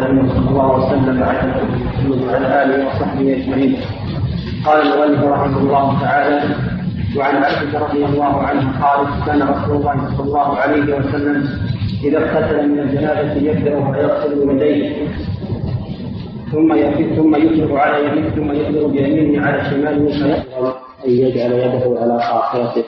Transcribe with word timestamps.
صلى 0.00 0.48
الله 0.50 0.86
وسلم 0.86 1.22
على 2.28 2.62
آله 2.62 2.86
وصحبه 2.86 3.36
أجمعين 3.36 3.76
قال 4.66 4.82
المؤلف 4.82 5.24
رحمه 5.24 5.58
الله 5.58 6.00
تعالى 6.00 6.54
وعن 7.16 7.36
عائشه 7.36 7.78
رضي 7.78 8.04
الله 8.04 8.42
عنها 8.42 8.86
قالت 8.86 9.26
كان 9.26 9.42
رسول 9.42 9.76
الله 9.76 10.16
صلى 10.16 10.26
الله 10.26 10.56
عليه 10.56 10.96
وسلم 10.96 11.48
إذا 12.04 12.18
اغتسل 12.18 12.68
من 12.68 12.78
الجنابة 12.78 13.32
يبدأ 13.32 13.92
فيغسل 13.92 14.50
يديه 14.50 15.08
ثم 16.52 16.74
ثم 17.16 17.36
يفرغ 17.36 17.76
على 17.78 18.06
يمينه 18.06 18.30
ثم 18.30 18.52
يفرغ 18.52 18.86
بيمينه 18.86 19.46
على 19.46 19.64
شماله 19.70 20.08
فيفرغ 20.08 20.74
أن 21.06 21.10
يجعل 21.10 21.52
يده 21.52 22.00
على 22.00 22.18
قاصرته 22.22 22.84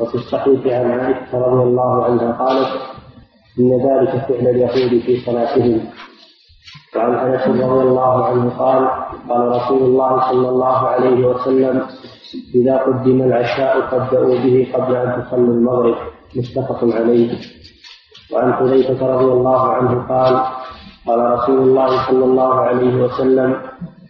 وفي 0.00 0.14
الصحيح 0.14 0.60
عن 0.66 0.90
عائشه 1.00 1.38
رضي 1.38 1.62
الله 1.62 2.04
عنها 2.04 2.32
قالت 2.32 2.68
إن 3.58 3.70
ذلك 3.70 4.10
فعل 4.10 4.46
اليهود 4.48 5.00
في 5.06 5.16
صلاتهم. 5.26 5.80
وعن 6.96 7.14
انس 7.14 7.48
رضي 7.48 7.82
الله 7.82 8.24
عنه 8.26 8.50
قال 8.58 8.88
قال 9.28 9.48
رسول 9.48 9.82
الله 9.82 10.30
صلى 10.30 10.48
الله 10.48 10.78
عليه 10.88 11.26
وسلم 11.26 11.86
إذا 12.54 12.76
قدم 12.76 13.22
العشاء 13.22 13.80
فابدأوا 13.80 14.34
به 14.34 14.68
قبل 14.74 14.96
أن 14.96 15.22
تصلوا 15.22 15.54
المغرب. 15.54 15.94
متفق 16.36 16.84
عليه. 16.84 17.38
وعن 18.32 18.52
حذيفة 18.52 19.06
رضي 19.06 19.24
الله 19.24 19.72
عنه 19.72 20.06
قال 20.08 20.34
قال 21.06 21.30
رسول 21.30 21.58
الله 21.58 22.06
صلى 22.06 22.24
الله 22.24 22.54
عليه 22.54 22.94
وسلم 23.02 23.56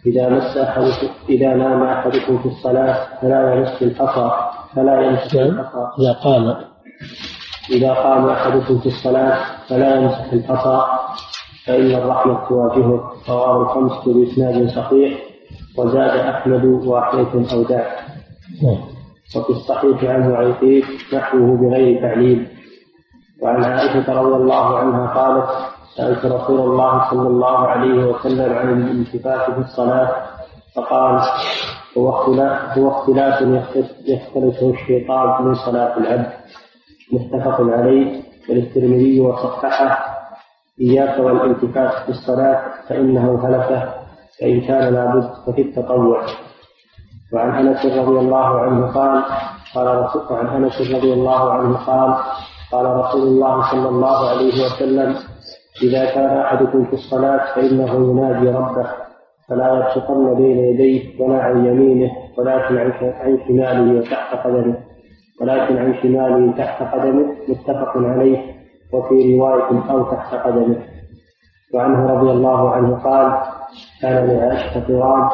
إذا 0.05 0.29
مس 0.29 0.57
أحدكم 0.57 1.07
إذا 1.29 1.53
نام 1.53 1.83
أحدكم 1.83 2.37
في 2.37 2.45
الصلاة 2.45 3.07
فلا 3.21 3.53
يمس 3.53 3.81
الحصى 3.81 4.31
فلا 4.75 5.01
يمسك 5.01 5.35
نعم. 5.35 5.59
الحصى 5.59 5.87
إذا 5.99 6.13
قام. 6.13 6.55
إذا 7.71 7.93
قام 7.93 8.29
أحدكم 8.29 8.79
في 8.79 8.85
الصلاة 8.85 9.37
فلا 9.69 9.95
يمسح 9.95 10.33
الحصى 10.33 10.98
فإن 11.65 11.95
الرحمة 11.95 12.47
تواجهه 12.49 13.11
رواه 13.29 13.61
الخمسة 13.61 14.13
بإسناد 14.13 14.67
صحيح 14.69 15.19
وزاد 15.77 16.19
أحمد 16.19 16.65
وأحييتم 16.65 17.45
أوداع 17.53 17.85
نعم. 18.63 18.77
وفي 19.35 19.49
الصحيح 19.49 20.03
عنه 20.03 20.35
عيقيب 20.35 20.83
نحوه 21.13 21.57
بغير 21.57 22.01
تعليل. 22.01 22.47
وعن 23.41 23.63
عائشة 23.63 24.13
رضي 24.21 24.35
الله 24.35 24.77
عنها 24.77 25.07
قالت 25.07 25.49
سألت 25.97 26.25
رسول 26.25 26.59
الله 26.59 27.09
صلى 27.09 27.27
الله 27.27 27.57
عليه 27.57 28.05
وسلم 28.05 28.53
عن 28.53 28.81
الالتفات 28.81 29.51
في 29.51 29.59
الصلاة 29.59 30.15
فقال 30.75 31.21
هو 31.97 32.09
اختلاف 32.09 32.77
هو 32.77 32.89
اختلاف 32.89 33.41
يختلفه 34.05 34.69
الشيطان 34.69 35.45
من 35.45 35.55
صلاة 35.55 35.97
العبد. 35.97 36.31
متفق 37.13 37.61
عليه. 37.61 38.21
وللترمذي 38.49 39.21
وصححه 39.21 40.18
إياك 40.81 41.19
والالتفات 41.19 41.91
في 42.03 42.09
الصلاة 42.09 42.61
فإنه 42.89 43.45
هلكة 43.47 43.93
فإن 44.41 44.61
كان 44.61 44.93
لابد 44.93 45.29
ففي 45.47 45.61
التطوع. 45.61 46.21
وعن 47.33 47.67
أنس 47.67 47.85
رضي 47.85 48.19
الله 48.19 48.59
عنه 48.59 48.87
قال 48.93 49.23
قال 49.75 50.07
وعن 50.31 50.47
أنس 50.47 50.91
رضي 50.95 51.13
الله 51.13 51.51
عنه 51.53 51.77
قال 51.77 52.15
قال 52.71 52.85
رسول 52.85 53.27
الله 53.27 53.71
صلى 53.71 53.89
الله 53.89 54.29
عليه 54.29 54.65
وسلم 54.65 55.15
إذا 55.83 56.05
كان 56.13 56.37
أحدكم 56.37 56.85
في 56.85 56.93
الصلاة 56.93 57.55
فإنه 57.55 57.93
ينادي 58.11 58.49
ربه 58.49 58.87
فلا 59.49 59.73
يبسطن 59.73 60.33
بين 60.35 60.57
يديه 60.59 61.21
ولا 61.23 61.43
عن 61.43 61.65
يمينه 61.65 62.11
ولكن 62.37 62.77
عن 62.77 62.91
عن 63.01 63.39
شماله 63.47 63.99
وتحت 63.99 64.35
قدمه 64.47 64.77
ولكن 65.41 65.77
عن 65.77 65.95
شماله 66.03 66.57
تحت 66.57 66.83
قدمه 66.83 67.25
متفق 67.47 67.97
عليه. 67.97 68.58
وفي 68.93 69.35
رواية 69.37 69.91
أو 69.91 70.03
تحت 70.03 70.35
قدمه. 70.35 70.77
وعنه 71.73 72.13
رضي 72.13 72.31
الله 72.31 72.71
عنه 72.71 72.95
قال 73.03 73.41
كان 74.01 74.27
لعائشة 74.27 74.87
قراب 74.87 75.29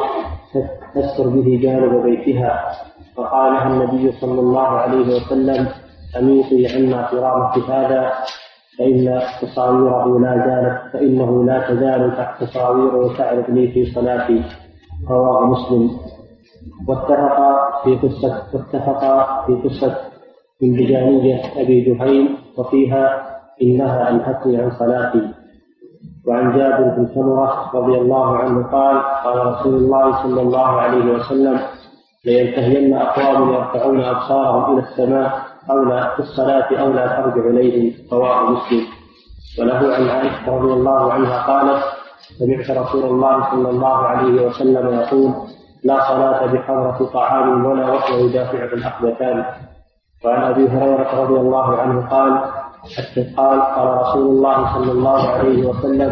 تستر 0.94 1.28
به 1.28 1.58
جانب 1.62 2.02
بيتها 2.02 2.72
فقال 3.16 3.52
لها 3.52 3.66
النبي 3.66 4.12
صلى 4.12 4.40
الله 4.40 4.68
عليه 4.68 5.16
وسلم 5.16 5.68
أميطي 6.18 6.66
عنا 6.66 7.06
قرامة 7.06 7.54
هذا 7.68 8.12
فإن 8.78 9.20
تصاويره 9.42 10.18
لا 10.20 10.32
زالت 10.46 10.92
فإنه 10.92 11.44
لا 11.44 11.68
تزال 11.68 12.28
تصاويره 12.40 13.16
تعرض 13.18 13.44
لي 13.50 13.68
في 13.68 13.86
صلاتي. 13.94 14.42
رواه 15.10 15.46
مسلم. 15.46 15.90
واتفق 16.88 17.38
في 17.84 17.96
قصة 17.96 18.42
واتفق 18.54 19.00
في 19.46 19.54
قصة 19.54 19.96
من 20.62 20.72
بجانية 20.72 21.42
أبي 21.56 21.80
جهيم 21.80 22.36
وفيها 22.58 23.35
إنها 23.62 24.10
أنهتني 24.10 24.58
عن 24.58 24.70
صلاتي 24.70 25.28
وعن 26.26 26.58
جابر 26.58 26.82
بن 26.96 27.08
سمرة 27.14 27.70
رضي 27.74 27.98
الله 27.98 28.36
عنه 28.36 28.66
قال 28.66 29.02
قال 29.24 29.46
رسول 29.46 29.74
الله 29.74 30.22
صلى 30.22 30.40
الله 30.42 30.66
عليه 30.66 31.14
وسلم 31.14 31.60
لينتهين 32.24 32.94
أقوام 32.94 33.52
يرفعون 33.52 34.00
أبصارهم 34.00 34.72
إلى 34.78 34.86
السماء 34.88 35.38
أو 35.70 35.84
لا 35.84 36.14
في 36.14 36.20
الصلاة 36.20 36.80
أو 36.80 36.92
لا 36.92 37.06
ترجع 37.06 37.48
إليهم. 37.50 37.92
رواه 38.12 38.50
مسلم. 38.50 38.84
وله 39.58 39.94
عن 39.94 40.08
عائشة 40.08 40.56
رضي 40.56 40.72
الله 40.72 41.12
عنها 41.12 41.46
قالت 41.46 41.82
سمعت 42.38 42.70
رسول 42.70 43.04
الله 43.04 43.50
صلى 43.50 43.70
الله 43.70 43.96
عليه 43.96 44.46
وسلم 44.46 44.88
يقول 44.88 45.32
لا 45.84 46.08
صلاة 46.08 46.46
بحضرة 46.46 47.10
طعام 47.12 47.64
ولا 47.66 47.86
وهو 47.86 48.26
يدافع 48.26 48.64
الأخبثان 48.64 49.44
وعن 50.24 50.42
أبي 50.42 50.68
هريرة 50.68 51.22
رضي 51.22 51.40
الله 51.40 51.76
عنه 51.76 52.08
قال 52.10 52.40
قال 53.36 53.60
قال 53.60 53.88
رسول 53.88 54.26
الله 54.36 54.74
صلى 54.74 54.92
الله 54.92 55.28
عليه 55.28 55.62
وسلم 55.66 56.10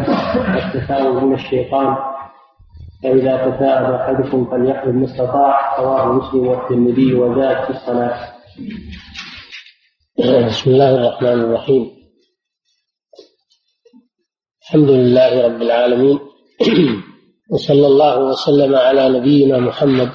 التثاؤب 0.65 1.23
من 1.23 1.33
الشيطان 1.33 1.95
فإذا 3.03 3.37
تثاءب 3.49 3.93
أحدكم 3.93 4.51
فليحمل 4.51 4.93
ما 4.93 5.05
استطاع 5.05 5.79
رواه 5.79 6.13
مسلم 6.13 6.47
والترمذي 6.47 7.13
وزاد 7.13 7.63
في 7.65 7.69
الصلاة 7.69 8.35
بسم 10.47 10.71
الله 10.71 10.95
الرحمن 10.95 11.41
الرحيم. 11.41 11.91
الحمد 14.63 14.89
لله 14.89 15.45
رب 15.45 15.61
العالمين 15.61 16.19
وصلى 17.51 17.87
الله 17.87 18.19
وسلم 18.19 18.75
على 18.75 19.19
نبينا 19.19 19.59
محمد 19.59 20.11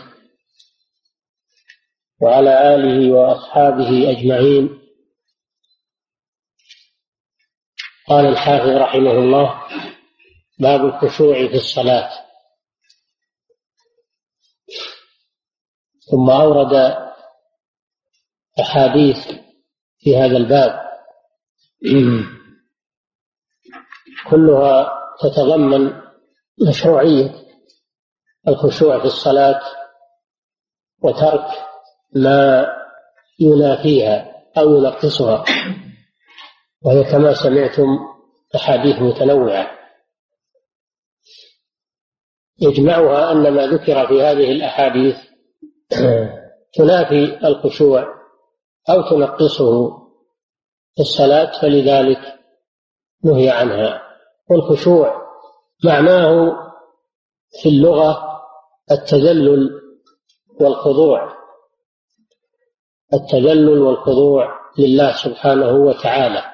وعلى 2.23 2.75
آله 2.75 3.13
وأصحابه 3.13 4.11
أجمعين. 4.11 4.80
قال 8.11 8.27
الحافظ 8.27 8.69
رحمه 8.69 9.11
الله 9.11 9.63
باب 10.59 10.85
الخشوع 10.85 11.35
في 11.35 11.55
الصلاة. 11.55 12.11
ثم 16.11 16.31
أورد 16.31 16.97
أحاديث 18.61 19.17
في 19.99 20.17
هذا 20.17 20.37
الباب. 20.37 20.91
كلها 24.31 24.93
تتضمن 25.21 26.03
مشروعية 26.69 27.35
الخشوع 28.49 28.99
في 28.99 29.05
الصلاة 29.05 29.61
وترك 31.03 31.47
ما 32.15 32.67
ينافيها 33.41 34.43
أو 34.59 34.75
ينقصها. 34.79 35.45
وهي 36.85 37.05
كما 37.05 37.35
سمعتم 37.35 37.99
أحاديث 38.55 38.97
متنوعة. 39.03 39.71
يجمعها 42.61 43.33
أن 43.33 43.55
ما 43.55 43.67
ذكر 43.67 44.07
في 44.07 44.23
هذه 44.23 44.53
الأحاديث 44.53 45.17
تنافي 46.77 47.47
الخشوع 47.49 48.07
أو 48.91 49.03
تنقصه 49.11 49.99
في 50.95 51.01
الصلاة 51.01 51.61
فلذلك 51.61 52.39
نهي 53.25 53.51
عنها. 53.51 54.03
والخشوع 54.51 55.21
معناه 55.85 56.57
في 57.63 57.69
اللغة 57.69 58.43
التذلل 58.91 59.81
والخضوع. 60.61 61.37
التذلل 63.15 63.79
والخضوع 63.79 64.61
لله 64.79 65.13
سبحانه 65.13 65.71
وتعالى. 65.71 66.50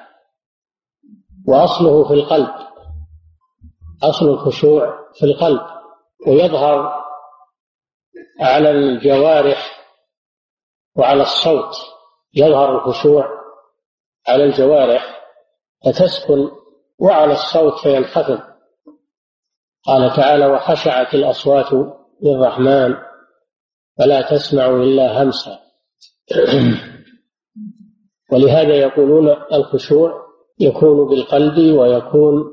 وأصله 1.49 2.09
في 2.09 2.15
القلب 2.15 2.67
أصل 4.03 4.29
الخشوع 4.29 4.99
في 5.15 5.27
القلب 5.27 5.61
ويظهر 6.27 7.05
على 8.41 8.71
الجوارح 8.71 9.77
وعلى 10.97 11.23
الصوت 11.23 11.75
يظهر 12.35 12.75
الخشوع 12.75 13.29
على 14.29 14.45
الجوارح 14.45 15.23
فتسكن 15.85 16.51
وعلى 16.99 17.33
الصوت 17.33 17.79
فينخفض. 17.83 18.41
قال 19.87 20.17
تعالى 20.17 20.47
وخشعت 20.47 21.15
الأصوات 21.15 21.73
للرحمن 22.23 22.95
فلا 23.99 24.31
تسمع 24.31 24.67
إلا 24.67 25.23
همسا. 25.23 25.59
ولهذا 28.33 28.75
يقولون 28.75 29.29
الخشوع 29.53 30.26
يكون 30.61 31.09
بالقلب 31.09 31.79
ويكون 31.79 32.45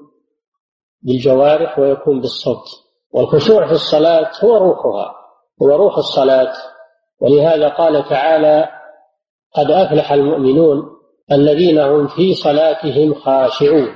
بالجوارح 1.01 1.79
ويكون 1.79 2.21
بالصوت. 2.21 2.65
والخشوع 3.13 3.67
في 3.67 3.73
الصلاة 3.73 4.31
هو 4.44 4.57
روحها 4.57 5.15
هو 5.61 5.75
روح 5.75 5.97
الصلاة. 5.97 6.53
ولهذا 7.21 7.69
قال 7.69 8.09
تعالى 8.09 8.69
قد 9.55 9.71
أفلح 9.71 10.11
المؤمنون 10.11 10.83
الذين 11.31 11.79
هم 11.79 12.07
في 12.07 12.33
صلاتهم 12.33 13.13
خاشعون. 13.13 13.95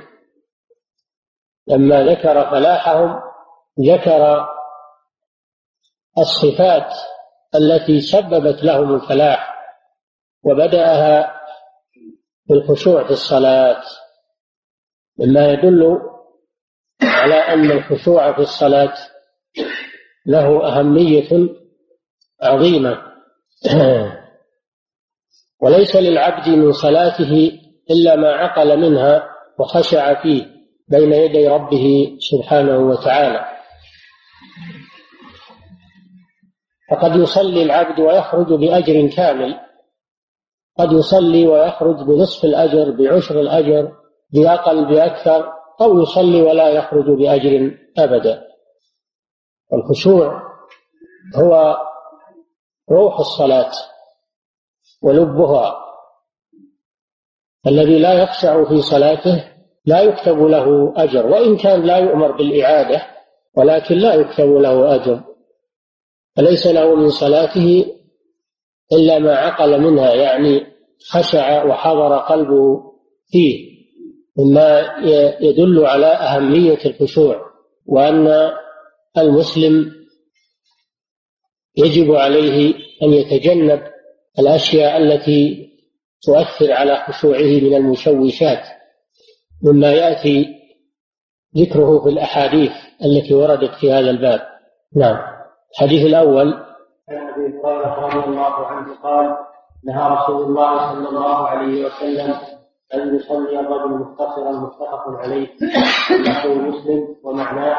لما 1.68 2.02
ذكر 2.02 2.50
فلاحهم 2.50 3.20
ذكر 3.80 4.46
الصفات 6.18 6.92
التي 7.54 8.00
سببت 8.00 8.64
لهم 8.64 8.94
الفلاح 8.94 9.54
وبدأها 10.44 11.37
بالخشوع 12.48 13.04
في 13.04 13.10
الصلاة. 13.10 13.82
مما 15.18 15.52
يدل 15.52 15.98
على 17.02 17.34
أن 17.34 17.70
الخشوع 17.70 18.32
في 18.32 18.38
الصلاة 18.38 18.94
له 20.26 20.66
أهمية 20.66 21.48
عظيمة. 22.42 23.02
وليس 25.62 25.96
للعبد 25.96 26.48
من 26.48 26.72
صلاته 26.72 27.52
إلا 27.90 28.16
ما 28.16 28.32
عقل 28.32 28.80
منها 28.80 29.28
وخشع 29.58 30.22
فيه 30.22 30.46
بين 30.88 31.12
يدي 31.12 31.48
ربه 31.48 32.16
سبحانه 32.20 32.78
وتعالى. 32.78 33.58
فقد 36.90 37.16
يصلي 37.16 37.62
العبد 37.62 38.00
ويخرج 38.00 38.52
بأجر 38.52 39.08
كامل. 39.16 39.67
قد 40.78 40.92
يصلي 40.92 41.46
ويخرج 41.46 41.96
بنصف 42.06 42.44
الأجر 42.44 42.90
بعشر 42.90 43.40
الأجر 43.40 43.92
بأقل 44.32 44.84
بأكثر 44.84 45.52
أو 45.80 46.00
يصلي 46.00 46.42
ولا 46.42 46.68
يخرج 46.68 47.04
بأجر 47.04 47.78
أبدا. 47.98 48.44
الخشوع 49.72 50.42
هو 51.36 51.76
روح 52.90 53.18
الصلاة 53.18 53.70
ولبها. 55.02 55.76
الذي 57.66 57.98
لا 57.98 58.12
يخشع 58.12 58.64
في 58.64 58.82
صلاته 58.82 59.52
لا 59.86 60.00
يكتب 60.00 60.38
له 60.38 60.94
أجر 60.96 61.26
وإن 61.26 61.56
كان 61.56 61.82
لا 61.82 61.96
يؤمر 61.96 62.32
بالإعادة 62.32 63.02
ولكن 63.56 63.94
لا 63.94 64.14
يكتب 64.14 64.48
له 64.48 64.94
أجر. 64.94 65.20
فليس 66.36 66.66
له 66.66 66.94
من 66.94 67.10
صلاته 67.10 67.97
إلا 68.92 69.18
ما 69.18 69.34
عقل 69.34 69.80
منها 69.80 70.14
يعني 70.14 70.66
خشع 71.08 71.64
وحضر 71.64 72.18
قلبه 72.18 72.82
فيه 73.30 73.68
مما 74.38 74.94
يدل 75.40 75.86
على 75.86 76.06
أهمية 76.06 76.78
الخشوع 76.86 77.40
وأن 77.86 78.50
المسلم 79.18 79.92
يجب 81.76 82.12
عليه 82.12 82.74
أن 83.02 83.12
يتجنب 83.12 83.82
الأشياء 84.38 84.96
التي 84.96 85.68
تؤثر 86.22 86.72
على 86.72 86.96
خشوعه 86.96 87.60
من 87.60 87.74
المشوشات 87.74 88.62
مما 89.62 89.92
يأتي 89.92 90.46
ذكره 91.56 92.02
في 92.04 92.08
الأحاديث 92.08 92.72
التي 93.04 93.34
وردت 93.34 93.74
في 93.74 93.92
هذا 93.92 94.10
الباب. 94.10 94.40
نعم. 94.96 95.18
الحديث 95.72 96.06
الأول 96.06 96.67
عن 97.10 97.28
أبي 97.28 97.58
هريرة 97.64 98.06
رضي 98.06 98.24
الله 98.28 98.66
عنه 98.66 98.94
قال 99.02 99.36
نهى 99.84 100.16
رسول 100.16 100.42
الله 100.42 100.92
صلى 100.92 101.08
الله 101.08 101.48
عليه 101.48 101.86
وسلم 101.86 102.34
أن 102.94 103.16
يصلي 103.16 103.60
الرجل 103.60 103.90
مختصرا 103.90 104.52
متفق 104.52 105.08
عليه. 105.08 105.48
نحو 106.28 106.54
مسلم 106.54 107.16
ومعناه 107.24 107.76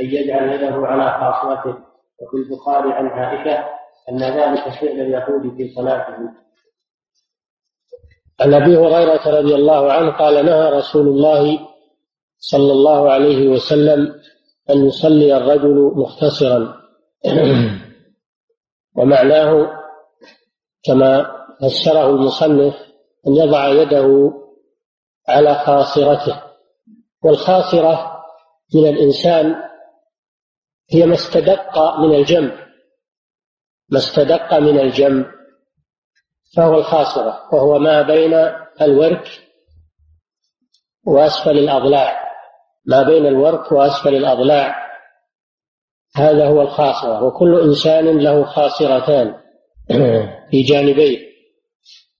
أن 0.00 0.06
يجعل 0.06 0.48
يده 0.48 0.86
على 0.86 1.10
خاصرته 1.20 1.78
وفي 2.22 2.36
البخاري 2.36 2.92
عن 2.92 3.06
عائشة 3.06 3.64
أن 4.10 4.18
ذلك 4.18 4.62
فعل 4.80 5.00
اليهود 5.00 5.56
في 5.56 5.74
صلاتهم 5.76 6.34
عن 8.40 8.54
أبي 8.54 8.76
هريرة 8.76 9.40
رضي 9.40 9.54
الله 9.54 9.92
عنه 9.92 10.10
قال 10.10 10.46
نهى 10.46 10.70
رسول 10.70 11.08
الله 11.08 11.58
صلى 12.38 12.72
الله 12.72 13.10
عليه 13.10 13.48
وسلم 13.48 14.14
أن 14.70 14.86
يصلي 14.86 15.36
الرجل 15.36 15.92
مختصرا. 15.96 16.74
ومعناه 18.96 19.80
كما 20.84 21.26
فسره 21.62 22.10
المصنف 22.10 22.74
أن 23.26 23.36
يضع 23.36 23.68
يده 23.68 24.32
على 25.28 25.54
خاصرته 25.54 26.42
والخاصرة 27.22 28.22
من 28.74 28.88
الإنسان 28.88 29.54
هي 30.90 31.06
ما 31.06 31.14
استدق 31.14 31.78
من 31.98 32.14
الجنب 32.14 32.52
ما 33.88 33.98
استدق 33.98 34.54
من 34.54 34.80
الجنب 34.80 35.26
فهو 36.56 36.74
الخاصرة 36.78 37.48
وهو 37.52 37.78
ما 37.78 38.02
بين 38.02 38.34
الورك 38.80 39.28
وأسفل 41.06 41.58
الأضلاع 41.58 42.30
ما 42.86 43.02
بين 43.02 43.26
الورك 43.26 43.72
وأسفل 43.72 44.14
الأضلاع. 44.14 44.89
هذا 46.16 46.48
هو 46.48 46.62
الخاصرة 46.62 47.24
وكل 47.24 47.60
إنسان 47.60 48.18
له 48.18 48.44
خاصرتان 48.44 49.34
في 50.50 50.62
جانبيه. 50.62 51.30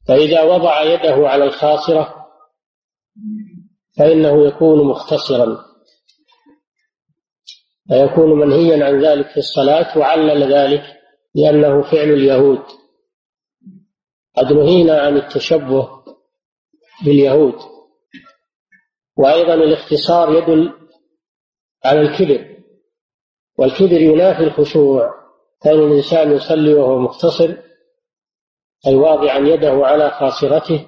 فإذا 0.08 0.42
وضع 0.42 0.82
يده 0.82 1.28
على 1.28 1.44
الخاصرة 1.44 2.26
فإنه 3.98 4.46
يكون 4.46 4.86
مختصرا. 4.86 5.64
فيكون 7.88 8.38
منهيا 8.38 8.84
عن 8.84 9.04
ذلك 9.04 9.30
في 9.30 9.36
الصلاة 9.36 9.98
وعلل 9.98 10.52
ذلك 10.52 10.82
لأنه 11.34 11.82
فعل 11.82 12.10
اليهود. 12.10 12.62
قد 14.36 14.52
نهينا 14.52 15.00
عن 15.00 15.16
التشبه 15.16 15.88
باليهود. 17.04 17.54
وأيضا 19.16 19.54
الاختصار 19.54 20.34
يدل 20.34 20.72
على 21.84 22.00
الكبر. 22.00 22.49
والكبر 23.60 24.00
ينافي 24.00 24.42
الخشوع. 24.42 25.14
كان 25.62 25.78
الإنسان 25.78 26.32
يصلي 26.32 26.74
وهو 26.74 26.98
مختصر 26.98 27.56
أي 28.86 28.94
واضعا 28.94 29.38
يده 29.38 29.86
على 29.86 30.10
خاصرته 30.10 30.86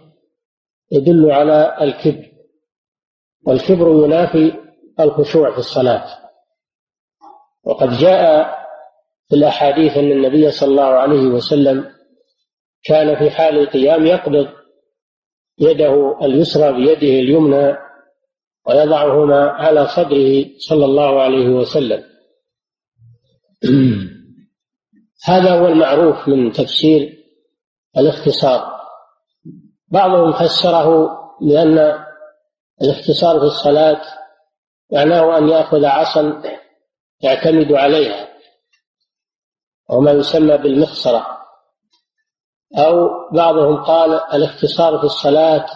يدل 0.92 1.30
على 1.30 1.76
الكبر. 1.80 2.32
والكبر 3.46 4.04
ينافي 4.04 4.52
الخشوع 5.00 5.52
في 5.52 5.58
الصلاة. 5.58 6.04
وقد 7.64 7.90
جاء 7.90 8.48
في 9.28 9.36
الأحاديث 9.36 9.96
أن 9.96 10.12
النبي 10.12 10.50
صلى 10.50 10.68
الله 10.70 10.84
عليه 10.84 11.26
وسلم 11.26 11.92
كان 12.84 13.18
في 13.18 13.30
حال 13.30 13.58
القيام 13.58 14.06
يقبض 14.06 14.48
يده 15.58 16.18
اليسرى 16.22 16.72
بيده 16.72 17.20
اليمنى 17.20 17.76
ويضعهما 18.66 19.50
على 19.50 19.86
صدره 19.86 20.44
صلى 20.58 20.84
الله 20.84 21.22
عليه 21.22 21.48
وسلم. 21.48 22.11
هذا 25.24 25.60
هو 25.60 25.66
المعروف 25.66 26.28
من 26.28 26.52
تفسير 26.52 27.24
الاختصار. 27.96 28.82
بعضهم 29.88 30.32
فسره 30.32 31.18
لأن 31.40 32.04
الاختصار 32.82 33.38
في 33.38 33.44
الصلاة 33.44 34.02
معناه 34.92 35.38
أن 35.38 35.48
يأخذ 35.48 35.84
عصا 35.84 36.42
يعتمد 37.20 37.72
عليها 37.72 38.28
وما 39.90 40.10
يسمى 40.10 40.58
بالمخصرة. 40.58 41.26
أو 42.78 43.08
بعضهم 43.32 43.84
قال 43.84 44.20
الاختصار 44.34 44.98
في 44.98 45.04
الصلاة 45.04 45.66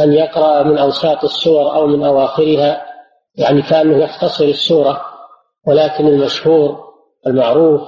أن 0.00 0.12
يقرأ 0.12 0.62
من 0.62 0.78
أوساط 0.78 1.24
السور 1.24 1.74
أو 1.74 1.86
من 1.86 2.04
أواخرها 2.04 2.86
يعني 3.34 3.62
كأنه 3.62 4.04
يختصر 4.04 4.44
السورة. 4.44 5.13
ولكن 5.66 6.06
المشهور 6.06 6.94
المعروف 7.26 7.80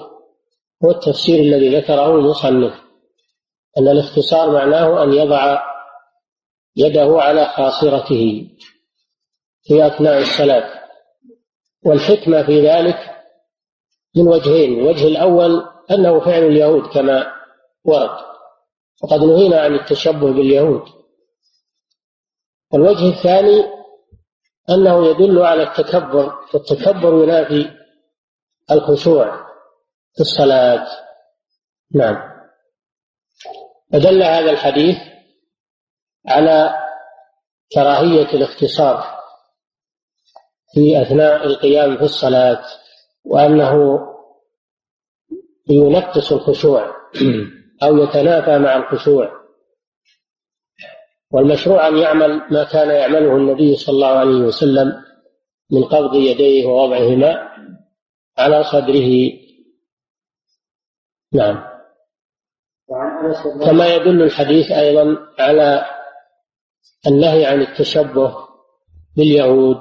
هو 0.84 0.90
التفسير 0.90 1.40
الذي 1.40 1.76
ذكره 1.76 2.14
المصنف 2.14 2.74
أن 3.78 3.88
الاختصار 3.88 4.50
معناه 4.50 5.02
أن 5.02 5.12
يضع 5.12 5.62
يده 6.76 7.22
على 7.22 7.46
خاصرته 7.46 8.50
في 9.62 9.86
أثناء 9.86 10.18
الصلاة. 10.18 10.86
والحكمة 11.86 12.42
في 12.42 12.68
ذلك 12.68 12.98
من 14.16 14.28
وجهين 14.28 14.80
الوجه 14.80 15.06
الأول 15.06 15.66
أنه 15.90 16.20
فعل 16.20 16.42
اليهود 16.42 16.86
كما 16.86 17.32
ورد 17.84 18.18
وقد 19.02 19.20
نهينا 19.20 19.60
عن 19.60 19.74
التشبه 19.74 20.32
باليهود. 20.32 20.82
الوجه 22.74 23.08
الثاني 23.08 23.64
أنه 24.70 25.06
يدل 25.06 25.42
على 25.42 25.62
التكبر 25.62 26.34
والتكبر 26.54 27.22
ينافي 27.22 27.70
الخشوع 28.70 29.46
في 30.14 30.20
الصلاة. 30.20 30.86
نعم. 31.94 32.36
فدل 33.92 34.22
هذا 34.22 34.50
الحديث 34.50 34.96
على 36.28 36.74
كراهية 37.74 38.34
الاختصار 38.34 39.16
في 40.74 41.02
أثناء 41.02 41.46
القيام 41.46 41.96
في 41.96 42.02
الصلاة 42.02 42.64
وأنه 43.24 44.00
ينقص 45.70 46.32
الخشوع 46.32 46.96
أو 47.82 47.96
يتنافى 47.98 48.58
مع 48.58 48.76
الخشوع. 48.76 49.45
والمشروع 51.36 51.88
أن 51.88 51.96
يعمل 51.96 52.42
ما 52.50 52.64
كان 52.64 52.90
يعمله 52.90 53.36
النبي 53.36 53.76
صلى 53.76 53.94
الله 53.94 54.18
عليه 54.18 54.46
وسلم 54.46 55.02
من 55.70 55.84
قبض 55.84 56.14
يديه 56.14 56.66
ووضعهما 56.66 57.48
على 58.38 58.64
صدره. 58.64 59.32
نعم. 61.32 61.64
كما 63.64 63.94
يدل 63.94 64.22
الحديث 64.22 64.72
أيضا 64.72 65.16
على 65.38 65.84
النهي 67.06 67.46
عن 67.46 67.60
التشبه 67.60 68.36
باليهود 69.16 69.80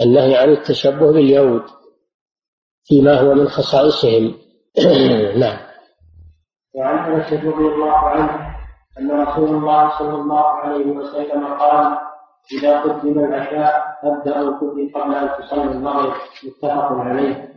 النهي 0.00 0.36
عن 0.36 0.52
التشبه 0.52 1.12
باليهود 1.12 1.62
فيما 2.84 3.20
هو 3.20 3.34
من 3.34 3.48
خصائصهم. 3.48 4.38
نعم. 5.42 5.58
وعن 6.74 7.12
انس 7.12 7.32
رضي 7.32 7.64
الله 7.74 7.98
عنه. 7.98 8.51
أن 8.98 9.10
رسول 9.10 9.48
الله 9.48 9.98
صلى 9.98 10.14
الله 10.14 10.46
عليه 10.46 10.86
وسلم 10.86 11.44
قال 11.54 11.98
إذا 12.52 12.80
قدم 12.80 13.18
العشاء 13.18 13.98
ابدا 14.04 14.50
به 14.50 14.92
قبل 14.94 15.14
أن 15.14 15.28
تصلي 15.38 15.62
المغرب. 15.62 16.14
متفق 16.44 16.92
عليه. 16.92 17.52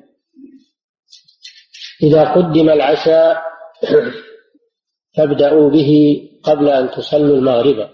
إذا 2.03 2.31
قدم 2.33 2.69
العشاء 2.69 3.43
فابدأوا 5.17 5.69
به 5.69 6.21
قبل 6.43 6.69
أن 6.69 6.91
تصلوا 6.91 7.37
المغرب. 7.37 7.89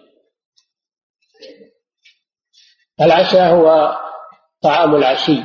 العشاء 3.01 3.53
هو 3.55 3.97
طعام 4.61 4.95
العشي 4.95 5.43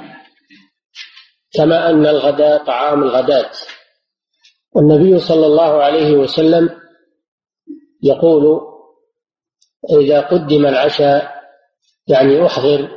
كما 1.55 1.91
أن 1.91 2.07
الغداء 2.07 2.65
طعام 2.65 3.03
الغداة. 3.03 3.51
والنبي 4.73 5.19
صلى 5.19 5.47
الله 5.47 5.83
عليه 5.83 6.13
وسلم 6.13 6.86
يقول 8.07 8.61
إذا 10.01 10.21
قدم 10.21 10.67
العشاء 10.67 11.37
يعني 12.07 12.47
أحضر 12.47 12.91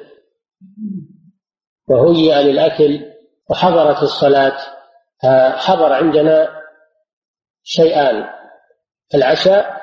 وهيئ 1.90 2.44
للأكل 2.44 3.06
وحضرت 3.50 4.04
الصلاة 4.04 4.58
حضر 5.56 5.94
عندنا 5.94 6.50
شيئان 7.64 8.30
العشاء 9.16 9.82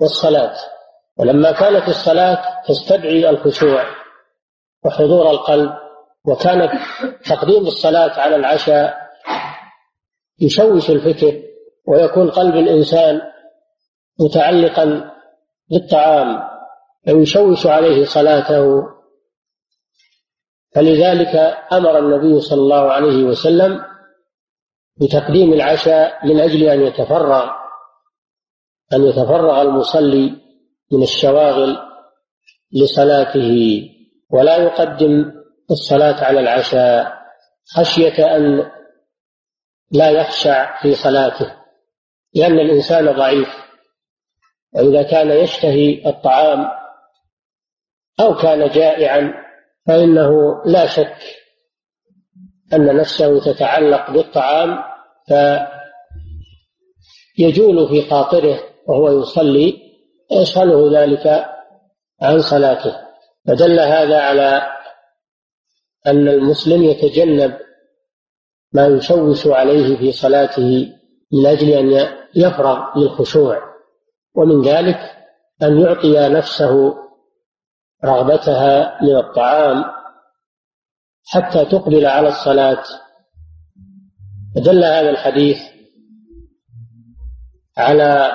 والصلاة. 0.00 0.54
ولما 1.16 1.52
كانت 1.52 1.88
الصلاة 1.88 2.62
تستدعي 2.68 3.30
الخشوع 3.30 3.84
وحضور 4.84 5.30
القلب 5.30 5.70
وكانت 6.24 6.70
تقديم 7.26 7.66
الصلاة 7.66 8.20
على 8.20 8.36
العشاء 8.36 8.96
يشوش 10.40 10.90
الفكر 10.90 11.42
ويكون 11.86 12.30
قلب 12.30 12.54
الإنسان 12.56 13.20
متعلقا 14.20 15.10
بالطعام 15.70 16.42
أو 17.08 17.20
يشوش 17.20 17.66
عليه 17.66 18.04
صلاته. 18.04 18.88
فلذلك 20.74 21.36
أمر 21.72 21.98
النبي 21.98 22.40
صلى 22.40 22.60
الله 22.60 22.92
عليه 22.92 23.24
وسلم 23.24 23.84
بتقديم 25.00 25.52
العشاء 25.52 26.26
من 26.26 26.40
أجل 26.40 26.62
أن 26.62 26.80
يتفرغ 26.80 27.50
أن 28.92 29.04
يتفرغ 29.04 29.62
المصلي 29.62 30.30
من 30.92 31.02
الشواغل 31.02 31.76
لصلاته. 32.72 33.82
ولا 34.30 34.56
يقدم 34.56 35.32
الصلاة 35.70 36.24
على 36.24 36.40
العشاء 36.40 37.12
خشية 37.76 38.36
أن 38.36 38.70
لا 39.92 40.10
يخشع 40.10 40.82
في 40.82 40.94
صلاته 40.94 41.56
لأن 42.34 42.58
الإنسان 42.58 43.12
ضعيف. 43.12 43.63
وإذا 44.74 45.02
كان 45.02 45.30
يشتهي 45.30 46.06
الطعام 46.06 46.68
أو 48.20 48.34
كان 48.34 48.68
جائعا 48.70 49.34
فإنه 49.86 50.62
لا 50.64 50.86
شك 50.86 51.16
أن 52.72 52.96
نفسه 52.96 53.40
تتعلق 53.40 54.10
بالطعام 54.10 54.78
فيجول 57.36 57.88
في 57.88 58.10
خاطره 58.10 58.60
وهو 58.86 59.20
يصلي 59.20 59.84
يشغله 60.32 61.02
ذلك 61.02 61.46
عن 62.22 62.40
صلاته. 62.40 62.96
فدل 63.46 63.80
هذا 63.80 64.20
على 64.20 64.62
أن 66.06 66.28
المسلم 66.28 66.82
يتجنب 66.82 67.58
ما 68.72 68.86
يشوش 68.86 69.46
عليه 69.46 69.96
في 69.96 70.12
صلاته 70.12 70.92
من 71.32 71.46
أجل 71.46 71.70
أن 71.70 72.08
يفرغ 72.34 72.98
للخشوع. 72.98 73.73
ومن 74.34 74.62
ذلك 74.62 74.96
أن 75.62 75.80
يعطي 75.80 76.28
نفسه 76.28 76.94
رغبتها 78.04 79.02
من 79.02 79.16
الطعام 79.16 79.84
حتى 81.26 81.64
تقبل 81.64 82.06
على 82.06 82.28
الصلاة. 82.28 82.84
فدل 84.54 84.84
هذا 84.84 85.10
الحديث 85.10 85.58
على 87.78 88.32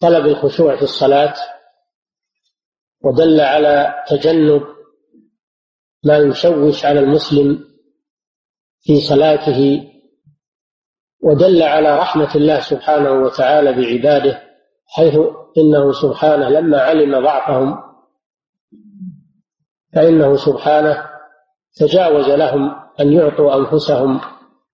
طلب 0.00 0.26
الخشوع 0.26 0.76
في 0.76 0.82
الصلاة 0.82 1.34
ودل 3.04 3.40
على 3.40 4.04
تجنب 4.08 4.62
ما 6.04 6.16
يشوش 6.16 6.84
على 6.84 7.00
المسلم 7.00 7.64
في 8.80 9.00
صلاته 9.00 9.90
ودل 11.24 11.62
على 11.62 11.98
رحمة 11.98 12.34
الله 12.34 12.60
سبحانه 12.60 13.12
وتعالى 13.12 13.72
بعباده 13.72 14.42
حيث 14.86 15.18
إنه 15.58 15.92
سبحانه 15.92 16.48
لما 16.48 16.80
علم 16.80 17.20
ضعفهم 17.20 17.76
فإنه 19.94 20.36
سبحانه 20.36 21.10
تجاوز 21.76 22.28
لهم 22.28 22.76
أن 23.00 23.12
يعطوا 23.12 23.54
أنفسهم 23.54 24.20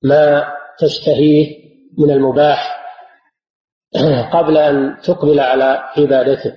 ما 0.02 0.52
تشتهيه 0.78 1.60
من 1.98 2.10
المباح 2.10 2.80
قبل 4.34 4.56
أن 4.56 4.96
تقبل 5.02 5.40
على 5.40 5.82
عبادته 5.96 6.54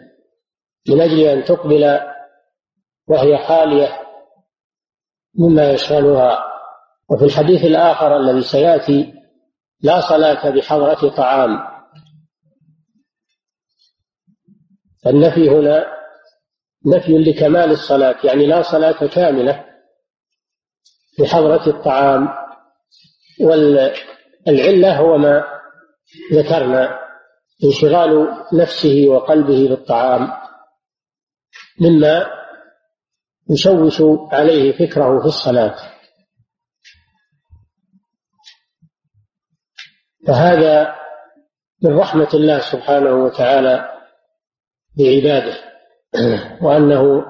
من 0.90 1.02
أجل 1.02 1.20
أن 1.20 1.44
تقبل 1.44 2.00
وهي 3.08 3.38
خالية 3.38 3.90
مما 5.40 5.72
يشغلها. 5.72 6.44
وفي 7.10 7.26
الحديث 7.26 7.64
الآخر 7.66 8.18
الذي 8.18 8.42
سيأتي 8.42 9.23
لا 9.84 10.02
صلاة 10.02 10.50
بحضرة 10.50 11.10
طعام. 11.10 11.74
فالنفي 15.04 15.50
هنا 15.50 15.86
نفي 16.86 17.18
لكمال 17.18 17.72
الصلاة 17.72 18.16
يعني 18.24 18.46
لا 18.46 18.62
صلاة 18.62 19.08
كاملة 19.08 19.66
بحضرة 21.20 21.70
الطعام. 21.70 22.30
والعلة 23.42 24.98
هو 24.98 25.18
ما 25.18 25.44
ذكرنا 26.34 27.00
انشغال 27.64 28.28
نفسه 28.54 29.06
وقلبه 29.08 29.70
بالطعام 29.70 30.32
مما 31.82 32.26
يشوش 33.50 34.02
عليه 34.32 34.72
فكره 34.72 35.20
في 35.20 35.26
الصلاة. 35.26 35.93
فهذا 40.28 40.96
من 41.84 41.98
رحمة 42.00 42.30
الله 42.34 42.60
سبحانه 42.60 43.26
وتعالى 43.26 43.90
بعباده 44.98 45.56
وأنه 46.62 47.26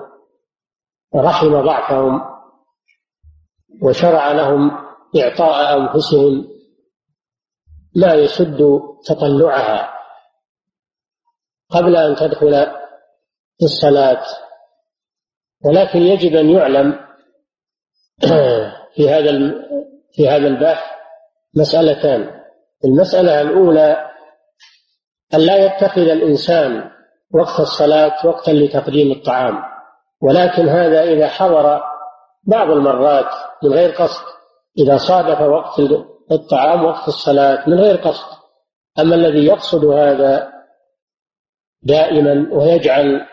رحم 1.16 1.62
ضعفهم 1.62 2.22
وشرع 3.82 4.32
لهم 4.32 4.72
إعطاء 5.18 5.78
أنفسهم 5.78 6.48
ما 7.96 8.14
يسد 8.14 8.82
تطلعها. 9.06 9.94
قبل 11.70 11.96
أن 11.96 12.16
تدخل 12.16 12.66
في 13.60 13.66
الصلاة 13.66 14.24
ولكن 15.66 16.00
يجب 16.00 16.36
أن 16.36 16.50
يعلم 16.50 17.00
في 18.96 19.10
هذا 19.10 19.32
في 20.16 20.30
هذا 20.30 20.48
البحث 20.48 20.84
مسألتان. 21.56 22.43
المسألة 22.86 23.42
الأولى 23.42 24.12
أن 25.34 25.40
لا 25.40 25.66
يتخذ 25.66 26.02
الإنسان 26.02 26.92
وقت 27.34 27.60
الصلاة 27.60 28.28
وقتا 28.28 28.52
لتقديم 28.52 29.12
الطعام 29.12 29.64
ولكن 30.22 30.68
هذا 30.70 31.04
إذا 31.04 31.28
حضر 31.28 31.82
بعض 32.44 32.70
المرات 32.70 33.30
من 33.64 33.74
غير 33.74 33.92
قصد 33.92 34.24
إذا 34.78 34.98
صادف 34.98 35.42
وقت 35.42 35.80
الطعام 36.32 36.86
وقت 36.86 37.08
الصلاة 37.08 37.70
من 37.70 37.80
غير 37.80 37.96
قصد. 37.96 38.38
أما 39.00 39.16
الذي 39.16 39.46
يقصد 39.46 39.86
هذا 39.86 40.54
دائما 41.82 42.48
ويجعل 42.52 43.28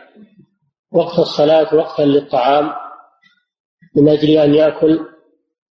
وقت 0.93 1.19
الصلاة 1.19 1.75
وقتا 1.75 2.03
للطعام 2.03 2.73
من 3.97 4.09
أجل 4.09 4.29
أن 4.31 4.55
يأكل 4.55 5.07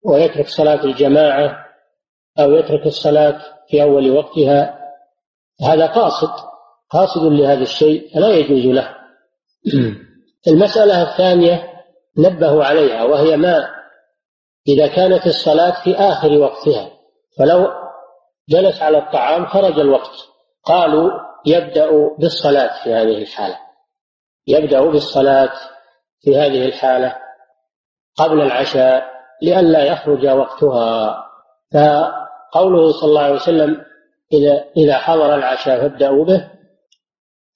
ويترك 0.04 0.48
صلاة 0.48 0.84
الجماعة 0.84 1.66
أو 2.40 2.54
يترك 2.54 2.86
الصلاة 2.86 3.42
في 3.68 3.84
أول 3.84 4.12
وقتها 4.12 4.80
هذا 5.62 5.86
قاصد 5.86 6.52
قاصد 6.90 7.24
لهذا 7.24 7.62
الشيء 7.62 8.14
فلا 8.14 8.28
يجوز 8.28 8.66
له. 8.66 8.96
المسألة 10.48 11.02
الثانية 11.12 11.74
نبهوا 12.18 12.64
عليها 12.64 13.04
وهي 13.04 13.38
ما 13.38 13.70
إذا 14.68 14.88
كانت 14.88 15.28
الصلاة 15.28 15.84
في 15.84 15.96
آخر 15.96 16.38
وقتها 16.38 16.90
فلو 17.38 17.68
جلس 18.50 18.82
على 18.82 18.98
الطعام 18.98 19.46
خرج 19.46 19.80
الوقت. 19.80 20.12
قالوا 20.64 21.12
يبدأ 21.46 21.92
بالصلاة 22.18 22.84
في 22.84 22.94
هذه 22.94 23.18
الحالة. 23.18 23.58
يبدأ 24.48 24.82
بالصلاة 24.82 25.52
في 26.22 26.38
هذه 26.38 26.66
الحالة 26.66 27.16
قبل 28.18 28.42
العشاء 28.42 29.12
لئلا 29.42 29.84
يخرج 29.84 30.28
وقتها. 30.28 31.31
فقوله 31.74 32.92
صلى 32.92 33.10
الله 33.10 33.22
عليه 33.22 33.36
وسلم 33.36 33.86
إذا 34.34 34.66
إذا 34.78 34.98
حضر 34.98 35.36
العشاء 35.36 35.82
فابدأوا 35.82 36.26
به 36.26 36.52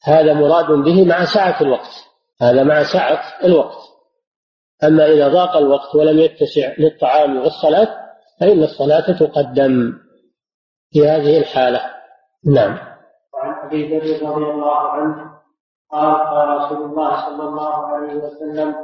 هذا 0.03 0.33
مراد 0.33 0.71
به 0.71 1.05
مع 1.05 1.25
سعة 1.25 1.61
الوقت. 1.61 1.91
هذا 2.41 2.63
مع 2.63 2.83
سعة 2.83 3.19
الوقت. 3.43 3.77
أما 4.83 5.05
إذا 5.05 5.27
ضاق 5.27 5.57
الوقت 5.57 5.95
ولم 5.95 6.19
يتسع 6.19 6.73
للطعام 6.77 7.37
والصلاة 7.37 7.87
فإن 8.39 8.63
الصلاة 8.63 9.11
تقدم 9.19 9.93
في 10.91 11.07
هذه 11.07 11.37
الحالة. 11.37 11.81
نعم. 12.45 12.77
وعن 13.33 13.67
أبي 13.67 13.99
ذر 13.99 14.29
رضي 14.29 14.51
الله 14.51 14.79
عنه 14.79 15.35
قال 15.91 16.15
قال 16.15 16.47
رسول 16.47 16.85
الله 16.85 17.25
صلى 17.25 17.43
الله 17.43 17.85
عليه 17.85 18.13
وسلم 18.15 18.75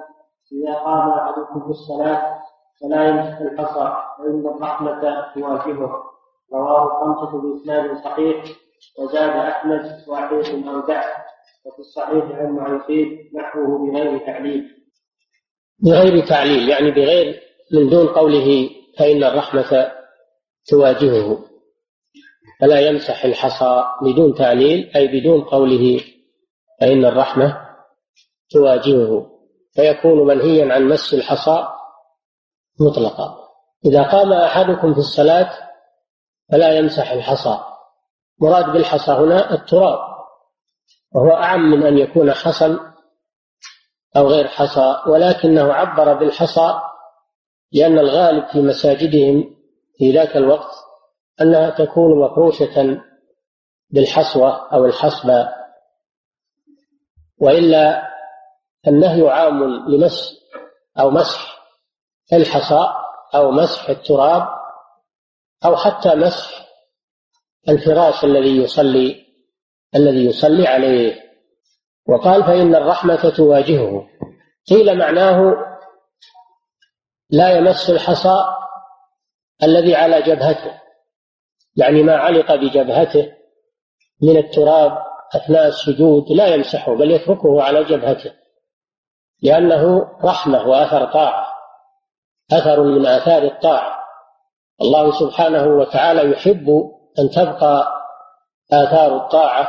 إذا 0.52 0.74
قام 0.74 1.10
أحدكم 1.10 1.60
في 1.60 1.70
الصلاة 1.70 2.41
فلا 2.82 3.08
يمسك 3.08 3.42
الحصى 3.42 3.94
فإن 4.18 4.48
الرحمة 4.56 5.02
تواجهه. 5.36 5.92
رواه 6.54 7.00
خمسة 7.00 7.42
بإسناد 7.42 7.98
صحيح 8.04 8.44
وزاد 9.00 9.30
أحمد 9.30 10.04
وعيد 10.08 10.68
أودع 10.68 11.04
وفي 11.66 11.80
الصحيح 11.80 12.24
عن 12.32 12.52
معيقين 12.52 13.32
نحوه 13.36 13.92
بغير 13.92 14.18
تعليل. 14.26 14.68
بغير 15.80 16.26
تعليل 16.28 16.70
يعني 16.70 16.92
بغير 16.92 17.42
من 17.74 17.90
دون 17.90 18.08
قوله 18.08 18.70
فإن 19.00 19.24
الرحمة 19.24 19.92
تواجهه. 20.68 21.40
فلا 22.62 22.80
يمسح 22.80 23.26
الحصى 23.26 23.84
بدون 24.02 24.34
تعليل 24.34 24.92
أي 24.96 25.08
بدون 25.08 25.42
قوله 25.42 26.02
فإن 26.82 27.06
الرحمة 27.06 27.58
تواجهه. 28.52 29.28
فيكون 29.76 30.28
منهيا 30.28 30.74
عن 30.74 30.88
مس 30.88 31.14
الحصى 31.14 31.68
مطلقا. 32.84 33.38
إذا 33.86 34.04
قام 34.04 34.34
أحدكم 34.34 34.94
في 34.94 35.00
الصلاة 35.00 35.50
فلا 36.52 36.78
يمسح 36.78 37.12
الحصى. 37.12 37.60
مراد 38.42 38.66
بالحصى 38.66 39.12
هنا 39.12 39.54
التراب 39.54 40.00
وهو 41.12 41.34
أعم 41.34 41.72
من 41.72 41.86
أن 41.86 41.98
يكون 41.98 42.34
حصى 42.34 42.78
أو 44.18 44.28
غير 44.28 44.48
حصى 44.48 44.96
ولكنه 45.08 45.74
عبر 45.74 46.14
بالحصى 46.14 46.80
لأن 47.72 48.00
الغالب 48.00 48.48
في 48.48 48.62
مساجدهم 48.62 49.56
في 49.98 50.12
ذاك 50.12 50.38
الوقت 50.38 50.72
أنها 51.42 51.70
تكون 51.70 52.20
مفروشة 52.20 53.02
بالحصوة 53.90 54.74
أو 54.74 54.86
الحصبة. 54.86 55.50
وإلا 57.38 58.12
النهي 58.88 59.30
عام 59.30 59.64
لمس 59.64 60.42
أو 61.00 61.10
مسح 61.12 61.51
الحصى 62.34 62.94
أو 63.36 63.52
مسح 63.52 63.90
التراب 63.90 64.48
أو 65.66 65.76
حتى 65.76 66.16
مسح 66.16 66.68
الفراش 67.70 68.24
الذي 68.24 68.58
يصلي 68.58 69.26
الذي 69.96 70.26
يصلي 70.26 70.68
عليه. 70.68 71.22
وقال 72.08 72.44
فإن 72.44 72.76
الرحمة 72.76 73.30
تواجهه. 73.38 74.08
قيل 74.70 74.98
معناه 74.98 75.56
لا 77.30 77.58
يمس 77.58 77.90
الحصى 77.90 78.46
الذي 79.64 79.96
على 79.96 80.22
جبهته. 80.22 80.82
يعني 81.76 82.04
ما 82.04 82.18
علق 82.18 82.56
بجبهته 82.56 83.32
من 84.22 84.38
التراب 84.38 84.98
أثناء 85.36 85.68
السجود 85.68 86.32
لا 86.32 86.48
يمسحه 86.48 86.96
بل 86.96 87.12
يتركه 87.12 87.64
على 87.64 87.84
جبهته. 87.84 88.34
لأنه 89.44 90.12
رحمة 90.24 90.68
وأثر 90.68 91.06
طاعة. 91.14 91.51
أثر 92.54 92.84
من 92.84 93.06
آثار 93.06 93.44
الطاعة. 93.44 93.98
الله 94.82 95.12
سبحانه 95.12 95.68
وتعالى 95.68 96.32
يحب 96.32 96.70
أن 97.20 97.30
تبقى 97.30 97.88
آثار 98.74 99.18
الطاعة 99.18 99.68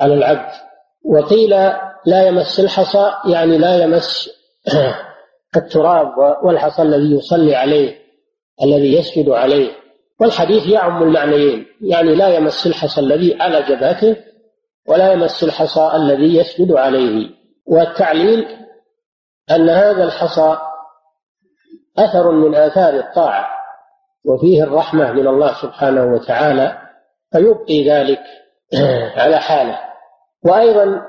على 0.00 0.14
العبد. 0.14 0.50
وقيل 1.04 1.50
لا 2.06 2.26
يمس 2.26 2.60
الحصى 2.60 3.12
يعني 3.24 3.58
لا 3.58 3.82
يمس 3.82 4.30
التراب 5.56 6.36
والحصى 6.42 6.82
الذي 6.82 7.16
يصلي 7.16 7.56
عليه 7.56 7.98
الذي 8.62 8.94
يسجد 8.98 9.28
عليه. 9.30 9.70
والحديث 10.20 10.66
يعم 10.66 11.02
المعنيين 11.02 11.66
يعني 11.80 12.14
لا 12.14 12.28
يمس 12.28 12.66
الحصى 12.66 13.00
الذي 13.00 13.42
على 13.42 13.62
جبهته 13.62 14.16
ولا 14.88 15.12
يمس 15.12 15.44
الحصى 15.44 15.92
الذي 15.94 16.36
يسجد 16.36 16.72
عليه. 16.72 17.28
والتعليل 17.66 18.46
أن 19.50 19.68
هذا 19.68 20.04
الحصى 20.04 20.58
أثر 21.98 22.30
من 22.30 22.54
آثار 22.54 22.94
الطاعة 22.94 23.48
وفيه 24.24 24.62
الرحمة 24.62 25.12
من 25.12 25.26
الله 25.28 25.54
سبحانه 25.62 26.04
وتعالى 26.04 26.78
فيبقي 27.32 27.88
ذلك 27.88 28.20
على 29.22 29.38
حاله. 29.38 29.78
وأيضا 30.44 31.02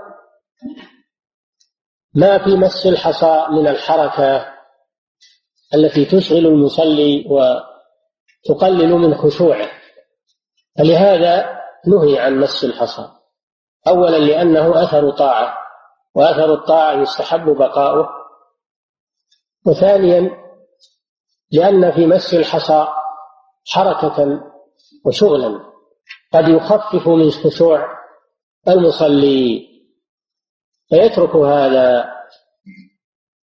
ما 2.15 2.37
في 2.37 2.49
مس 2.55 2.87
الحصى 2.87 3.45
من 3.49 3.67
الحركة 3.67 4.53
التي 5.73 6.05
تشغل 6.05 6.45
المصلي 6.45 7.25
وتقلل 8.49 8.93
من 8.93 9.15
خشوعه. 9.15 9.67
فلهذا 10.77 11.59
نهي 11.87 12.19
عن 12.19 12.39
مس 12.39 12.63
الحصى. 12.63 13.09
أولا 13.87 14.17
لأنه 14.17 14.83
أثر 14.83 15.11
طاعة 15.11 15.57
وأثر 16.15 16.53
الطاعة 16.53 16.93
يستحب 16.93 17.49
بقاؤه. 17.49 18.09
وثانيا 19.65 20.42
لأن 21.53 21.91
في 21.91 22.07
مس 22.07 22.33
الحصى 22.33 22.87
حركة 23.67 24.41
وشغلا. 25.05 25.59
قد 26.33 26.47
يخفف 26.47 27.07
من 27.07 27.31
خشوع 27.31 27.87
المصلي. 28.67 29.67
فيترك 30.89 31.35
هذا 31.35 32.13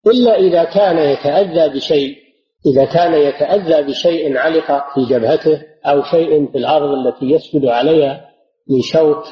إلا 0.07 0.35
إذا 0.35 0.63
كان 0.63 0.97
يتأذى 0.97 1.75
بشيء 1.75 2.17
إذا 2.65 2.85
كان 2.85 3.13
يتأذى 3.13 3.87
بشيء 3.87 4.37
علق 4.37 4.93
في 4.93 5.05
جبهته 5.05 5.63
أو 5.85 6.03
شيء 6.03 6.51
في 6.51 6.57
الأرض 6.57 6.89
التي 6.89 7.25
يسجد 7.25 7.65
عليها 7.65 8.29
من 8.69 8.81
شوك 8.81 9.23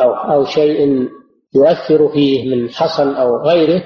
أو 0.00 0.14
أو 0.14 0.44
شيء 0.44 1.08
يؤثر 1.54 2.08
فيه 2.08 2.54
من 2.54 2.70
حصن 2.70 3.14
أو 3.14 3.36
غيره 3.36 3.84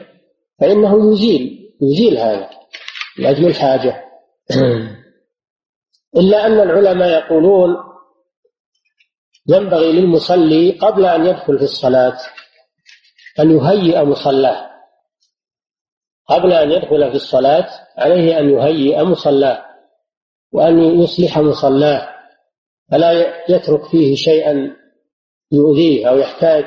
فإنه 0.61 1.13
يزيل 1.13 1.73
يزيل 1.83 2.19
هذا. 2.19 2.51
لأجل 3.19 3.47
الحاجة. 3.47 4.05
إلا 6.17 6.47
أن 6.47 6.61
العلماء 6.61 7.09
يقولون 7.09 7.77
ينبغي 9.49 9.93
للمصلي 9.93 10.71
قبل 10.71 11.07
أن 11.07 11.27
يدخل 11.27 11.59
في 11.59 11.65
الصلاة 11.65 12.19
أن 13.41 13.51
يهيئ 13.51 14.05
مصلاه. 14.05 14.71
قبل 16.29 16.53
أن 16.53 16.71
يدخل 16.71 17.11
في 17.11 17.17
الصلاة 17.17 17.69
عليه 17.99 18.39
أن 18.39 18.51
يهيئ 18.51 19.03
مصلاه 19.03 19.65
وأن 20.53 21.03
يصلح 21.03 21.39
مصلاه. 21.39 22.09
فلا 22.91 23.13
يترك 23.49 23.85
فيه 23.85 24.15
شيئا 24.15 24.77
يؤذيه 25.53 26.09
أو 26.09 26.19
يحتاج 26.19 26.65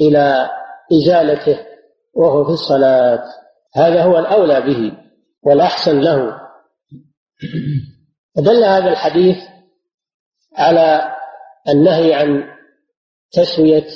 إلى 0.00 0.50
إزالته 0.92 1.66
وهو 2.14 2.44
في 2.44 2.50
الصلاة. 2.50 3.24
هذا 3.74 4.02
هو 4.02 4.18
الأولى 4.18 4.60
به. 4.60 5.05
والأحسن 5.46 6.00
له. 6.00 6.40
دل 8.36 8.64
هذا 8.64 8.88
الحديث 8.90 9.36
على 10.56 11.16
النهي 11.68 12.14
عن 12.14 12.44
تسوية 13.32 13.86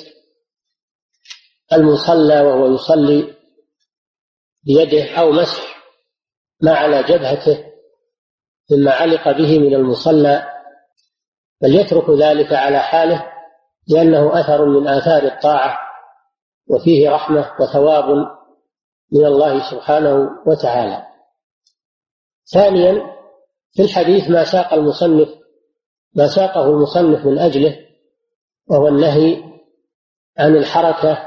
المصلى 1.73 2.41
وهو 2.41 2.73
يصلي 2.73 3.33
بيده 4.63 5.15
أو 5.19 5.31
مسح 5.31 5.81
ما 6.61 6.73
على 6.73 7.03
جبهته 7.03 7.65
مما 8.71 8.91
علق 8.91 9.31
به 9.31 9.59
من 9.59 9.73
المصلى 9.73 10.47
بل 11.61 11.75
يترك 11.75 12.09
ذلك 12.09 12.53
على 12.53 12.79
حاله 12.79 13.31
لأنه 13.87 14.39
أثر 14.39 14.65
من 14.65 14.87
آثار 14.87 15.23
الطاعة 15.23 15.77
وفيه 16.69 17.09
رحمة 17.09 17.51
وثواب 17.59 18.05
من 19.11 19.25
الله 19.25 19.71
سبحانه 19.71 20.29
وتعالى. 20.45 21.10
ثانيا 22.45 23.11
في 23.73 23.81
الحديث 23.81 24.29
ما 24.29 24.43
ساق 24.43 24.73
المصنف 24.73 25.29
ما 26.15 26.27
ساقه 26.27 26.65
المصنف 26.65 27.25
من 27.25 27.39
أجله 27.39 27.77
وهو 28.67 28.87
النهي 28.87 29.43
عن 30.37 30.55
الحركة 30.55 31.17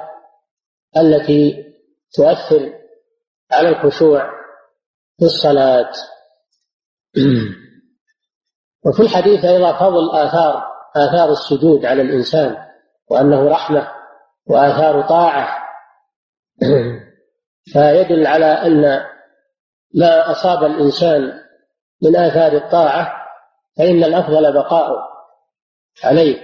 التي 0.97 1.65
تؤثر 2.13 2.73
على 3.53 3.69
الخشوع 3.69 4.31
في 5.19 5.25
الصلاة. 5.25 5.93
وفي 8.87 9.01
الحديث 9.01 9.45
أيضا 9.45 9.73
فضل 9.73 10.11
آثار 10.11 10.65
آثار 10.97 11.31
السجود 11.33 11.85
على 11.85 12.03
الإنسان 12.03 12.57
وأنه 13.11 13.49
رحمة 13.49 13.93
وآثار 14.47 15.09
طاعة. 15.09 15.65
فيدل 17.73 18.27
على 18.27 18.47
أن 18.47 19.05
ما 19.95 20.31
أصاب 20.31 20.65
الإنسان 20.65 21.41
من 22.03 22.17
آثار 22.17 22.53
الطاعة 22.53 23.13
فإن 23.79 24.05
الأفضل 24.05 24.53
بقاؤه 24.53 25.03
عليه 26.05 26.39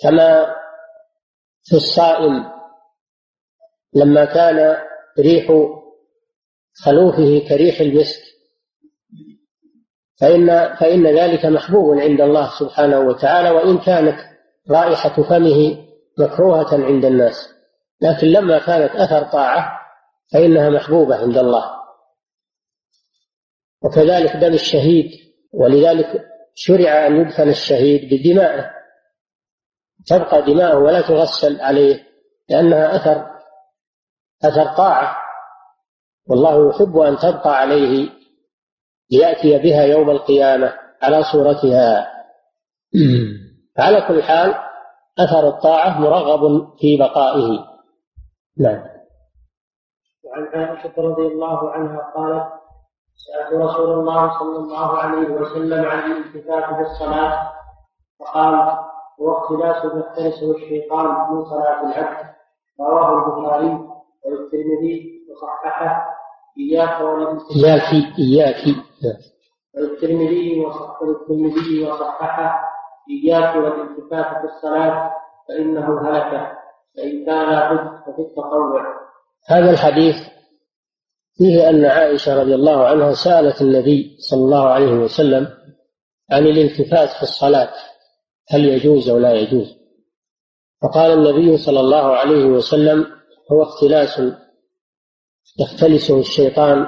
كما 0.00 0.54
في 1.64 1.76
الصائم 1.76 2.50
لما 3.94 4.24
كان 4.24 4.76
ريح 5.18 5.52
خلوفه 6.84 7.48
كريح 7.48 7.80
المسك. 7.80 8.20
فإن 10.20 10.74
فإن 10.74 11.06
ذلك 11.06 11.46
محبوب 11.46 11.98
عند 11.98 12.20
الله 12.20 12.50
سبحانه 12.58 13.00
وتعالى 13.00 13.50
وإن 13.50 13.78
كانت 13.78 14.18
رائحة 14.70 15.22
فمه 15.22 15.84
مكروهة 16.18 16.84
عند 16.84 17.04
الناس. 17.04 17.54
لكن 18.00 18.26
لما 18.26 18.58
كانت 18.58 18.96
أثر 18.96 19.22
طاعة 19.22 19.80
فإنها 20.32 20.70
محبوبة 20.70 21.16
عند 21.16 21.38
الله. 21.38 21.83
وكذلك 23.84 24.36
دم 24.36 24.52
الشهيد 24.54 25.10
ولذلك 25.52 26.24
شرع 26.54 27.06
أن 27.06 27.16
يدفن 27.16 27.48
الشهيد 27.48 28.14
بدمائه. 28.14 28.70
تبقى 30.06 30.42
دماؤه 30.42 30.78
ولا 30.78 31.00
تغسل 31.00 31.60
عليه 31.60 32.06
لأنها 32.48 32.96
أثر 32.96 33.30
أثر 34.44 34.76
طاعة. 34.76 35.16
والله 36.26 36.70
يحب 36.70 36.98
أن 36.98 37.16
تبقى 37.16 37.60
عليه 37.60 38.10
ليأتي 39.10 39.58
بها 39.58 39.82
يوم 39.82 40.10
القيامة 40.10 40.74
على 41.02 41.22
صورتها. 41.32 42.10
على 43.78 44.00
كل 44.08 44.22
حال 44.22 44.54
أثر 45.18 45.48
الطاعة 45.48 46.00
مرغب 46.00 46.74
في 46.78 46.96
بقائه. 46.96 47.64
نعم. 48.58 48.84
وعن 50.24 50.46
عائشة 50.54 50.92
رضي 50.98 51.26
الله 51.26 51.70
عنها 51.70 52.12
قالت 52.16 52.63
سألت 53.16 53.62
رسول 53.62 53.90
الله 53.90 54.38
صلى 54.38 54.56
الله 54.56 54.98
عليه 54.98 55.28
وسلم 55.28 55.84
عن 55.84 56.12
الالتفات 56.12 56.64
في 56.64 56.80
الصلاة 56.80 57.52
فقال 58.20 58.54
هو 59.20 59.38
اختلاس 59.38 59.84
يختلسه 59.84 60.56
الشيطان 60.56 61.06
من 61.06 61.44
صلاة 61.44 61.80
العبد. 61.80 62.26
رواه 62.80 63.14
البخاري 63.14 63.78
والترمذي 64.24 65.24
وصححه. 65.30 66.04
إياك 66.58 67.00
إياك 67.56 67.94
إياك 68.18 68.76
والترمذي 69.74 70.64
والترمذي 71.00 71.90
وصححه. 71.90 72.60
إياك 73.10 73.56
والالتفات 73.56 74.26
في 74.26 74.44
الصلاة 74.44 75.10
فإنه 75.48 76.08
هلك. 76.08 76.52
فإن 76.96 77.26
كان 77.26 77.50
لابد 77.50 78.00
ففي 78.06 78.22
التطوع. 78.22 78.84
هذا 79.48 79.70
الحديث 79.70 80.14
فيه 81.38 81.68
أن 81.68 81.84
عائشة 81.84 82.42
رضي 82.42 82.54
الله 82.54 82.86
عنها 82.86 83.14
سألت 83.14 83.62
النبي 83.62 84.16
صلى 84.20 84.40
الله 84.40 84.68
عليه 84.68 84.92
وسلم 84.92 85.48
عن 86.30 86.46
الالتفات 86.46 87.08
في 87.08 87.22
الصلاة 87.22 87.74
هل 88.48 88.64
يجوز 88.64 89.08
أو 89.08 89.18
لا 89.18 89.34
يجوز؟ 89.34 89.76
فقال 90.82 91.12
النبي 91.12 91.56
صلى 91.58 91.80
الله 91.80 92.16
عليه 92.16 92.44
وسلم 92.44 93.06
هو 93.52 93.62
اختلاس 93.62 94.22
يختلسه 95.60 96.20
الشيطان 96.20 96.86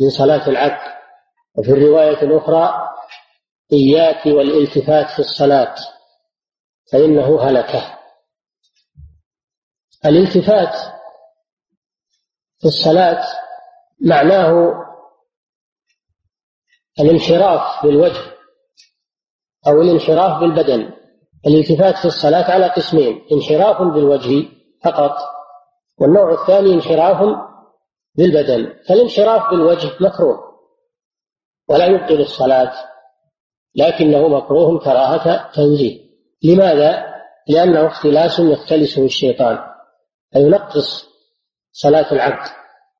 من 0.00 0.10
صلاة 0.10 0.48
العبد 0.48 0.92
وفي 1.58 1.70
الرواية 1.70 2.22
الأخرى 2.22 2.88
إياك 3.72 4.26
والالتفات 4.26 5.10
في 5.10 5.18
الصلاة 5.18 5.74
فإنه 6.92 7.42
هلكة. 7.42 7.98
الالتفات 10.06 11.01
في 12.62 12.68
الصلاة 12.68 13.24
معناه 14.00 14.74
الانحراف 17.00 17.86
بالوجه 17.86 18.20
أو 19.66 19.82
الانحراف 19.82 20.40
بالبدن. 20.40 20.92
الالتفات 21.46 21.96
في 21.96 22.04
الصلاة 22.04 22.50
على 22.50 22.66
قسمين 22.68 23.26
انحراف 23.32 23.82
بالوجه 23.82 24.48
فقط 24.84 25.16
والنوع 25.98 26.32
الثاني 26.32 26.74
انحراف 26.74 27.36
بالبدن. 28.14 28.74
فالانحراف 28.88 29.50
بالوجه 29.50 29.90
مكروه 30.00 30.38
ولا 31.68 31.86
يبطل 31.86 32.20
الصلاة 32.20 32.72
لكنه 33.74 34.28
مكروه 34.28 34.78
كراهة 34.78 35.52
تنزيه. 35.52 36.00
لماذا؟ 36.42 37.12
لأنه 37.48 37.86
اختلاس 37.86 38.38
يختلسه 38.38 39.04
الشيطان 39.04 39.58
فينقص 40.32 41.11
صلاة 41.72 42.12
العبد. 42.12 42.48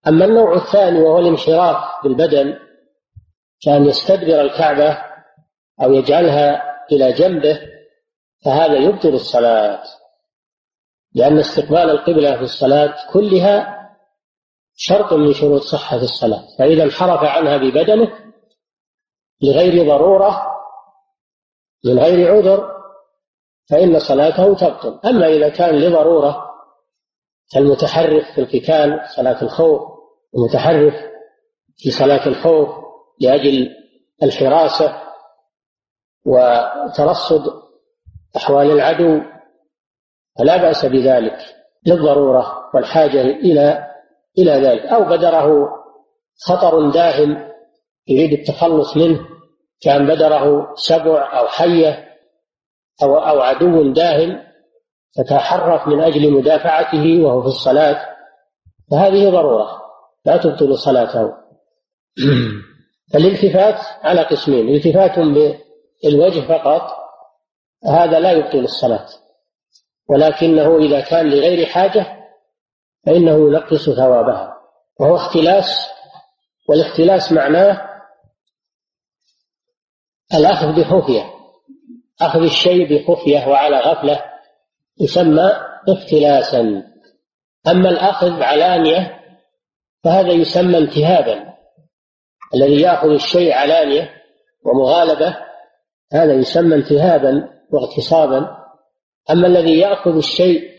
أما 0.06 0.24
النوع 0.24 0.54
الثاني 0.56 1.00
وهو 1.02 1.18
الانحراف 1.18 2.04
بالبدن 2.04 2.58
كأن 3.62 3.84
يستدبر 3.86 4.40
الكعبة 4.40 4.98
أو 5.82 5.92
يجعلها 5.92 6.62
إلى 6.92 7.12
جنبه 7.12 7.60
فهذا 8.44 8.74
يبطل 8.74 9.08
الصلاة. 9.08 9.82
لأن 11.14 11.38
استقبال 11.38 11.90
القبلة 11.90 12.36
في 12.36 12.42
الصلاة 12.42 12.94
كلها 13.12 13.78
شرط 14.74 15.12
من 15.12 15.32
شروط 15.32 15.60
صحة 15.60 15.96
الصلاة. 15.96 16.42
فإذا 16.58 16.84
انحرف 16.84 17.22
عنها 17.22 17.56
ببدنه 17.56 18.12
لغير 19.42 19.88
ضرورة 19.88 20.42
من 21.84 21.98
غير 21.98 22.34
عذر 22.36 22.72
فإن 23.70 23.98
صلاته 23.98 24.54
تبطل. 24.54 25.08
أما 25.08 25.26
إذا 25.26 25.48
كان 25.48 25.74
لضرورة 25.74 26.51
كالمتحرف 27.54 28.24
في 28.34 28.40
القتال 28.40 29.00
صلاة 29.16 29.42
الخوف 29.42 29.80
المتحرف 30.34 30.94
في 31.76 31.90
صلاة 31.90 32.26
الخوف 32.28 32.68
لأجل 33.20 33.68
الحراسة 34.22 35.02
وترصد 36.26 37.62
أحوال 38.36 38.70
العدو. 38.70 39.20
فلا 40.38 40.56
بأس 40.56 40.86
بذلك 40.86 41.38
للضرورة 41.86 42.70
والحاجة 42.74 43.20
إلى 43.20 43.88
إلى 44.38 44.50
ذلك. 44.52 44.80
أو 44.86 45.04
بدره 45.04 45.68
خطر 46.46 46.90
داهم 46.90 47.52
يريد 48.08 48.32
التخلص 48.32 48.96
منه 48.96 49.28
كان 49.82 50.06
بدره 50.06 50.74
سبع 50.74 51.38
أو 51.38 51.46
حية 51.46 52.08
أو 53.02 53.18
أو 53.18 53.40
عدو 53.40 53.92
داهم 53.92 54.51
فتحرك 55.18 55.88
من 55.88 56.00
أجل 56.00 56.32
مدافعته 56.32 57.22
وهو 57.22 57.42
في 57.42 57.48
الصلاة 57.48 58.12
فهذه 58.90 59.30
ضرورة 59.30 59.82
لا 60.24 60.36
تبطل 60.36 60.78
صلاته. 60.78 61.32
فالالتفات 63.12 63.80
على 64.02 64.22
قسمين 64.22 64.68
التفات 64.68 65.18
بالوجه 65.18 66.40
فقط 66.40 66.82
هذا 67.84 68.20
لا 68.20 68.32
يبطل 68.32 68.58
الصلاة. 68.58 69.06
ولكنه 70.08 70.78
إذا 70.78 71.00
كان 71.00 71.30
لغير 71.30 71.66
حاجة 71.66 72.06
فإنه 73.06 73.32
ينقص 73.32 73.90
ثوابها. 73.90 74.56
وهو 75.00 75.16
اختلاس 75.16 75.88
والاختلاس 76.68 77.32
معناه 77.32 77.88
الأخذ 80.34 80.66
بخفية 80.66 81.32
أخذ 82.20 82.42
الشيء 82.42 82.88
بخفية 82.88 83.48
وعلى 83.48 83.80
غفلة. 83.80 84.31
يسمى 85.00 85.52
اختلاسا. 85.88 86.82
أما 87.68 87.88
الأخذ 87.88 88.42
علانية 88.42 89.20
فهذا 90.04 90.32
يسمى 90.32 90.78
انتهابا. 90.78 91.52
الذي 92.54 92.80
يأخذ 92.80 93.08
الشيء 93.08 93.52
علانية 93.52 94.10
ومغالبة 94.64 95.36
هذا 96.12 96.32
يسمى 96.32 96.74
انتهابا 96.74 97.48
واغتصابا. 97.70 98.56
أما 99.30 99.46
الذي 99.46 99.78
يأخذ 99.78 100.16
الشيء 100.16 100.70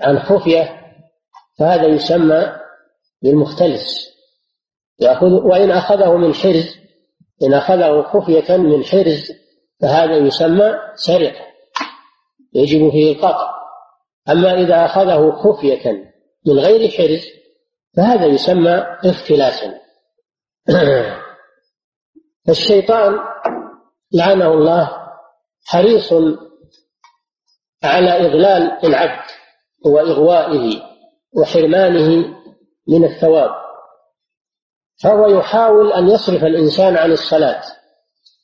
عن 0.00 0.18
خفية 0.18 0.80
فهذا 1.58 1.86
يسمى 1.86 2.52
بالمختلس. 3.22 4.16
يأخذ 5.00 5.26
وإن 5.26 5.70
أخذه 5.70 6.16
من 6.16 6.34
حرز 6.34 6.76
إن 7.42 7.54
أخذه 7.54 8.02
خفية 8.02 8.56
من 8.56 8.84
حرز 8.84 9.32
فهذا 9.80 10.16
يسمى 10.16 10.74
سرقة. 10.94 11.55
يجب 12.56 12.90
فيه 12.90 13.12
القطع 13.12 13.54
أما 14.28 14.54
إذا 14.54 14.84
أخذه 14.84 15.30
خفية 15.30 16.12
من 16.46 16.58
غير 16.58 16.90
حرز 16.90 17.26
فهذا 17.96 18.26
يسمى 18.26 18.86
اختلاسا. 19.04 19.80
الشيطان 22.48 23.18
لعنه 24.12 24.54
الله 24.54 24.90
حريص 25.66 26.12
على 27.84 28.26
إضلال 28.26 28.78
العبد 28.84 29.30
وإغوائه 29.86 30.82
وحرمانه 31.36 32.36
من 32.88 33.04
الثواب. 33.04 33.50
فهو 35.02 35.26
يحاول 35.38 35.92
أن 35.92 36.08
يصرف 36.08 36.44
الإنسان 36.44 36.96
عن 36.96 37.12
الصلاة 37.12 37.62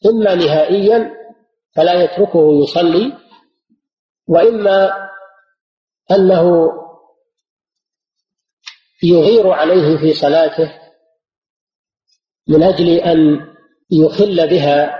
إما 0.06 0.34
نهائيا 0.34 1.10
فلا 1.76 2.02
يتركه 2.04 2.62
يصلي 2.62 3.21
وإما 4.28 5.08
أنه 6.10 6.72
يغير 9.02 9.50
عليه 9.50 9.96
في 9.96 10.12
صلاته 10.12 10.78
من 12.48 12.62
أجل 12.62 12.88
أن 12.88 13.46
يخل 13.90 14.48
بها 14.50 14.98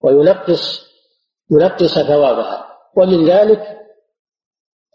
وينقص 0.00 0.92
ينقص 1.50 1.98
ثوابها. 1.98 2.68
ومن 2.96 3.26
ذلك 3.26 3.78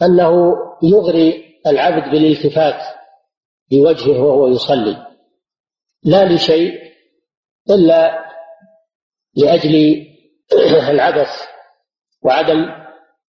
أنه 0.01 0.56
يغري 0.84 1.60
العبد 1.67 2.12
بالالتفات 2.12 2.82
بوجهه 3.71 4.21
وهو 4.21 4.47
يصلي. 4.47 5.08
لا 6.03 6.25
لشيء 6.25 6.88
إلا 7.69 8.25
لأجل 9.36 10.08
العبث 10.93 11.47
وعدم 12.23 12.87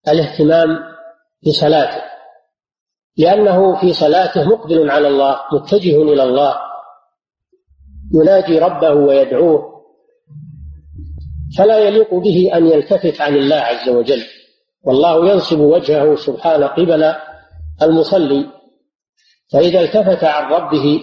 الاهتمام 0.08 0.68
بصلاته 1.46 2.02
لأنه 3.16 3.80
في 3.80 3.92
صلاته 3.92 4.44
مقبل 4.44 4.90
على 4.90 5.08
الله 5.08 5.40
متجه 5.52 6.02
إلى 6.02 6.22
الله 6.22 6.56
يناجي 8.14 8.58
ربه 8.58 8.92
ويدعوه 8.92 9.78
فلا 11.58 11.78
يليق 11.78 12.14
به 12.14 12.50
أن 12.54 12.66
يلتفت 12.66 13.20
عن 13.20 13.36
الله 13.36 13.56
عز 13.56 13.88
وجل. 13.88 14.22
والله 14.82 15.30
ينصب 15.30 15.60
وجهه 15.60 16.16
سبحانه 16.16 16.66
قبل 16.66 17.14
المصلي 17.82 18.46
فإذا 19.52 19.80
التفت 19.80 20.24
عن 20.24 20.52
ربه 20.52 21.00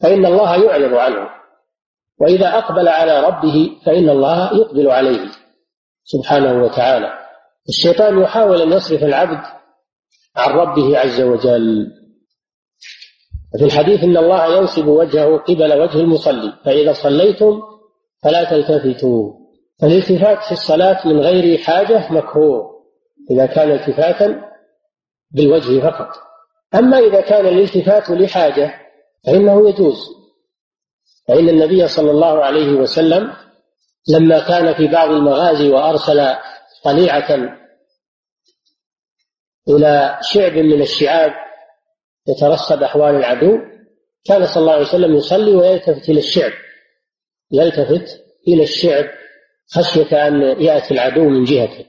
فإن 0.00 0.26
الله 0.26 0.64
يعرض 0.64 0.94
عنه 0.94 1.28
وإذا 2.20 2.58
أقبل 2.58 2.88
على 2.88 3.20
ربه 3.20 3.70
فإن 3.86 4.08
الله 4.08 4.56
يقبل 4.56 4.90
عليه 4.90 5.30
سبحانه 6.04 6.64
وتعالى. 6.64 7.23
الشيطان 7.68 8.22
يحاول 8.22 8.62
أن 8.62 8.72
يصرف 8.72 9.02
العبد 9.02 9.40
عن 10.36 10.50
ربه 10.50 10.98
عز 10.98 11.20
وجل. 11.20 11.92
في 13.58 13.64
الحديث 13.64 14.04
إن 14.04 14.16
الله 14.16 14.56
ينصب 14.56 14.86
وجهه 14.86 15.36
قبل 15.36 15.80
وجه 15.80 16.00
المصلي 16.00 16.52
فإذا 16.64 16.92
صليتم 16.92 17.62
فلا 18.22 18.44
تلتفتوا. 18.44 19.32
فالالتفات 19.80 20.42
في 20.42 20.52
الصلاة 20.52 21.08
من 21.08 21.20
غير 21.20 21.58
حاجة 21.58 22.12
مكروه 22.12 22.70
إذا 23.30 23.46
كان 23.46 23.72
التفاتا 23.72 24.42
بالوجه 25.30 25.80
فقط. 25.80 26.08
أما 26.74 26.98
إذا 26.98 27.20
كان 27.20 27.46
الالتفات 27.46 28.10
لحاجة 28.10 28.74
فإنه 29.26 29.68
يجوز. 29.68 30.24
فإن 31.28 31.48
النبي 31.48 31.88
صلى 31.88 32.10
الله 32.10 32.44
عليه 32.44 32.72
وسلم 32.72 33.32
لما 34.08 34.38
كان 34.38 34.74
في 34.74 34.86
بعض 34.86 35.10
المغازي 35.10 35.68
وأرسل 35.68 36.34
طليعة 36.84 37.58
إلى 39.68 40.18
شعب 40.22 40.52
من 40.52 40.82
الشعاب 40.82 41.32
يترصد 42.28 42.82
أحوال 42.82 43.14
العدو 43.14 43.58
كان 44.24 44.46
صلى 44.46 44.60
الله 44.60 44.72
عليه 44.72 44.82
وسلم 44.86 45.14
يصلي 45.14 45.56
ويلتفت 45.56 46.08
إلى 46.08 46.18
الشعب 46.18 46.52
يلتفت 47.52 48.24
إلى 48.48 48.62
الشعب 48.62 49.04
خشية 49.74 50.26
أن 50.26 50.62
يأتي 50.62 50.94
العدو 50.94 51.28
من 51.28 51.44
جهته. 51.44 51.86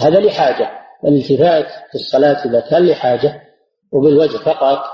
هذا 0.00 0.20
لحاجة 0.20 0.70
الالتفات 1.04 1.66
في 1.88 1.94
الصلاة 1.94 2.44
إذا 2.44 2.60
كان 2.60 2.86
لحاجة 2.86 3.42
وبالوجه 3.92 4.36
فقط 4.36 4.84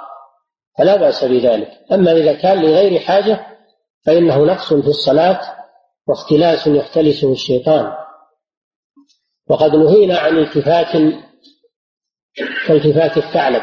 فلا 0.79 0.97
بأس 0.97 1.25
بذلك. 1.25 1.69
أما 1.93 2.13
إذا 2.13 2.33
كان 2.33 2.63
لغير 2.63 3.01
حاجة 3.01 3.47
فإنه 4.07 4.45
نقص 4.45 4.69
في 4.69 4.89
الصلاة 4.89 5.41
واختلاس 6.07 6.67
يختلسه 6.67 7.33
الشيطان. 7.33 7.93
وقد 9.51 9.77
نهينا 9.77 10.19
عن 10.19 10.39
التفات 10.39 10.87
كالتفات 12.67 13.17
الثعلب 13.17 13.63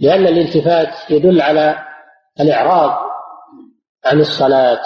لأن 0.00 0.26
الالتفات 0.26 1.10
يدل 1.10 1.40
على 1.40 1.78
الإعراض 2.40 3.10
عن 4.04 4.20
الصلاة 4.20 4.80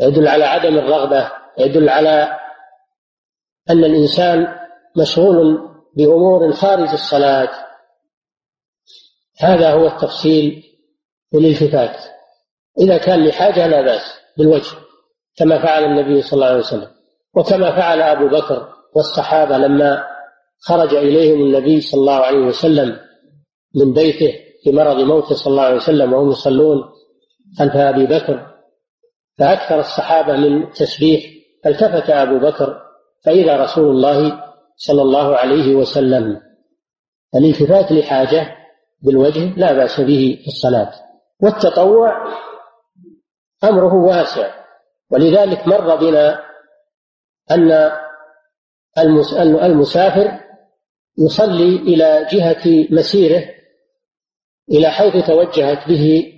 يدل 0.00 0.28
على 0.28 0.44
عدم 0.44 0.78
الرغبة 0.78 1.30
يدل 1.58 1.88
على 1.88 2.38
أن 3.70 3.84
الإنسان 3.84 4.56
مشغول 4.96 5.70
بأمور 5.96 6.52
خارج 6.52 6.88
الصلاة. 6.88 7.50
هذا 9.40 9.72
هو 9.72 9.86
التفصيل 9.86 10.62
في 11.30 11.38
الالتفات. 11.38 11.96
إذا 12.80 12.98
كان 12.98 13.26
لحاجة 13.26 13.66
لا 13.66 13.82
بأس 13.82 14.14
بالوجه 14.38 14.76
كما 15.36 15.62
فعل 15.62 15.84
النبي 15.84 16.22
صلى 16.22 16.32
الله 16.32 16.46
عليه 16.46 16.58
وسلم 16.58 16.90
وكما 17.34 17.76
فعل 17.76 18.02
أبو 18.02 18.28
بكر 18.28 18.79
والصحابة 18.96 19.58
لما 19.58 20.04
خرج 20.60 20.94
إليهم 20.94 21.40
النبي 21.40 21.80
صلى 21.80 22.00
الله 22.00 22.14
عليه 22.14 22.38
وسلم 22.38 22.96
من 23.76 23.92
بيته 23.92 24.32
في 24.64 24.72
مرض 24.72 24.96
موته 24.96 25.34
صلى 25.34 25.50
الله 25.50 25.62
عليه 25.62 25.76
وسلم 25.76 26.12
وهم 26.12 26.30
يصلون 26.30 26.84
خلف 27.58 27.76
أبي 27.76 28.06
بكر 28.06 28.46
فأكثر 29.38 29.80
الصحابة 29.80 30.36
من 30.36 30.72
تسبيح 30.72 31.24
فالتفت 31.64 32.10
أبو 32.10 32.38
بكر 32.38 32.80
فإذا 33.24 33.56
رسول 33.62 33.90
الله 33.90 34.44
صلى 34.76 35.02
الله 35.02 35.36
عليه 35.36 35.74
وسلم. 35.74 36.40
الالتفات 37.34 37.92
لحاجة 37.92 38.56
بالوجه 39.02 39.54
لا 39.56 39.72
بأس 39.72 40.00
به 40.00 40.38
في 40.42 40.46
الصلاة 40.46 40.92
والتطوع 41.42 42.24
أمره 43.64 43.94
واسع 43.94 44.54
ولذلك 45.10 45.68
مر 45.68 45.96
بنا 45.96 46.40
أن 47.50 47.90
المسافر 48.98 50.40
يصلي 51.18 51.76
إلى 51.76 52.26
جهة 52.32 52.86
مسيره 52.90 53.44
إلى 54.70 54.90
حيث 54.90 55.26
توجهت 55.26 55.88
به 55.88 56.32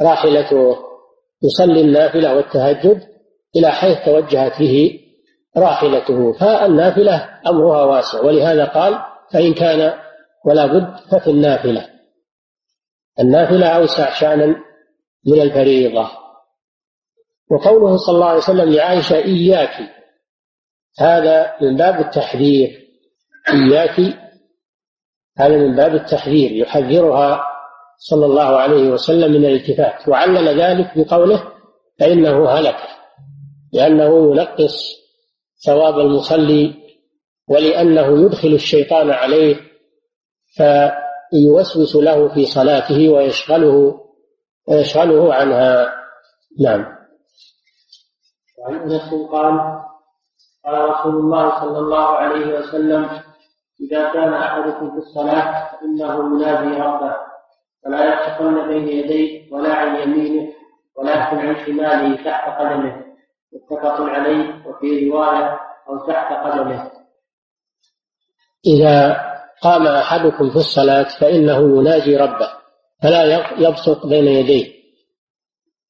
راحلته. 0.00 0.76
يصلي 1.42 1.80
النافلة 1.80 2.34
والتهجد 2.34 3.02
إلى 3.56 3.70
حيث 3.70 4.04
توجهت 4.04 4.58
به 4.58 5.00
راحلته. 5.56 6.32
فالنافلة 6.32 7.40
أمرها 7.46 7.84
واسع 7.84 8.20
ولهذا 8.20 8.64
قال 8.64 8.98
فإن 9.32 9.54
كان 9.54 9.94
ولا 10.46 10.66
بد 10.66 10.96
ففي 11.10 11.30
النافلة. 11.30 11.90
النافلة 13.20 13.66
أوسع 13.66 14.14
شأنا 14.14 14.46
من 15.26 15.40
الفريضة. 15.40 16.10
وقوله 17.50 17.96
صلى 17.96 18.14
الله 18.14 18.26
عليه 18.26 18.38
وسلم 18.38 18.72
لعائشة 18.72 19.16
إياك 19.16 19.95
هذا 20.98 21.52
من 21.60 21.76
باب 21.76 22.00
التحذير. 22.00 22.86
إياك 23.48 24.00
هذا 25.38 25.56
من 25.56 25.76
باب 25.76 25.94
التحذير 25.94 26.52
يحذرها 26.52 27.46
صلى 27.98 28.26
الله 28.26 28.56
عليه 28.56 28.90
وسلم 28.90 29.32
من 29.32 29.44
الالتفات. 29.44 30.08
وعلل 30.08 30.60
ذلك 30.60 30.92
بقوله 30.96 31.52
فإنه 32.00 32.48
هلك 32.48 32.76
لأنه 33.72 34.34
ينقص 34.34 35.06
ثواب 35.66 35.98
المصلي 35.98 36.74
ولأنه 37.48 38.24
يدخل 38.24 38.48
الشيطان 38.48 39.10
عليه 39.10 39.56
فيوسوس 40.56 41.96
له 41.96 42.34
في 42.34 42.46
صلاته 42.46 43.08
ويشغله 43.08 44.00
ويشغله 44.68 45.34
عنها. 45.34 45.92
نعم. 46.60 46.86
وعن 48.58 48.74
أنس 48.74 49.14
قال 49.32 49.85
قال 50.66 50.90
رسول 50.90 51.16
الله 51.16 51.60
صلى 51.60 51.78
الله 51.78 52.06
عليه 52.06 52.58
وسلم 52.58 53.10
إذا 53.80 54.12
كان 54.12 54.34
أحدكم 54.34 54.90
في 54.90 54.96
الصلاة 54.96 55.70
فإنه 55.72 56.14
ينادي 56.14 56.80
ربه 56.80 57.16
فلا 57.84 58.04
يقفن 58.04 58.68
بين 58.68 58.88
يديه 58.88 59.52
ولا 59.52 59.74
عن 59.74 59.96
يمينه 59.96 60.52
ولكن 60.96 61.36
عن 61.36 61.66
شماله 61.66 62.24
تحت 62.24 62.60
قدمه 62.60 63.04
متفق 63.52 64.00
عليه 64.00 64.66
وفي 64.66 65.10
رواية 65.10 65.60
أو 65.88 66.06
تحت 66.06 66.32
قدمه. 66.32 66.90
إذا 68.66 69.20
قام 69.62 69.86
أحدكم 69.86 70.50
في 70.50 70.56
الصلاة 70.56 71.06
فإنه 71.20 71.78
يناجي 71.78 72.16
ربه 72.16 72.48
فلا 73.02 73.50
يبصق 73.58 74.06
بين 74.06 74.28
يديه 74.28 74.72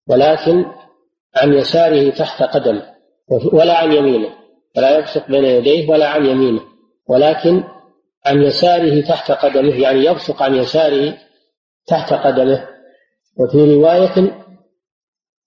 ولكن 0.08 0.64
عن 1.36 1.52
يساره 1.52 2.10
تحت 2.10 2.42
قدمه 2.42 2.94
ولا 3.52 3.78
عن 3.78 3.92
يمينه. 3.92 4.45
فلا 4.76 4.98
يبصق 4.98 5.26
بين 5.28 5.44
يديه 5.44 5.90
ولا 5.90 6.08
عن 6.08 6.26
يمينه 6.26 6.60
ولكن 7.08 7.64
عن 8.26 8.42
يساره 8.42 9.00
تحت 9.00 9.30
قدمه 9.30 9.80
يعني 9.80 10.04
يبصق 10.04 10.42
عن 10.42 10.54
يساره 10.54 11.18
تحت 11.86 12.12
قدمه. 12.12 12.68
وفي 13.38 13.74
رواية 13.74 14.44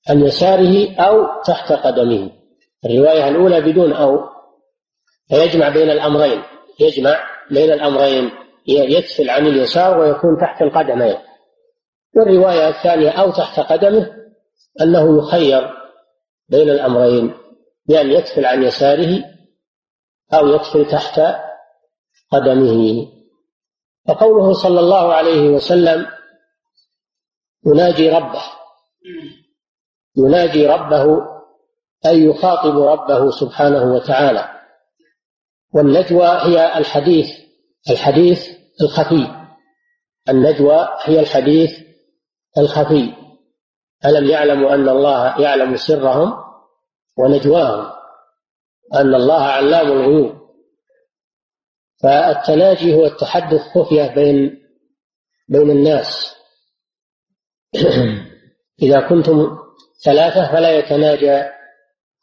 عن 0.10 0.22
يساره 0.22 0.96
أو 0.96 1.42
تحت 1.46 1.72
قدمه. 1.72 2.32
الرواية 2.86 3.28
الأولى 3.28 3.62
بدون 3.62 3.94
أو 3.94 4.20
فيجمع 5.30 5.70
بين 5.70 5.90
الأمرين 5.90 6.42
يجمع 6.80 7.20
بين 7.52 7.72
الأمرين 7.72 8.32
يكفل 8.68 9.30
عن 9.30 9.48
اليسار 9.48 10.00
ويكون 10.00 10.38
تحت 10.42 10.62
القدمين. 10.62 11.16
والرواية 12.16 12.70
الثانية 12.70 13.10
أو 13.10 13.32
تحت 13.32 13.60
قدمه 13.60 14.12
أنه 14.82 15.18
يخير 15.18 15.70
بين 16.50 16.70
الأمرين. 16.70 17.34
بأن 17.90 18.12
يكفل 18.12 18.46
عن 18.46 18.64
يساره 18.64 19.24
أو 20.34 20.48
يكفل 20.48 20.92
تحت 20.92 21.22
قدمه. 22.32 23.08
فقوله 24.08 24.54
صلى 24.54 24.80
الله 24.80 25.14
عليه 25.14 25.50
وسلم 25.50 26.08
يناجي 27.66 28.10
ربه 28.10 28.42
يناجي 30.18 30.68
ربه 30.68 31.06
أي 32.06 32.24
يخاطب 32.24 32.78
ربه 32.78 33.32
سبحانه 33.32 33.94
وتعالى. 33.94 34.50
والنجوى 35.74 36.28
هي 36.28 36.78
الحديث 36.78 37.28
الحديث 37.90 38.48
الخفي. 38.82 39.50
النجوى 40.30 40.90
هي 41.04 41.20
الحديث 41.20 41.80
الخفي. 42.58 43.14
ألم 44.06 44.30
يعلموا 44.30 44.74
أن 44.74 44.90
الله 44.90 45.42
يعلم 45.42 45.76
سرهم؟ 45.76 46.49
ونجواهم 47.20 47.92
أن 48.96 49.16
الله 49.16 49.44
علام 49.44 49.92
الغيوب. 49.92 50.40
فالتناجي 52.04 52.96
هو 52.96 53.06
التحدث 53.06 53.62
خفية 53.62 54.16
بين 54.16 54.62
بين 55.50 55.72
الناس. 55.72 56.36
إذا 58.84 59.10
كنتم 59.10 59.58
ثلاثة 60.06 60.52
فلا 60.52 60.78
يتناجى 60.78 61.44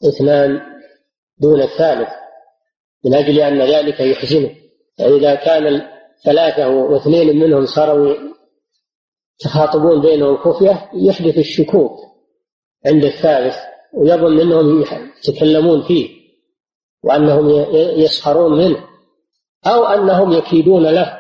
اثنان 0.08 0.60
دون 1.38 1.60
الثالث 1.60 2.08
من 3.04 3.14
أجل 3.14 3.40
أن 3.40 3.62
ذلك 3.62 4.00
يحزنه. 4.00 4.54
فإذا 4.98 5.34
كان 5.34 5.88
ثلاثة 6.24 6.68
واثنين 6.68 7.38
منهم 7.38 7.66
صاروا 7.66 8.14
يتخاطبون 9.40 10.00
بينهم 10.02 10.36
خفية 10.36 10.90
يحدث 10.94 11.38
الشكوك 11.38 11.98
عند 12.86 13.04
الثالث. 13.04 13.75
ويظن 13.96 14.40
أنهم 14.40 14.84
يتكلمون 15.18 15.82
فيه 15.82 16.08
وأنهم 17.04 17.48
يسخرون 17.74 18.58
منه 18.58 18.84
أو 19.66 19.84
أنهم 19.84 20.32
يكيدون 20.32 20.86
له 20.86 21.18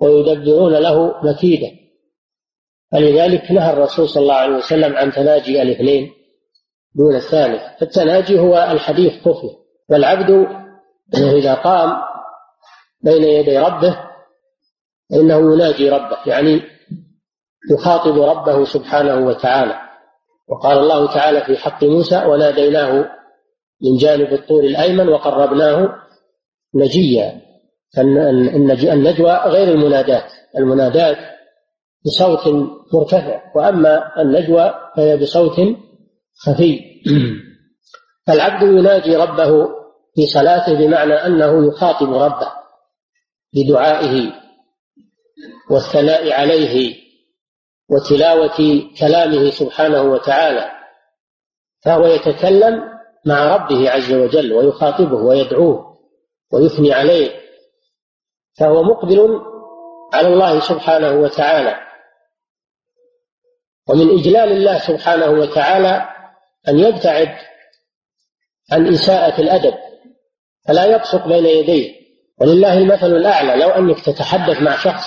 ويدبرون 0.00 0.72
له 0.72 1.14
مكيدا 1.22 1.78
فلذلك 2.92 3.50
نهى 3.50 3.72
الرسول 3.72 4.08
صلى 4.08 4.22
الله 4.22 4.34
عليه 4.34 4.56
وسلم 4.56 4.96
عن 4.96 5.12
تناجي 5.12 5.62
الاثنين 5.62 6.12
دون 6.94 7.16
الثالث. 7.16 7.62
فالتناجي 7.80 8.38
هو 8.38 8.68
الحديث 8.70 9.12
خفية 9.12 9.56
والعبد 9.90 10.46
إذا 11.14 11.54
قام 11.54 11.92
بين 13.02 13.24
يدي 13.24 13.58
ربه 13.58 13.98
فإنه 15.10 15.54
يناجي 15.54 15.90
ربه 15.90 16.18
يعني 16.26 16.62
يخاطب 17.70 18.18
ربه 18.18 18.64
سبحانه 18.64 19.26
وتعالى. 19.26 19.87
وقال 20.48 20.78
الله 20.78 21.14
تعالى 21.14 21.40
في 21.40 21.56
حق 21.56 21.84
موسى 21.84 22.24
وناديناه 22.26 23.10
من 23.82 23.96
جانب 23.96 24.32
الطور 24.32 24.64
الأيمن 24.64 25.08
وقربناه 25.08 25.94
نجيا. 26.74 27.40
النجوى 28.92 29.32
غير 29.32 29.68
المنادات. 29.68 30.32
المنادات 30.58 31.16
بصوت 32.06 32.48
مرتفع. 32.94 33.42
وأما 33.56 34.22
النجوى 34.22 34.74
فهي 34.96 35.16
بصوت 35.16 35.56
خفي. 36.36 36.80
فالعبد 38.26 38.62
يناجي 38.62 39.16
ربه 39.16 39.68
في 40.14 40.26
صلاته 40.26 40.74
بمعنى 40.74 41.14
أنه 41.14 41.68
يخاطب 41.68 42.14
ربه 42.14 42.52
بدعائه 43.54 44.32
والثناء 45.70 46.32
عليه. 46.32 47.07
وتلاوة 47.90 48.88
كلامه 49.00 49.50
سبحانه 49.50 50.02
وتعالى 50.02 50.70
فهو 51.84 52.06
يتكلم 52.06 52.84
مع 53.24 53.56
ربه 53.56 53.90
عز 53.90 54.12
وجل 54.12 54.52
ويخاطبه 54.52 55.16
ويدعوه 55.16 55.98
ويثني 56.52 56.92
عليه 56.92 57.40
فهو 58.58 58.82
مقبل 58.82 59.40
على 60.12 60.28
الله 60.28 60.60
سبحانه 60.60 61.12
وتعالى. 61.12 61.76
ومن 63.88 64.18
إجلال 64.18 64.52
الله 64.52 64.78
سبحانه 64.78 65.30
وتعالى 65.30 66.08
أن 66.68 66.78
يبتعد 66.78 67.36
عن 68.72 68.88
إساءة 68.94 69.40
الأدب 69.40 69.74
فلا 70.68 70.84
يبصق 70.84 71.26
بين 71.26 71.46
يديه. 71.46 71.98
ولله 72.40 72.78
المثل 72.78 73.06
الأعلى 73.06 73.56
لو 73.56 73.68
أنك 73.68 74.00
تتحدث 74.00 74.62
مع 74.62 74.76
شخص 74.76 75.04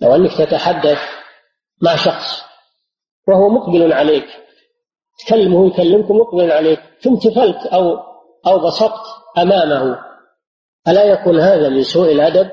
لو 0.00 0.14
أنك 0.14 0.38
تتحدث 0.38 0.98
مع 1.82 1.96
شخص 1.96 2.42
وهو 3.28 3.48
مقبل 3.48 3.92
عليك. 3.92 4.26
تكلمه 5.18 5.66
يكلمك 5.66 6.10
مقبل 6.10 6.52
عليك. 6.52 6.80
ثم 7.00 7.16
تفلت 7.16 7.66
أو 7.66 7.96
أو 8.46 8.58
بصقت 8.58 9.06
أمامه. 9.38 9.98
ألا 10.88 11.04
يكون 11.04 11.40
هذا 11.40 11.68
من 11.68 11.82
سوء 11.82 12.12
الأدب 12.12 12.50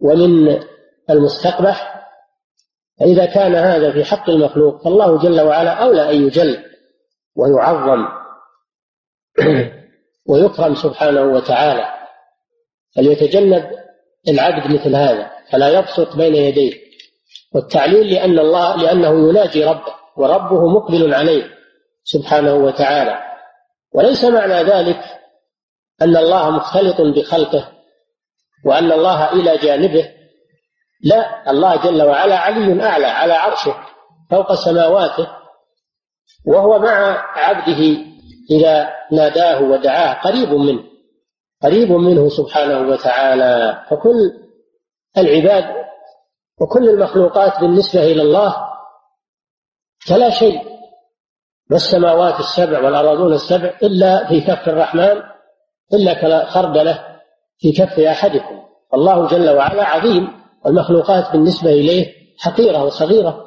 ومن 0.00 0.62
المستقبح؟ 1.10 2.06
فإذا 3.00 3.26
كان 3.26 3.54
هذا 3.54 3.92
في 3.92 4.04
حق 4.04 4.30
المخلوق 4.30 4.84
فالله 4.84 5.18
جل 5.18 5.40
وعلا 5.40 5.70
أولى 5.70 6.10
أن 6.10 6.26
يجل 6.26 6.64
ويعظم 7.36 8.06
ويكرم 10.28 10.74
سبحانه 10.74 11.22
وتعالى. 11.22 11.84
فليتجنب 12.96 13.70
العبد 14.28 14.74
مثل 14.74 14.96
هذا 14.96 15.30
فلا 15.50 15.68
يبسط 15.68 16.16
بين 16.16 16.34
يديه. 16.34 16.85
والتعليل 17.56 18.14
لأن 18.14 18.38
الله 18.38 18.76
لأنه 18.76 19.28
يناجي 19.28 19.64
ربه 19.64 19.94
وربه 20.16 20.68
مقبل 20.68 21.14
عليه 21.14 21.44
سبحانه 22.04 22.54
وتعالى. 22.54 23.18
وليس 23.94 24.24
معنى 24.24 24.62
ذلك 24.62 25.00
أن 26.02 26.16
الله 26.16 26.50
مختلط 26.50 27.00
بخلقه 27.00 27.68
وأن 28.64 28.92
الله 28.92 29.32
إلى 29.32 29.56
جانبه. 29.56 30.10
لا 31.04 31.50
الله 31.50 31.76
جل 31.76 32.02
وعلا 32.02 32.36
علي 32.38 32.82
أعلى 32.82 33.06
على 33.06 33.32
عرشه 33.32 33.74
فوق 34.30 34.54
سماواته 34.54 35.28
وهو 36.46 36.78
مع 36.78 37.24
عبده 37.36 37.96
إذا 38.50 38.90
ناداه 39.12 39.62
ودعاه 39.62 40.14
قريب 40.14 40.52
منه 40.52 40.82
قريب 41.62 41.92
منه 41.92 42.28
سبحانه 42.28 42.88
وتعالى. 42.88 43.84
فكل 43.90 44.32
العباد 45.18 45.85
وكل 46.60 46.88
المخلوقات 46.88 47.60
بالنسبة 47.60 48.02
إلى 48.02 48.22
الله 48.22 48.56
كلا 50.08 50.30
شيء 50.30 50.62
ما 51.70 51.76
السماوات 51.76 52.40
السبع 52.40 52.84
والأراضون 52.84 53.32
السبع 53.32 53.72
إلا 53.82 54.28
في 54.28 54.40
كف 54.40 54.68
الرحمن 54.68 55.22
إلا 55.94 56.14
كخردلة 56.14 57.04
في 57.58 57.72
كف 57.72 57.98
أحدكم. 57.98 58.62
الله 58.94 59.26
جل 59.26 59.50
وعلا 59.50 59.84
عظيم 59.84 60.28
والمخلوقات 60.64 61.32
بالنسبة 61.32 61.70
إليه 61.70 62.12
حقيرة 62.38 62.84
وصغيرة. 62.84 63.46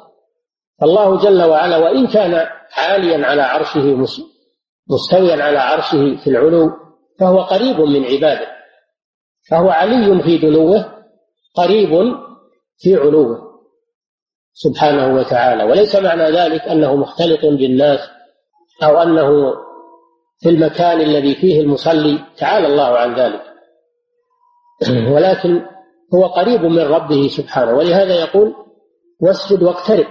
الله 0.82 1.16
جل 1.18 1.42
وعلا 1.42 1.76
وإن 1.76 2.06
كان 2.06 2.46
عاليا 2.76 3.26
على 3.26 3.42
عرشه 3.42 4.06
مستويا 4.90 5.44
على 5.44 5.58
عرشه 5.58 6.16
في 6.24 6.30
العلو 6.30 6.70
فهو 7.18 7.40
قريب 7.40 7.80
من 7.80 8.04
عباده. 8.04 8.46
فهو 9.50 9.70
علي 9.70 10.22
في 10.22 10.38
دنوه 10.38 11.04
قريب 11.54 11.90
في 12.80 12.96
علوه 12.96 13.50
سبحانه 14.52 15.14
وتعالى. 15.14 15.64
وليس 15.64 15.96
معنى 15.96 16.30
ذلك 16.30 16.62
أنه 16.62 16.96
مختلط 16.96 17.40
بالناس 17.40 18.00
أو 18.82 19.02
أنه 19.02 19.54
في 20.40 20.48
المكان 20.48 21.00
الذي 21.00 21.34
فيه 21.34 21.60
المصلي. 21.60 22.18
تعالى 22.38 22.66
الله 22.66 22.98
عن 22.98 23.14
ذلك. 23.14 23.42
ولكن 25.14 25.62
هو 26.14 26.26
قريب 26.26 26.62
من 26.62 26.82
ربه 26.82 27.28
سبحانه. 27.28 27.72
ولهذا 27.72 28.14
يقول 28.14 28.54
واسجد 29.20 29.62
واقترب. 29.62 30.06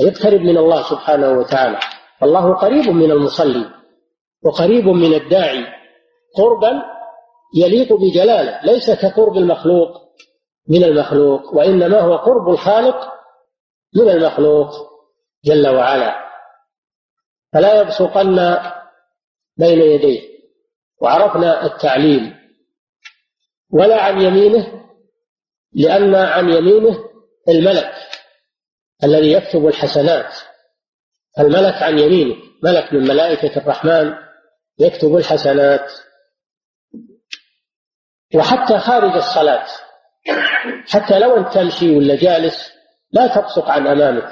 يقترب 0.00 0.40
من 0.40 0.58
الله 0.58 0.82
سبحانه 0.82 1.30
وتعالى. 1.30 1.78
الله 2.22 2.54
قريب 2.54 2.88
من 2.88 3.10
المصلي 3.10 3.64
وقريب 4.44 4.84
من 4.84 5.14
الداعي. 5.14 5.64
قربا 6.36 6.82
يليق 7.56 7.92
بجلاله. 7.92 8.60
ليس 8.64 8.90
كقرب 8.90 9.36
المخلوق. 9.36 10.08
من 10.68 10.84
المخلوق 10.84 11.54
وإنما 11.54 12.00
هو 12.00 12.16
قرب 12.16 12.48
الخالق 12.48 13.12
من 13.94 14.08
المخلوق 14.10 14.70
جل 15.44 15.68
وعلا. 15.68 16.28
فلا 17.52 17.80
يبصقن 17.80 18.58
بين 19.56 19.80
يديه. 19.80 20.28
وعرفنا 21.00 21.66
التعليل. 21.66 22.34
ولا 23.72 24.02
عن 24.02 24.20
يمينه 24.20 24.84
لأن 25.72 26.14
عن 26.14 26.48
يمينه 26.48 27.04
الملك 27.48 27.94
الذي 29.04 29.32
يكتب 29.32 29.66
الحسنات. 29.66 30.34
الملك 31.38 31.82
عن 31.82 31.98
يمينه 31.98 32.36
ملك 32.62 32.92
من 32.92 33.08
ملائكة 33.08 33.60
الرحمن 33.60 34.14
يكتب 34.78 35.16
الحسنات. 35.16 35.92
وحتى 38.34 38.78
خارج 38.78 39.16
الصلاة. 39.16 39.66
حتى 40.88 41.18
لو 41.18 41.36
أنت 41.36 41.54
تمشي 41.54 41.96
ولا 41.96 42.16
جالس 42.16 42.72
لا 43.12 43.26
تبصق 43.26 43.70
عن 43.70 43.86
أمامك 43.86 44.30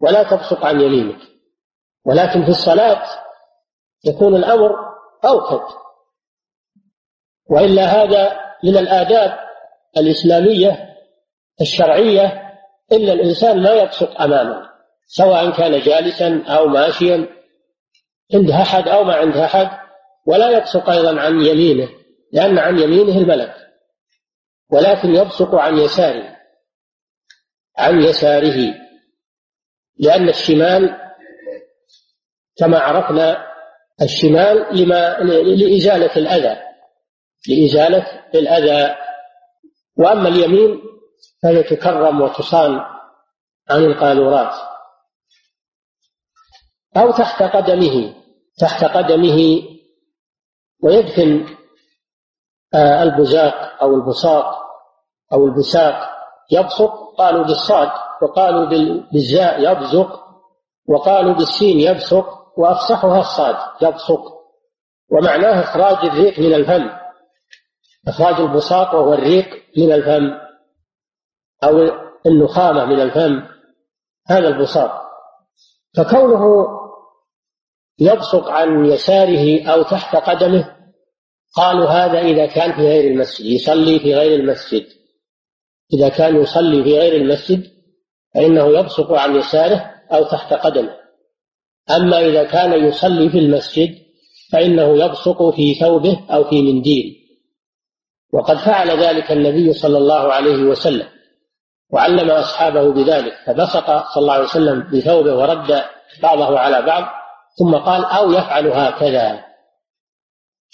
ولا 0.00 0.22
تبصق 0.22 0.64
عن 0.64 0.80
يمينك. 0.80 1.18
ولكن 2.04 2.42
في 2.44 2.48
الصلاة 2.48 3.02
يكون 4.04 4.36
الأمر 4.36 4.70
أوكد. 5.24 5.74
وإلا 7.50 7.84
هذا 7.84 8.40
من 8.64 8.76
الآداب 8.76 9.38
الإسلامية 9.96 10.96
الشرعية 11.60 12.42
إلا 12.92 13.12
الإنسان 13.12 13.62
ما 13.62 13.70
يبصق 13.70 14.20
أمامه 14.20 14.68
سواء 15.06 15.50
كان 15.50 15.80
جالسا 15.80 16.44
أو 16.46 16.66
ماشيا 16.66 17.28
عند 18.34 18.50
أحد 18.50 18.88
أو 18.88 19.04
ما 19.04 19.14
عند 19.14 19.36
أحد 19.36 19.68
ولا 20.26 20.50
يبصق 20.50 20.90
أيضا 20.90 21.20
عن 21.20 21.40
يمينه 21.40 21.88
لأن 22.32 22.58
عن 22.58 22.78
يمينه 22.78 23.18
الملك. 23.18 23.54
ولكن 24.72 25.14
يبصق 25.14 25.54
عن 25.54 25.78
يساره 25.78 26.36
عن 27.78 28.02
يساره 28.02 28.74
لأن 29.98 30.28
الشمال 30.28 30.98
كما 32.56 32.78
عرفنا 32.78 33.46
الشمال 34.02 34.76
لما 34.82 35.18
لإزالة 35.18 36.16
الأذى 36.16 36.62
لإزالة 37.48 38.06
الأذى. 38.34 38.96
وأما 39.96 40.28
اليمين 40.28 40.82
فهي 41.42 41.62
تكرم 41.62 42.20
وتصان 42.20 42.80
عن 43.70 43.84
القاذورات. 43.84 44.54
أو 46.96 47.10
تحت 47.10 47.42
قدمه 47.42 48.14
تحت 48.58 48.84
قدمه 48.84 49.62
ويدفن 50.82 51.56
آه، 52.74 53.02
البزاق 53.02 53.82
أو 53.82 53.94
البساق 53.94 54.61
أو 55.32 55.44
البساق 55.44 56.10
يبصق 56.50 57.14
قالوا 57.18 57.44
بالصاد 57.44 57.90
وقالوا 58.22 58.66
بالزاء 59.12 59.72
يبزق 59.72 60.22
وقالوا 60.88 61.34
بالسين 61.34 61.80
يبصق 61.80 62.42
وأفصحها 62.56 63.20
الصاد 63.20 63.56
يبصق 63.82 64.20
ومعناه 65.10 65.60
إخراج 65.60 66.06
الريق 66.06 66.38
من 66.38 66.54
الفم. 66.54 66.90
إخراج 68.08 68.40
البساق 68.40 68.94
وهو 68.94 69.14
الريق 69.14 69.62
من 69.76 69.92
الفم 69.92 70.30
أو 71.64 71.90
النخامة 72.26 72.84
من 72.84 73.00
الفم 73.00 73.42
هذا 74.28 74.48
البساط 74.48 74.90
فكونه 75.96 76.66
يبصق 77.98 78.48
عن 78.48 78.84
يساره 78.84 79.72
أو 79.72 79.82
تحت 79.82 80.16
قدمه 80.16 80.76
قالوا 81.56 81.88
هذا 81.88 82.18
إذا 82.18 82.46
كان 82.46 82.72
في 82.72 82.80
غير 82.80 83.10
المسجد 83.10 83.46
يصلي 83.46 83.98
في 83.98 84.14
غير 84.14 84.40
المسجد. 84.40 84.86
إذا 85.92 86.08
كان 86.08 86.42
يصلي 86.42 86.84
في 86.84 86.98
غير 86.98 87.16
المسجد 87.16 87.70
فإنه 88.34 88.78
يبصق 88.78 89.12
عن 89.12 89.36
يساره 89.36 89.90
أو 90.12 90.24
تحت 90.24 90.52
قدمه. 90.52 90.96
أما 91.90 92.20
إذا 92.20 92.44
كان 92.44 92.88
يصلي 92.88 93.30
في 93.30 93.38
المسجد 93.38 93.98
فإنه 94.52 95.04
يبصق 95.04 95.50
في 95.50 95.74
ثوبه 95.74 96.20
أو 96.30 96.44
في 96.44 96.62
منديل. 96.62 97.22
وقد 98.32 98.56
فعل 98.56 98.90
ذلك 98.90 99.32
النبي 99.32 99.72
صلى 99.72 99.98
الله 99.98 100.32
عليه 100.32 100.62
وسلم 100.62 101.08
وعلم 101.90 102.30
أصحابه 102.30 102.92
بذلك 102.92 103.34
فبصق 103.46 103.86
صلى 103.86 104.22
الله 104.22 104.32
عليه 104.32 104.44
وسلم 104.44 104.90
بثوبه 104.92 105.34
ورد 105.34 105.82
بعضه 106.22 106.58
على 106.58 106.82
بعض 106.82 107.04
ثم 107.58 107.74
قال 107.74 108.04
أو 108.04 108.32
يفعل 108.32 108.66
هكذا. 108.68 109.44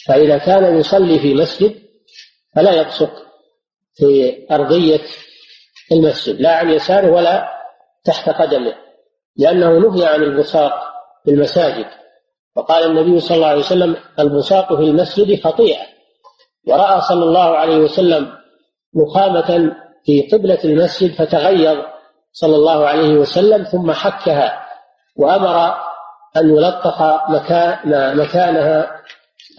فإذا 0.07 0.39
كان 0.39 0.79
يصلي 0.79 1.19
في 1.19 1.35
مسجد 1.35 1.75
فلا 2.55 2.73
يبصق. 2.81 3.28
في 3.99 4.47
أرضية 4.51 5.01
المسجد 5.93 6.41
لا 6.41 6.57
عن 6.57 6.71
يساره 6.71 7.11
ولا 7.11 7.49
تحت 8.05 8.29
قدمه 8.29 8.75
لأنه 9.37 9.79
نهي 9.79 10.07
عن 10.07 10.23
البصاق 10.23 10.73
في 11.25 11.31
المساجد. 11.31 11.87
وقال 12.57 12.85
النبي 12.85 13.21
صلى 13.21 13.37
الله 13.37 13.47
عليه 13.47 13.61
وسلم 13.61 13.97
البصاق 14.19 14.75
في 14.75 14.83
المسجد 14.83 15.43
خطيئة. 15.45 15.87
ورأى 16.67 17.01
صلى 17.01 17.25
الله 17.25 17.57
عليه 17.57 17.77
وسلم 17.77 18.33
نخامة 18.97 19.73
في 20.05 20.29
قبلة 20.33 20.59
المسجد 20.65 21.15
فتغير 21.15 21.87
صلى 22.33 22.57
الله 22.57 22.87
عليه 22.87 23.15
وسلم 23.15 23.65
ثم 23.65 23.93
حكها 23.93 24.67
وأمر 25.17 25.75
أن 26.37 26.57
يلطخ 26.57 27.03
مكان 27.31 28.17
مكانها 28.17 29.01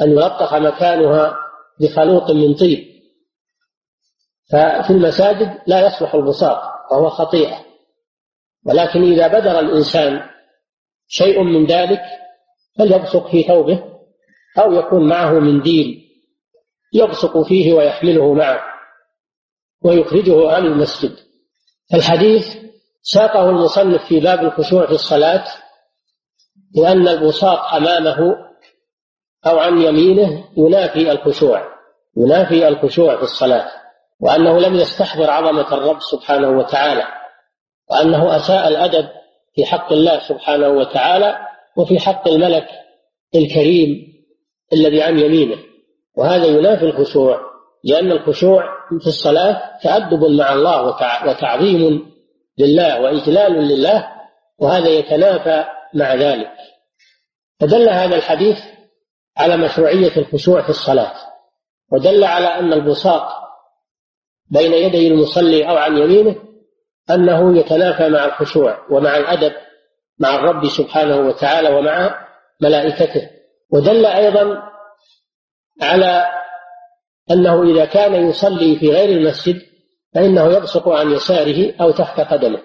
أن 0.02 0.12
يلطخ 0.12 0.54
مكانها 0.54 1.36
بخلوط 1.82 2.32
من 2.32 2.54
طيب. 2.54 2.89
ففي 4.52 4.90
المساجد 4.90 5.62
لا 5.68 5.88
يصلح 5.88 6.16
البساط 6.16 6.62
وهو 6.92 7.10
خطيئة. 7.10 7.66
ولكن 8.66 9.04
إذا 9.04 9.28
بدر 9.28 9.60
الإنسان 9.60 10.22
شيء 11.08 11.44
من 11.44 11.66
ذلك 11.66 12.02
فليبصق 12.78 13.32
في 13.32 13.44
ثوبه 13.44 13.84
أو 14.60 14.74
يكون 14.74 15.10
معه 15.10 15.32
منديل 15.40 16.10
يبصق 16.94 17.42
فيه 17.42 17.74
ويحمله 17.74 18.34
معه 18.34 18.62
ويخرجه 19.82 20.52
عن 20.52 20.66
المسجد. 20.66 21.16
الحديث 21.94 22.46
ساقه 23.02 23.50
المصنف 23.50 24.06
في 24.06 24.20
باب 24.20 24.40
الخشوع 24.40 24.86
في 24.86 24.92
الصلاة 24.92 25.46
لأن 26.76 27.08
البساط 27.08 27.60
أمامه 27.74 28.36
أو 29.46 29.60
عن 29.60 29.82
يمينه 29.82 30.50
ينافي 30.58 31.12
الخشوع 31.12 31.64
ينافي 32.18 32.68
الخشوع 32.68 33.18
في 33.18 33.24
الصلاة. 33.24 33.72
وأنه 34.22 34.60
لم 34.60 34.76
يستحضر 34.76 35.30
عظمة 35.30 35.74
الرب 35.74 36.02
سبحانه 36.02 36.50
وتعالى 36.50 37.04
وأنه 37.92 38.36
أساء 38.36 38.68
الأدب 38.68 39.10
في 39.56 39.66
حق 39.66 39.92
الله 39.92 40.20
سبحانه 40.20 40.68
وتعالى 40.68 41.38
وفي 41.78 42.00
حق 42.00 42.28
الملك 42.28 42.68
الكريم 43.36 44.14
الذي 44.74 45.02
عن 45.02 45.20
يمينه. 45.20 45.58
وهذا 46.18 46.46
ينافي 46.46 46.86
الخشوع 46.86 47.40
لأن 47.84 48.12
الخشوع 48.12 48.64
في 49.02 49.08
الصلاة 49.08 49.80
تأدب 49.84 50.24
مع 50.24 50.54
الله 50.54 50.86
وتعظيم 51.28 52.12
لله 52.58 53.02
وإجلال 53.02 53.54
لله 53.54 54.08
وهذا 54.60 54.90
يتنافى 54.90 55.66
مع 55.94 56.14
ذلك. 56.14 56.52
فدل 57.60 57.90
هذا 57.90 58.16
الحديث 58.16 58.58
على 59.38 59.58
مشروعية 59.58 60.18
الخشوع 60.18 60.62
في 60.62 60.70
الصلاة 60.70 61.14
ودل 61.92 62.24
على 62.24 62.48
أن 62.48 62.74
البصاق 62.74 63.49
بين 64.52 64.74
يدي 64.74 65.08
المصلي 65.08 65.70
أو 65.70 65.78
عن 65.78 65.98
يمينه 65.98 66.36
أنه 67.10 67.58
يتنافى 67.58 68.10
مع 68.10 68.26
الخشوع 68.26 68.86
ومع 68.90 69.18
الأدب 69.18 69.54
مع 70.20 70.36
الرب 70.36 70.68
سبحانه 70.68 71.28
وتعالى 71.28 71.70
ومع 71.70 72.28
ملائكته. 72.62 73.30
ودل 73.72 74.06
أيضا 74.06 74.64
على 75.82 76.26
أنه 77.32 77.64
إذا 77.64 77.86
كان 77.86 78.30
يصلي 78.30 78.76
في 78.76 78.90
غير 78.90 79.10
المسجد 79.10 79.62
فإنه 80.16 80.54
يبصق 80.54 80.90
عن 80.90 81.12
يساره 81.12 81.74
أو 81.82 81.92
تحت 81.92 82.20
قدمه. 82.20 82.62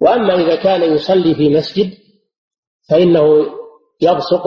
وأما 0.00 0.34
إذا 0.34 0.56
كان 0.56 0.94
يصلي 0.94 1.34
في 1.34 1.48
مسجد 1.48 1.90
فإنه 2.90 3.46
يبصق 4.00 4.44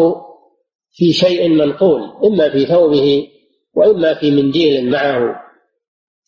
في 0.91 1.13
شيء 1.13 1.49
منقول 1.49 2.01
إما 2.23 2.49
في 2.49 2.65
ثوبه 2.65 3.27
وإما 3.73 4.13
في 4.13 4.31
منديل 4.31 4.91
معه. 4.91 5.50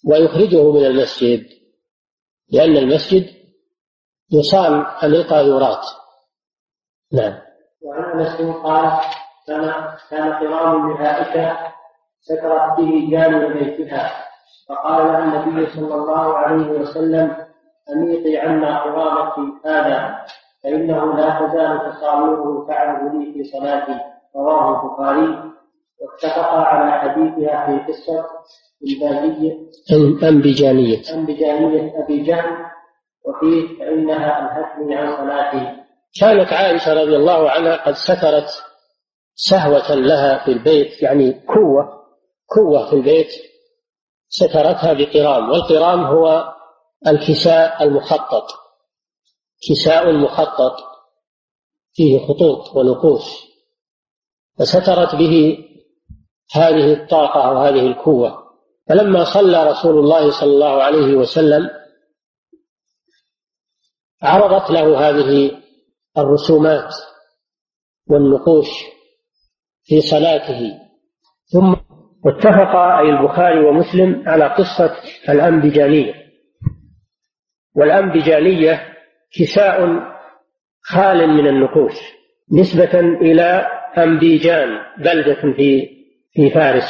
ويخرجه 0.05 0.71
من 0.71 0.85
المسجد 0.85 1.45
لأن 2.51 2.77
المسجد 2.77 3.25
يصان 4.31 4.73
عن 4.73 5.13
القاذورات 5.13 5.85
نعم. 7.13 7.33
وعن 7.81 8.19
أنس 8.19 8.41
قال 8.63 8.99
كان 9.47 9.73
كان 10.09 10.33
قرام 10.33 10.75
الملائكه 10.75 11.57
سكرت 12.21 12.79
به 12.79 13.07
جانب 13.11 13.57
بيتها 13.57 14.11
فقال 14.69 15.07
لها 15.07 15.43
النبي 15.43 15.71
صلى 15.71 15.95
الله 15.95 16.37
عليه 16.37 16.67
وسلم 16.67 17.35
أميطي 17.91 18.37
عنا 18.37 18.83
قرامك 18.83 19.65
هذا 19.65 20.25
فإنه 20.63 21.15
لا 21.15 21.39
تزال 21.39 21.91
تصاويره 21.91 22.67
تعرض 22.67 23.15
لي 23.15 23.33
في 23.33 23.43
صلاتي. 23.43 23.99
رواه 24.35 24.83
البخاري. 24.83 25.53
واتفقا 26.01 26.61
على 26.61 26.91
حديثها 26.91 27.65
في 27.65 27.91
قصة 27.91 28.25
الباجية 28.87 29.57
أنبجانية 30.23 31.01
أنبجانية 31.13 32.03
أبي 32.03 32.23
جهل 32.23 32.65
وفيه 33.25 33.79
فإنها 33.79 34.39
أنهتني 34.39 34.95
عن 34.95 35.17
صلاتي 35.17 35.83
كانت 36.19 36.53
عائشة 36.53 36.93
رضي 36.93 37.15
الله 37.15 37.49
عنها 37.49 37.75
قد 37.75 37.93
سترت 37.93 38.49
سهوة 39.35 39.95
لها 39.95 40.45
في 40.45 40.51
البيت 40.51 41.03
يعني 41.03 41.33
كوة 41.33 42.03
كوة 42.45 42.89
في 42.89 42.95
البيت 42.95 43.31
سترتها 44.33 44.93
بقرام 44.93 45.49
والقرام 45.49 46.03
هو 46.03 46.53
الكساء 47.07 47.83
المخطط. 47.83 48.47
كساء 49.69 50.11
مخطط 50.11 50.75
فيه 51.93 52.19
خطوط 52.27 52.75
ونقوش. 52.75 53.23
فسترت 54.59 55.15
به 55.15 55.57
هذه 56.53 56.93
الطاقة 56.93 57.47
أو 57.49 57.57
هذه 57.57 57.87
القوة. 57.87 58.42
فلما 58.93 59.23
صلى 59.23 59.69
رسول 59.69 59.99
الله 59.99 60.31
صلى 60.39 60.49
الله 60.49 60.83
عليه 60.83 61.15
وسلم 61.15 61.69
عرضت 64.21 64.71
له 64.71 65.09
هذه 65.09 65.51
الرسومات 66.17 66.93
والنقوش 68.09 68.67
في 69.83 70.01
صلاته. 70.01 70.79
ثم 71.53 71.75
واتفق 72.25 72.75
أي 72.75 73.09
البخاري 73.09 73.59
ومسلم 73.65 74.29
على 74.29 74.45
قصة 74.45 74.95
الأنبجانية. 75.29 76.13
والأنبجانية 77.75 78.95
كساء 79.39 79.79
خال 80.81 81.27
من 81.27 81.47
النقوش 81.47 81.95
نسبة 82.51 82.99
إلى 82.99 83.67
أنبيجان 83.97 84.69
بلدة 84.97 85.41
في 85.55 85.89
في 86.33 86.49
فارس 86.49 86.89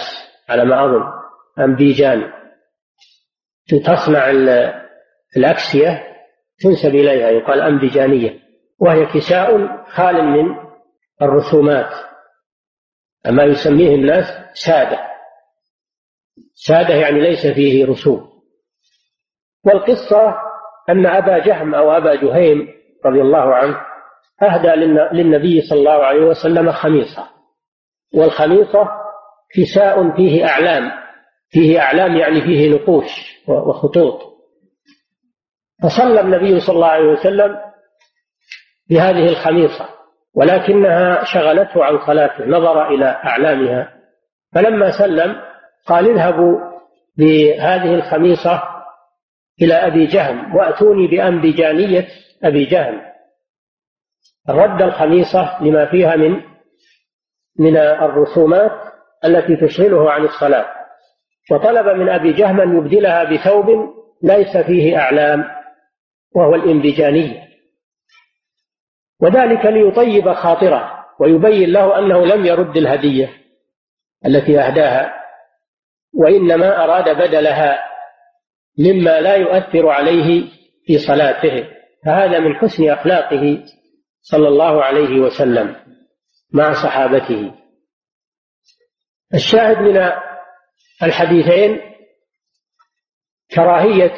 على 0.49 0.65
ما 0.65 0.85
أظن. 0.85 1.22
أنبيجان 1.59 2.31
تصنع 3.67 4.29
الأكسية 5.37 6.03
تنسب 6.59 6.89
إليها 6.89 7.29
يقال 7.29 7.61
أنبجانية 7.61 8.39
وهي 8.79 9.05
كساء 9.05 9.83
خال 9.85 10.23
من 10.23 10.55
الرسومات. 11.21 11.89
أما 13.27 13.43
يسميه 13.43 13.95
الناس 13.95 14.25
سادة. 14.53 14.99
سادة 16.53 16.93
يعني 16.93 17.21
ليس 17.21 17.47
فيه 17.47 17.85
رسوم. 17.85 18.29
والقصة 19.65 20.35
أن 20.89 21.05
أبا 21.05 21.37
جهم 21.37 21.75
أو 21.75 21.91
أبا 21.91 22.15
جهيم 22.15 22.67
رضي 23.05 23.21
الله 23.21 23.55
عنه 23.55 23.81
أهدى 24.41 24.67
للنبي 25.11 25.61
صلى 25.61 25.79
الله 25.79 26.05
عليه 26.05 26.25
وسلم 26.25 26.71
خميصة. 26.71 27.29
والخميصة 28.15 28.89
كساء 29.55 30.15
فيه 30.15 30.45
أعلام. 30.45 31.02
فيه 31.53 31.79
أعلام 31.79 32.15
يعني 32.15 32.41
فيه 32.41 32.69
نقوش 32.75 33.09
وخطوط. 33.47 34.21
فصلى 35.83 36.21
النبي 36.21 36.59
صلى 36.59 36.75
الله 36.75 36.87
عليه 36.87 37.09
وسلم 37.11 37.57
بهذه 38.89 39.29
الخميصة 39.29 39.89
ولكنها 40.35 41.23
شغلته 41.23 41.83
عن 41.85 42.05
صلاته 42.05 42.45
نظر 42.45 42.87
إلى 42.87 43.05
أعلامها. 43.05 43.93
فلما 44.53 44.91
سلم 44.97 45.35
قال 45.85 46.09
اذهبوا 46.09 46.59
بهذه 47.17 47.95
الخميصة 47.95 48.63
إلى 49.61 49.73
أبي 49.73 50.05
جهم 50.05 50.55
وأتوني 50.55 51.07
بأنبجانية 51.07 52.07
أبي 52.43 52.65
جهم. 52.65 53.01
رد 54.49 54.81
الخميصة 54.81 55.63
لما 55.63 55.85
فيها 55.85 56.15
من 56.15 56.41
من 57.59 57.77
الرسومات 57.77 58.71
التي 59.25 59.55
تشغله 59.55 60.11
عن 60.11 60.23
الصلاة. 60.23 60.82
وطلب 61.51 61.97
من 61.97 62.09
أبي 62.09 62.33
جهم 62.33 62.61
أن 62.61 62.77
يبدلها 62.77 63.23
بثوب 63.23 63.65
ليس 64.23 64.57
فيه 64.57 64.97
أعلام 64.97 65.43
وهو 66.35 66.55
الإنبجانية 66.55 67.43
وذلك 69.21 69.65
ليطيب 69.65 70.33
خاطره 70.33 71.05
ويبين 71.19 71.71
له 71.71 71.99
أنه 71.99 72.25
لم 72.25 72.45
يرد 72.45 72.77
الهدية 72.77 73.29
التي 74.25 74.59
أهداها 74.59 75.13
وإنما 76.13 76.83
أراد 76.83 77.09
بدلها 77.17 77.79
مما 78.79 79.21
لا 79.21 79.35
يؤثر 79.35 79.89
عليه 79.89 80.49
في 80.85 80.97
صلاته. 80.97 81.67
فهذا 82.05 82.39
من 82.39 82.55
حسن 82.55 82.89
أخلاقه 82.89 83.63
صلى 84.21 84.47
الله 84.47 84.83
عليه 84.83 85.19
وسلم 85.19 85.75
مع 86.53 86.73
صحابته. 86.73 87.53
الشاهد 89.33 89.77
من 89.77 89.97
الحديثين 91.03 91.81
كراهية 93.55 94.13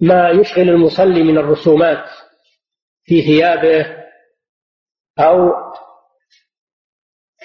ما 0.00 0.30
يشغل 0.30 0.68
المصلي 0.68 1.22
من 1.22 1.38
الرسومات 1.38 2.04
في 3.04 3.22
ثيابه 3.22 3.96
أو 5.18 5.52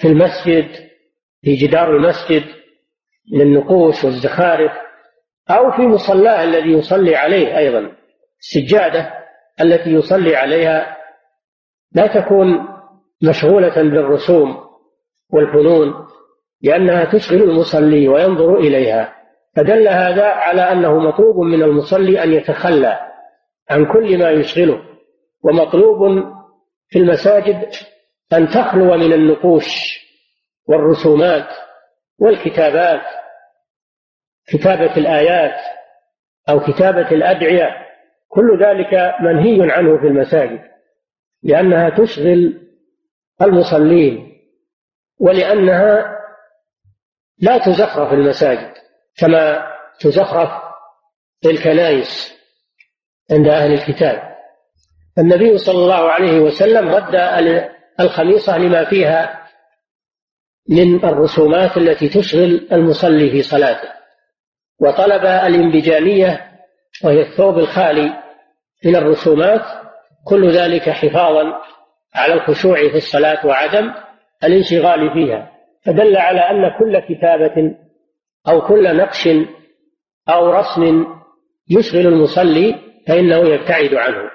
في 0.00 0.08
المسجد 0.08 0.90
في 1.42 1.54
جدار 1.54 1.96
المسجد 1.96 2.44
من 3.32 3.40
النقوش 3.40 4.04
والزخارف 4.04 4.72
أو 5.50 5.72
في 5.72 5.82
مصلاه 5.82 6.44
الذي 6.44 6.72
يصلي 6.72 7.16
عليه 7.16 7.58
أيضا. 7.58 7.96
السجادة 8.38 9.12
التي 9.60 9.90
يصلي 9.90 10.36
عليها 10.36 10.96
لا 11.92 12.06
تكون 12.06 12.68
مشغولة 13.22 13.74
بالرسوم 13.74 14.64
والفنون. 15.30 16.06
لأنها 16.64 17.04
تشغل 17.04 17.42
المصلي 17.42 18.08
وينظر 18.08 18.58
إليها. 18.58 19.14
فدل 19.56 19.88
هذا 19.88 20.24
على 20.24 20.62
أنه 20.72 20.98
مطلوب 20.98 21.36
من 21.36 21.62
المصلي 21.62 22.22
أن 22.24 22.32
يتخلى 22.32 23.00
عن 23.70 23.92
كل 23.92 24.18
ما 24.18 24.30
يشغله 24.30 24.82
ومطلوب 25.44 26.24
في 26.88 26.98
المساجد 26.98 27.70
أن 28.32 28.48
تخلو 28.48 28.96
من 28.96 29.12
النقوش 29.12 29.64
والرسومات 30.68 31.48
والكتابات 32.18 33.02
كتابة 34.46 34.96
الآيات 34.96 35.60
أو 36.48 36.60
كتابة 36.60 37.10
الأدعية. 37.10 37.68
كل 38.28 38.58
ذلك 38.64 39.14
منهي 39.20 39.70
عنه 39.72 39.98
في 40.00 40.06
المساجد 40.06 40.60
لأنها 41.42 41.90
تشغل 41.90 42.60
المصلين 43.42 44.32
ولأنها 45.20 46.14
لا 47.38 47.58
تزخرف 47.58 48.12
المساجد 48.12 48.72
كما 49.16 49.66
تزخرف 50.00 50.50
الكنائس 51.46 52.34
عند 53.30 53.48
أهل 53.48 53.72
الكتاب. 53.72 54.34
النبي 55.18 55.58
صلى 55.58 55.78
الله 55.78 56.10
عليه 56.10 56.38
وسلم 56.38 56.88
رد 56.88 57.14
الخميصة 58.00 58.58
لما 58.58 58.84
فيها 58.84 59.48
من 60.68 61.04
الرسومات 61.04 61.76
التي 61.76 62.08
تشغل 62.08 62.68
المصلي 62.72 63.30
في 63.30 63.42
صلاته 63.42 63.88
وطلب 64.80 65.24
الإنبجانية 65.24 66.50
وهي 67.04 67.20
الثوب 67.20 67.58
الخالي 67.58 68.22
من 68.84 68.96
الرسومات 68.96 69.62
كل 70.24 70.50
ذلك 70.50 70.90
حفاظا 70.90 71.60
على 72.14 72.34
الخشوع 72.34 72.88
في 72.88 72.96
الصلاة 72.96 73.46
وعدم 73.46 73.92
الانشغال 74.44 75.12
فيها. 75.12 75.53
فدل 75.86 76.16
على 76.16 76.40
أن 76.40 76.78
كل 76.78 76.98
كتابة 76.98 77.74
أو 78.48 78.60
كل 78.60 78.96
نقش 78.96 79.28
أو 80.28 80.50
رسم 80.50 81.06
يشغل 81.70 82.06
المصلي 82.06 82.74
فإنه 83.08 83.36
يبتعد 83.36 83.94
عنه 83.94 84.30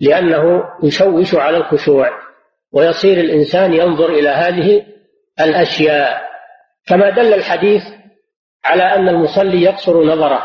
لأنه 0.00 0.64
يشوش 0.82 1.34
على 1.34 1.56
الخشوع 1.56 2.10
ويصير 2.72 3.20
الإنسان 3.20 3.72
ينظر 3.72 4.08
إلى 4.08 4.28
هذه 4.28 4.86
الأشياء. 5.40 6.22
كما 6.86 7.10
دل 7.10 7.34
الحديث 7.34 7.82
على 8.64 8.82
أن 8.82 9.08
المصلي 9.08 9.62
يقصر 9.62 10.04
نظره 10.04 10.42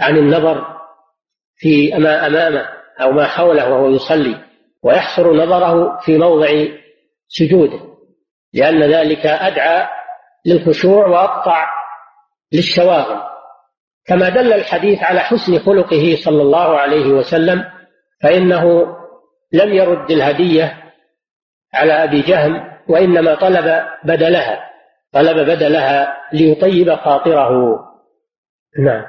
عن 0.00 0.16
النظر 0.16 0.66
في 1.56 1.92
ما 1.98 2.26
أمامه 2.26 2.68
أو 3.00 3.12
ما 3.12 3.26
حوله 3.26 3.70
وهو 3.72 3.88
يصلي 3.88 4.44
ويحصر 4.82 5.32
نظره 5.32 5.98
في 6.00 6.18
موضع 6.18 6.48
سجوده. 7.28 7.91
لأن 8.54 8.82
ذلك 8.82 9.26
أدعى 9.26 9.88
للخشوع 10.46 11.06
وأقطع 11.06 11.66
للشواغل. 12.52 13.22
كما 14.06 14.28
دل 14.28 14.52
الحديث 14.52 15.02
على 15.02 15.20
حسن 15.20 15.58
خلقه 15.58 16.16
صلى 16.24 16.42
الله 16.42 16.78
عليه 16.78 17.12
وسلم 17.12 17.64
فإنه 18.22 18.86
لم 19.52 19.74
يرد 19.74 20.10
الهدية 20.10 20.82
على 21.74 21.92
أبي 22.04 22.20
جهم 22.20 22.72
وإنما 22.88 23.34
طلب 23.34 23.82
بدلها 24.04 24.70
طلب 25.12 25.50
بدلها 25.50 26.16
ليطيب 26.32 26.94
خاطره. 26.94 27.78
نعم. 28.78 29.04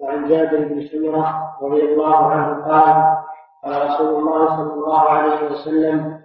وعن 0.00 0.28
جابر 0.28 0.58
بن 0.58 0.88
سمرة 0.88 1.56
رضي 1.62 1.82
الله 1.82 2.30
عنه 2.30 2.64
قال 2.64 3.16
قال 3.64 3.86
رسول 3.86 4.08
الله 4.08 4.56
صلى 4.56 4.72
الله 4.72 5.08
عليه 5.08 5.50
وسلم 5.50 6.23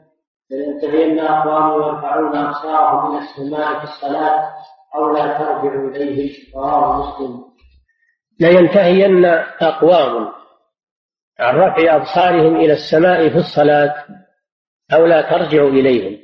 لينتهين 0.51 1.19
أقوام 1.19 1.81
يرفعون 1.81 2.35
أبصارهم 2.35 3.15
إلى 3.15 3.25
السماء 3.25 3.77
في 3.79 3.83
الصلاة 3.83 4.49
أو 4.95 5.13
لا 5.13 5.37
ترجعوا 5.37 5.89
إليه 5.89 6.33
رواه 6.55 6.99
مسلم 6.99 7.43
لينتهين 8.39 9.25
أقوام 9.61 10.39
عن 11.39 11.55
رفع 11.55 11.95
أبصارهم 11.95 12.55
إلى 12.55 12.73
السماء 12.73 13.29
في 13.29 13.35
الصلاة 13.35 14.05
أو 14.93 15.05
لا 15.05 15.21
ترجعوا 15.21 15.69
إليهم. 15.69 16.19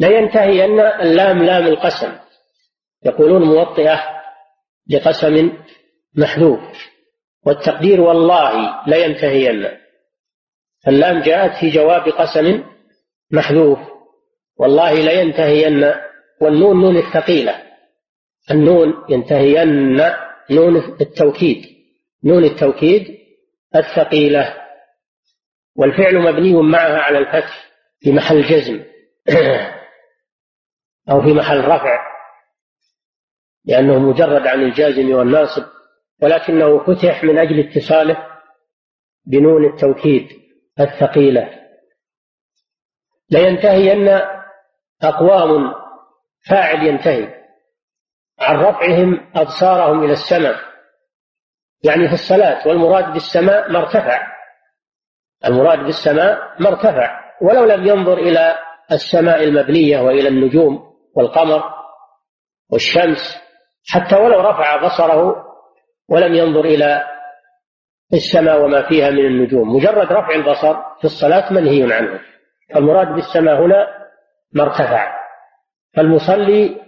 لينتهين 0.00 0.80
اللام 0.80 1.42
لام 1.42 1.66
القسم. 1.66 2.12
يقولون 3.04 3.42
موطئة 3.42 4.00
لقسم 4.90 5.52
محذوف. 6.16 6.60
والتقدير 7.46 8.00
والله 8.00 8.82
لينتهين. 8.86 9.81
اللام 10.88 11.22
جاءت 11.22 11.60
في 11.60 11.70
جواب 11.70 12.08
قسم 12.08 12.64
محذوف. 13.30 13.78
والله 14.56 14.92
لينتهين 14.92 15.94
والنون 16.40 16.80
نون 16.80 16.96
الثقيلة. 16.96 17.62
النون 18.50 18.94
ينتهين 19.08 19.96
نون 20.50 20.76
التوكيد. 21.00 21.64
نون 22.24 22.44
التوكيد 22.44 23.18
الثقيلة. 23.76 24.56
والفعل 25.76 26.18
مبني 26.18 26.54
معها 26.62 26.98
على 26.98 27.18
الفتح 27.18 27.70
في 28.00 28.12
محل 28.12 28.42
جزم. 28.42 28.84
أو 31.10 31.22
في 31.22 31.32
محل 31.32 31.60
رفع. 31.64 32.12
لأنه 33.64 33.98
مجرد 33.98 34.46
عن 34.46 34.62
الجازم 34.62 35.12
والناصب. 35.12 35.64
ولكنه 36.22 36.78
فتح 36.78 37.24
من 37.24 37.38
أجل 37.38 37.60
اتصاله 37.60 38.26
بنون 39.26 39.64
التوكيد. 39.64 40.41
الثقيلة. 40.80 41.50
لينتهين 43.30 44.08
أقوام 45.02 45.74
فاعل 46.48 46.86
ينتهي. 46.86 47.42
عن 48.40 48.56
رفعهم 48.56 49.30
أبصارهم 49.36 50.04
إلى 50.04 50.12
السماء. 50.12 50.56
يعني 51.84 52.08
في 52.08 52.14
الصلاة 52.14 52.68
والمراد 52.68 53.12
بالسماء 53.12 53.72
ما 53.72 53.78
ارتفع 53.78 54.32
المراد 55.44 55.78
بالسماء 55.78 56.38
ما 56.60 56.68
ارتفع 56.68 57.20
ولو 57.40 57.64
لم 57.64 57.86
ينظر 57.86 58.18
إلى 58.18 58.56
السماء 58.92 59.44
المبنية 59.44 60.00
وإلى 60.00 60.28
النجوم 60.28 60.92
والقمر 61.16 61.62
والشمس 62.70 63.38
حتى 63.88 64.16
ولو 64.16 64.40
رفع 64.40 64.86
بصره 64.86 65.44
ولم 66.08 66.34
ينظر 66.34 66.64
إلى 66.64 67.04
السماء 68.12 68.64
وما 68.64 68.88
فيها 68.88 69.10
من 69.10 69.26
النجوم. 69.26 69.76
مجرد 69.76 70.12
رفع 70.12 70.34
البصر 70.34 70.74
في 70.74 71.04
الصلاة 71.04 71.52
منهي 71.52 71.94
عنه. 71.94 72.20
المراد 72.76 73.08
بالسماء 73.14 73.62
هنا 73.62 73.86
ما 74.52 74.62
ارتفع. 74.62 75.12
فالمصلي 75.96 76.80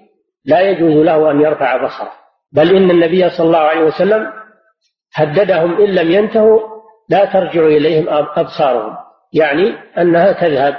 لا 0.45 0.61
يجوز 0.61 1.05
له 1.05 1.31
أن 1.31 1.41
يرفع 1.41 1.85
بصره. 1.85 2.13
بل 2.53 2.77
إن 2.77 2.91
النبي 2.91 3.31
صلى 3.31 3.47
الله 3.47 3.59
عليه 3.59 3.85
وسلم 3.85 4.33
هددهم 5.15 5.83
إن 5.83 5.95
لم 5.95 6.11
ينتهوا 6.11 6.61
لا 7.09 7.25
ترجع 7.25 7.67
إليهم 7.67 8.09
أبصارهم. 8.37 8.97
يعني 9.33 9.75
أنها 9.99 10.33
تذهب 10.33 10.77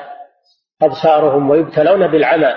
أبصارهم 0.81 1.49
ويبتلون 1.49 2.07
بالعمى 2.07 2.55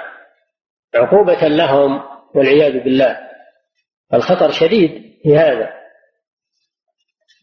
عقوبة 0.95 1.49
لهم 1.49 2.03
والعياذ 2.35 2.85
بالله. 2.85 3.19
الخطر 4.15 4.51
شديد 4.51 4.91
في 5.23 5.37
هذا. 5.37 5.78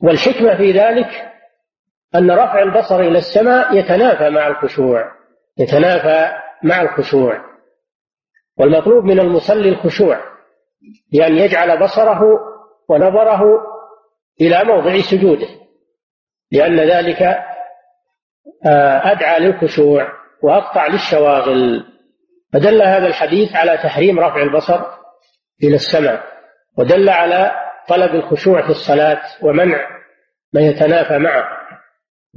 والحكمة 0.03 0.57
في 0.57 0.71
ذلك 0.71 1.07
أن 2.15 2.31
رفع 2.31 2.61
البصر 2.61 2.99
إلى 2.99 3.17
السماء 3.17 3.77
يتنافى 3.77 4.29
مع 4.29 4.47
الخشوع 4.47 5.11
يتنافى 5.57 6.37
مع 6.63 6.81
الخشوع. 6.81 7.45
والمطلوب 8.57 9.03
من 9.03 9.19
المصلي 9.19 9.69
الخشوع 9.69 10.19
بأن 11.11 11.37
يجعل 11.37 11.79
بصره 11.79 12.21
ونظره 12.89 13.41
إلى 14.41 14.63
موضع 14.63 14.97
سجوده 14.97 15.47
لأن 16.51 16.79
ذلك 16.79 17.21
آه، 18.65 19.11
أدعى 19.11 19.39
للخشوع 19.39 20.07
وأقطع 20.43 20.87
للشواغل. 20.87 21.85
فدل 22.53 22.81
هذا 22.81 23.07
الحديث 23.07 23.55
على 23.55 23.77
تحريم 23.77 24.19
رفع 24.19 24.41
البصر 24.41 24.81
إلى 25.63 25.75
السماء 25.75 26.23
ودل 26.77 27.09
على 27.09 27.64
طلب 27.89 28.15
الخشوع 28.15 28.61
في 28.61 28.69
الصلاة 28.69 29.21
ومنع 29.41 29.87
ما 30.53 30.61
يتنافى 30.61 31.17
معه 31.17 31.47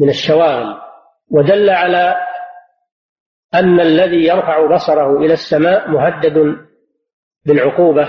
من 0.01 0.09
الشواغل 0.09 0.81
ودل 1.31 1.71
على 1.71 2.17
أن 3.55 3.81
الذي 3.81 4.27
يرفع 4.27 4.75
بصره 4.75 5.17
إلى 5.19 5.33
السماء 5.33 5.91
مهدد 5.91 6.57
بالعقوبة 7.47 8.09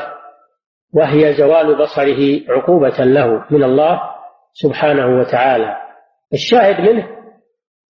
وهي 0.94 1.34
زوال 1.34 1.78
بصره 1.78 2.42
عقوبة 2.50 2.98
له 3.04 3.46
من 3.50 3.64
الله 3.64 4.02
سبحانه 4.54 5.20
وتعالى. 5.20 5.78
الشاهد 6.34 6.82
منه 6.82 7.08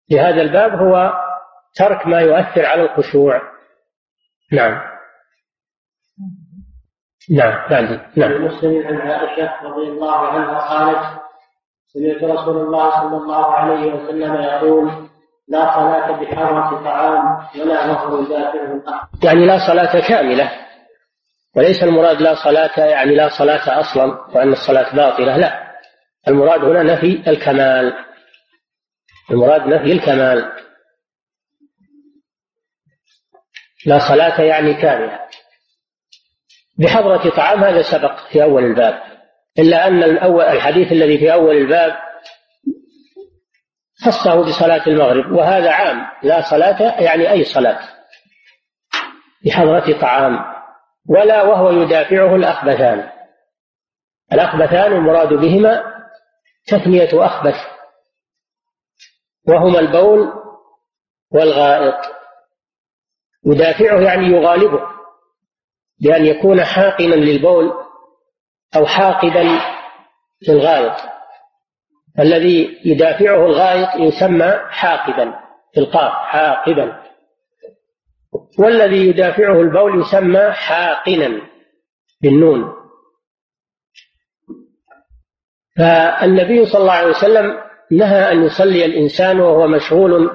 في 0.08 0.20
هذا 0.20 0.42
الباب 0.42 0.72
هو 0.72 1.14
ترك 1.76 2.08
ما 2.08 2.20
يؤثر 2.20 2.66
على 2.66 2.82
الخشوع. 2.82 3.42
نعم. 4.52 4.89
نعم 7.30 7.70
بعد 7.70 8.00
نعم. 8.16 8.46
مسلم 8.46 8.88
عن 8.88 9.12
عائشة 9.12 9.64
رضي 9.64 9.88
الله 9.88 10.16
عنها 10.16 10.60
قالت 10.60 11.20
سمعت 11.88 12.24
رسول 12.24 12.58
الله 12.58 12.90
صلى 12.90 13.18
الله 13.18 13.46
عليه 13.46 13.94
وسلم 13.94 14.36
يقول 14.36 15.10
لا 15.48 15.76
صلاة 15.76 16.12
بحرة 16.12 16.84
طعام 16.84 17.48
ولا 17.60 17.88
نهر 17.88 18.20
الأحد 18.20 18.60
يعني 19.24 19.46
لا 19.46 19.68
صلاة 19.68 20.08
كاملة. 20.08 20.52
وليس 21.56 21.84
المراد 21.84 22.22
لا 22.22 22.36
صلاة 22.36 22.80
يعني 22.86 23.16
لا 23.16 23.30
صلاة 23.38 23.80
أصلا 23.80 24.06
وأن 24.36 24.52
الصلاة 24.52 24.96
باطلة 24.96 25.38
لا. 25.38 25.70
المراد 26.28 26.64
هنا 26.64 26.84
نفي 26.84 27.30
الكمال. 27.30 27.94
المراد 29.32 29.68
نفي 29.68 29.92
الكمال. 29.92 30.52
لا 33.86 34.00
صلاة 34.10 34.42
يعني 34.42 34.74
كاملة. 34.74 35.20
بحضرة 36.80 37.30
طعام 37.30 37.64
هذا 37.64 37.82
سبق 37.82 38.20
في 38.32 38.44
أول 38.44 38.64
الباب 38.64 39.02
إلا 39.60 39.88
أن 39.88 40.04
الحديث 40.42 40.92
الذي 40.92 41.18
في 41.18 41.34
أول 41.34 41.58
الباب 41.58 41.96
خصه 44.06 44.36
بصلاة 44.36 44.88
المغرب 44.88 45.32
وهذا 45.32 45.72
عام 45.72 46.08
لا 46.24 46.42
صلاة 46.42 47.02
يعني 47.02 47.32
أي 47.32 47.44
صلاة 47.44 47.80
بحضرة 49.46 50.00
طعام 50.02 50.40
ولا 51.10 51.44
وهو 51.44 51.72
يدافعه 51.72 52.36
الأخبثان 52.36 53.10
الأخبثان 54.34 54.92
المراد 54.92 55.34
بهما 55.34 55.84
تثنية 56.68 57.26
أخبث 57.26 57.56
وهما 59.48 59.80
البول 59.80 60.34
والغائط 61.32 61.96
يدافعه 63.46 64.00
يعني 64.00 64.26
يغالبه. 64.28 64.99
بأن 66.02 66.26
يكون 66.26 66.64
حاقنا 66.64 67.16
للبول 67.16 67.74
أو 68.76 68.86
حاقدا 68.86 69.60
للغائط. 70.48 70.96
الذي 72.20 72.80
يدافعه 72.86 73.46
الغائط 73.46 73.96
يسمى 73.96 74.60
حاقبا 74.70 75.40
في 75.74 75.80
القاف 75.80 76.14
حاقبا 76.14 77.04
والذي 78.60 79.08
يدافعه 79.08 79.62
البول 79.62 80.02
يسمى 80.02 80.52
حاقنا 80.52 81.42
بالنون. 82.22 82.74
فالنبي 85.78 86.66
صلى 86.66 86.82
الله 86.82 86.94
عليه 86.94 87.10
وسلم 87.10 87.60
نهى 87.92 88.32
أن 88.32 88.44
يصلي 88.44 88.86
الإنسان 88.86 89.40
وهو 89.40 89.68
مشغول 89.68 90.30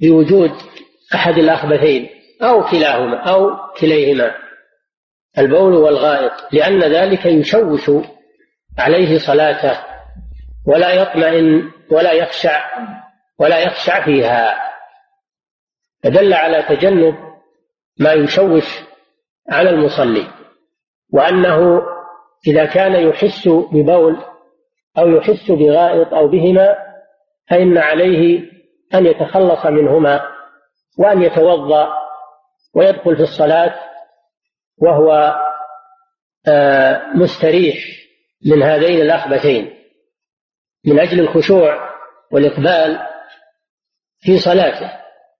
بوجود 0.00 0.50
أحد 1.14 1.38
الأخبثين 1.38 2.08
أو 2.42 2.64
كلاهما 2.64 3.16
أو 3.16 3.56
كليهما. 3.80 4.45
البول 5.38 5.74
والغائط 5.74 6.32
لأن 6.52 6.80
ذلك 6.80 7.26
يشوش 7.26 7.90
عليه 8.78 9.18
صلاته 9.18 9.78
ولا 10.66 10.92
يطمئن 10.92 11.70
ولا 11.90 12.12
يخشع 12.12 12.64
ولا 13.38 13.58
يخشع 13.58 14.04
فيها. 14.04 14.56
فدل 16.04 16.34
على 16.34 16.62
تجنب 16.62 17.14
ما 17.98 18.12
يشوش 18.12 18.64
على 19.50 19.70
المصلي 19.70 20.26
وأنه 21.12 21.82
إذا 22.46 22.64
كان 22.64 22.92
يحس 23.08 23.48
ببول 23.48 24.16
أو 24.98 25.08
يحس 25.08 25.50
بغائط 25.50 26.14
أو 26.14 26.28
بهما 26.28 26.76
فإن 27.50 27.78
عليه 27.78 28.40
أن 28.94 29.06
يتخلص 29.06 29.66
منهما 29.66 30.20
وأن 30.98 31.22
يتوضأ 31.22 31.94
ويدخل 32.74 33.16
في 33.16 33.22
الصلاة 33.22 33.74
وهو 34.78 35.34
آه، 36.48 37.02
مستريح 37.14 37.76
من 38.46 38.62
هذين 38.62 39.00
الأخبثين 39.00 39.76
من 40.86 41.00
أجل 41.00 41.20
الخشوع 41.20 41.90
والإقبال 42.32 42.98
في 44.18 44.38
صلاته. 44.38 44.92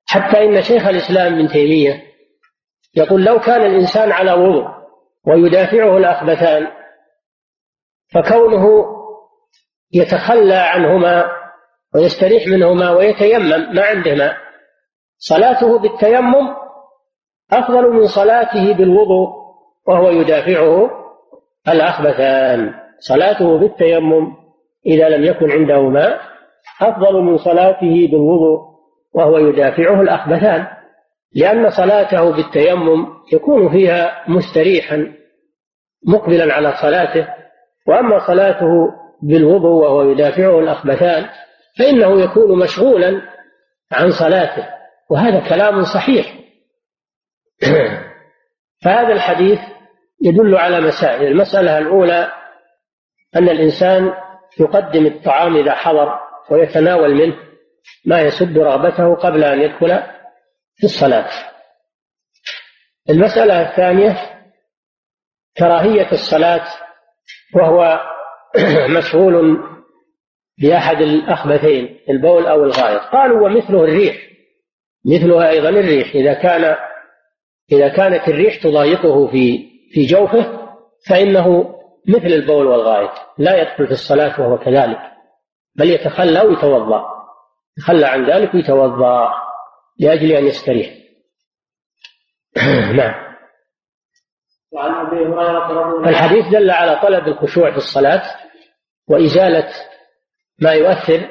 حتى 0.07 0.45
إن 0.45 0.63
شيخ 0.63 0.87
الإسلام 0.87 1.35
ابن 1.35 1.49
تيمية 1.49 2.03
يقول 2.97 3.25
لو 3.25 3.41
كان 3.41 3.67
الإنسان 3.67 4.13
على 4.13 4.33
وضوء 4.33 4.69
ويدافعه 5.27 5.97
الأخبثان 5.97 6.67
فكونه 8.15 8.85
يتخلى 9.93 10.55
عنهما 10.55 11.25
ويستريح 11.95 12.47
منهما 12.47 12.91
ويتيمم 12.91 13.75
ما 13.75 13.83
عنده 13.85 14.15
ماء 14.15 14.37
صلاته 15.19 15.79
بالتيمم 15.79 16.66
أفضل 17.53 17.93
من 17.93 18.07
صلاته 18.07 18.75
بالوضوء 18.75 19.29
وهو 19.87 20.11
يدافعه 20.11 20.91
الأخبثان. 21.69 22.75
صلاته 22.99 23.59
بالتيمم 23.59 24.33
إذا 24.87 25.09
لم 25.09 25.25
يكن 25.25 25.51
عنده 25.51 25.89
ماء 25.89 26.21
أفضل 26.83 27.21
من 27.23 27.37
صلاته 27.37 28.09
بالوضوء 28.11 28.61
وهو 29.15 29.39
يدافعه 29.39 30.01
الأخبثان 30.01 30.67
لأن 31.35 31.71
صلاته 31.71 32.31
بالتيمم 32.31 33.07
يكون 33.33 33.71
فيها 33.71 34.25
مستريحا 34.29 35.13
مقبلا 36.07 36.55
على 36.55 36.73
صلاته 36.83 37.29
وأما 37.87 38.27
صلاته 38.27 38.69
بالوضوء 39.23 39.85
وهو 39.85 40.11
يدافعه 40.11 40.59
الأخبثان 40.59 41.27
فإنه 41.79 42.21
يكون 42.21 42.59
مشغولا 42.59 43.23
عن 43.93 44.11
صلاته 44.11 44.67
وهذا 45.11 45.49
كلام 45.49 45.83
صحيح. 45.83 46.46
فهذا 48.85 49.13
الحديث 49.13 49.61
يدل 50.23 50.57
على 50.57 50.81
مسائل. 50.81 51.27
المسألة 51.27 51.79
الأولى 51.79 52.33
أن 53.37 53.49
الإنسان 53.49 54.13
يقدم 54.61 55.07
الطعام 55.07 55.57
إذا 55.57 55.75
حضر 55.75 56.19
ويتناول 56.51 57.15
منه 57.15 57.37
ما 58.05 58.21
يسد 58.21 58.59
رغبته 58.59 59.15
قبل 59.15 59.45
أن 59.45 59.61
يدخل 59.61 60.03
في 60.77 60.85
الصلاة. 60.85 61.29
المسألة 63.11 63.71
الثانية 63.71 64.17
كراهية 65.59 66.13
الصلاة 66.13 66.67
وهو 67.55 68.01
مشغول 68.99 69.59
بأحد 70.59 71.01
الأخبثين 71.01 72.01
البول 72.11 72.47
أو 72.47 72.65
الغائط. 72.65 73.01
قالوا 73.01 73.47
ومثله 73.47 73.85
الريح 73.85 74.17
مثلها 75.07 75.51
أيضا 75.51 75.69
الريح. 75.69 76.15
إذا 76.15 76.35
كان 76.35 76.77
إذا 77.73 77.89
كانت 77.89 78.29
الريح 78.29 78.63
تضايقه 78.63 79.27
في 79.27 79.71
في 79.93 80.07
جوفه 80.07 80.69
فإنه 81.09 81.77
مثل 82.09 82.27
البول 82.27 82.67
والغائط 82.67 83.11
لا 83.39 83.61
يدخل 83.63 83.87
في 83.87 83.93
الصلاة 83.93 84.41
وهو 84.41 84.59
كذلك 84.59 84.99
بل 85.75 85.91
يتخلى 85.91 86.41
ويتوضأ 86.41 87.17
يتخلى 87.79 88.07
عن 88.07 88.31
ذلك 88.31 88.55
ويتوضأ 88.55 89.33
لأجل 89.99 90.33
أن 90.33 90.47
يستريح. 90.47 90.95
نعم. 92.97 93.27
الحديث 96.07 96.49
دل 96.49 96.71
على 96.71 97.01
طلب 97.03 97.29
الخشوع 97.29 97.71
في 97.71 97.77
الصلاة 97.77 98.23
وإزالة 99.09 99.69
ما 100.63 100.73
يؤثر 100.73 101.29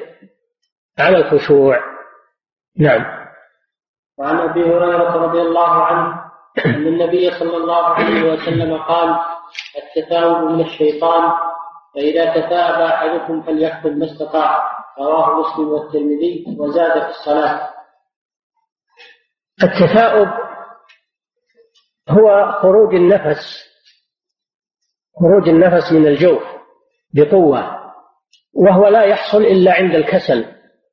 على 0.98 1.16
الخشوع. 1.16 1.80
نعم. 2.78 3.26
وعن 4.18 4.36
أبي 4.36 4.60
هريرة 4.60 5.16
رضي 5.16 5.40
الله 5.40 5.84
عنه 5.84 6.25
أن 6.64 6.86
النبي 6.86 7.30
صلى 7.30 7.56
الله 7.56 7.84
عليه 7.84 8.32
وسلم 8.32 8.76
قال 8.76 9.18
التثاؤب 9.76 10.50
من 10.50 10.60
الشيطان 10.60 11.32
فإذا 11.94 12.30
تثاءب 12.30 12.80
أحدكم 12.80 13.42
فليكتب 13.42 13.96
ما 13.96 14.06
استطاع. 14.06 14.76
رواه 14.98 15.40
مسلم 15.40 15.68
والترمذي 15.68 16.44
وزاد 16.58 17.02
في 17.02 17.08
الصلاة. 17.08 17.70
التثاؤب 19.62 20.28
هو 22.08 22.52
خروج 22.62 22.94
النفس 22.94 23.66
خروج 25.20 25.48
النفس 25.48 25.92
من 25.92 26.06
الجوف 26.06 26.42
بقوة 27.14 27.92
وهو 28.54 28.88
لا 28.88 29.02
يحصل 29.02 29.42
إلا 29.42 29.72
عند 29.72 29.94
الكسل 29.94 30.44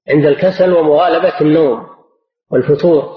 عند 0.10 0.26
الكسل 0.26 0.74
ومغالبة 0.74 1.42
النوم 1.42 1.88
والفتور 2.52 3.16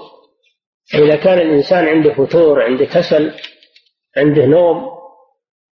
إذا 0.93 1.15
كان 1.15 1.37
الإنسان 1.39 1.87
عنده 1.87 2.13
فتور 2.13 2.63
عنده 2.63 2.85
كسل 2.85 3.33
عنده 4.17 4.45
نوم 4.45 4.97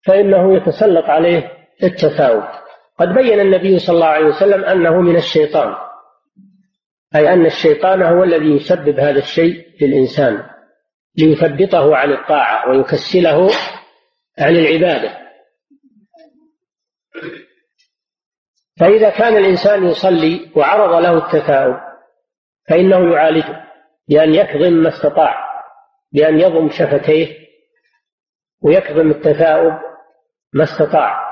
فإنه 0.05 0.55
يتسلط 0.55 1.05
عليه 1.05 1.51
التثاؤب 1.84 2.43
قد 2.99 3.14
بين 3.14 3.39
النبي 3.39 3.80
صلى 3.80 3.95
الله 3.95 4.07
عليه 4.07 4.26
وسلم 4.26 4.64
أنه 4.64 5.01
من 5.01 5.16
الشيطان 5.16 5.76
أي 7.16 7.34
أن 7.34 7.45
الشيطان 7.45 8.01
هو 8.01 8.24
الذي 8.24 8.55
يسبب 8.55 8.99
هذا 8.99 9.20
الشيء 9.20 9.68
للإنسان 9.82 10.43
ليثبطه 11.18 11.95
عن 11.95 12.11
الطاعة 12.11 12.70
ويكسله 12.70 13.51
عن 14.39 14.55
العبادة. 14.55 15.18
فإذا 18.80 19.09
كان 19.09 19.38
الإنسان 19.38 19.86
يصلي 19.86 20.51
وعرض 20.55 21.01
له 21.01 21.18
التثاؤب 21.18 21.76
فإنه 22.70 23.14
يعالجه. 23.14 23.64
بأن 24.10 24.34
يكظم 24.34 24.74
ما 24.74 24.89
استطاع 24.89 25.54
بأن 26.12 26.39
يضم 26.39 26.70
شفتيه 26.70 27.43
ويكظم 28.62 29.12
التثاؤب 29.12 29.74
ما 30.54 30.64
استطاع. 30.64 31.24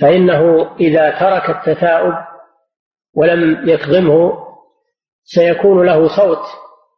فإنه 0.00 0.74
إذا 0.80 1.10
ترك 1.10 1.50
التثاؤب 1.50 2.14
ولم 3.14 3.68
يكظمه 3.68 4.48
سيكون 5.24 5.86
له 5.86 6.16
صوت 6.16 6.44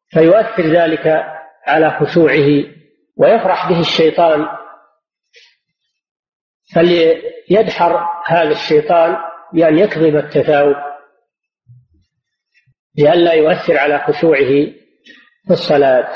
فيؤثر 0.08 0.62
ذلك 0.62 1.24
على 1.66 1.90
خشوعه 1.90 2.64
ويفرح 3.16 3.68
به 3.68 3.80
الشيطان. 3.80 4.48
فليدحر 6.74 8.08
هذا 8.26 8.50
الشيطان 8.50 9.16
بأن 9.52 9.78
يكظم 9.78 10.16
التثاؤب. 10.16 10.89
لئلا 13.00 13.32
يؤثر 13.32 13.78
على 13.78 13.98
خشوعه 13.98 14.50
في 15.46 15.50
الصلاة. 15.50 16.08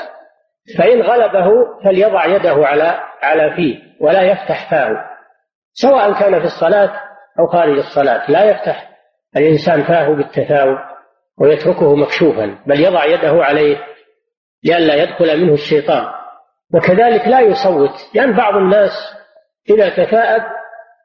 فإن 0.77 1.01
غلبه 1.01 1.51
فليضع 1.83 2.25
يده 2.25 2.67
على 2.67 2.99
على 3.21 3.55
فيه 3.55 3.79
ولا 4.01 4.21
يفتح 4.21 4.71
فاه. 4.71 5.09
سواء 5.73 6.13
كان 6.13 6.39
في 6.39 6.45
الصلاة 6.45 7.01
أو 7.39 7.47
خارج 7.47 7.77
الصلاة 7.77 8.31
لا 8.31 8.43
يفتح 8.43 8.89
الإنسان 9.37 9.83
فاه 9.83 10.09
بالتثاؤب 10.09 10.77
ويتركه 11.39 11.95
مكشوفا 11.95 12.57
بل 12.67 12.79
يضع 12.79 13.05
يده 13.05 13.43
عليه 13.43 13.77
لئلا 14.63 14.95
يدخل 14.95 15.41
منه 15.41 15.53
الشيطان. 15.53 16.05
وكذلك 16.73 17.27
لا 17.27 17.39
يصوت 17.39 18.09
لأن 18.13 18.35
بعض 18.35 18.55
الناس 18.55 18.91
إذا 19.69 19.89
تثاءب 19.89 20.43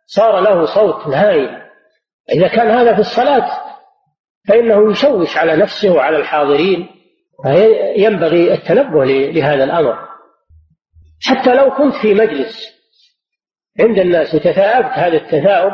صار 0.06 0.40
له 0.40 0.64
صوت 0.64 1.14
هائل 1.14 1.62
إذا 2.32 2.48
كان 2.48 2.70
هذا 2.70 2.94
في 2.94 3.00
الصلاة 3.00 3.69
فإنه 4.48 4.90
يشوش 4.90 5.36
على 5.36 5.56
نفسه 5.56 5.92
وعلى 5.92 6.16
الحاضرين 6.16 6.88
ينبغي 7.96 8.54
التنبه 8.54 9.04
لهذا 9.04 9.64
الأمر. 9.64 10.08
حتى 11.22 11.54
لو 11.54 11.70
كنت 11.70 11.94
في 11.94 12.14
مجلس 12.14 12.80
عند 13.80 13.98
الناس 13.98 14.34
وتثاءبت 14.34 14.92
هذا 14.92 15.16
التثاؤب 15.16 15.72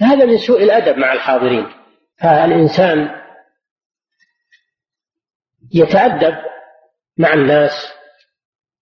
هذا 0.00 0.24
من 0.24 0.38
سوء 0.38 0.62
الأدب 0.62 0.98
مع 0.98 1.12
الحاضرين. 1.12 1.66
فالإنسان 2.20 3.22
يتأدب 5.74 6.36
مع 7.18 7.32
الناس 7.32 7.92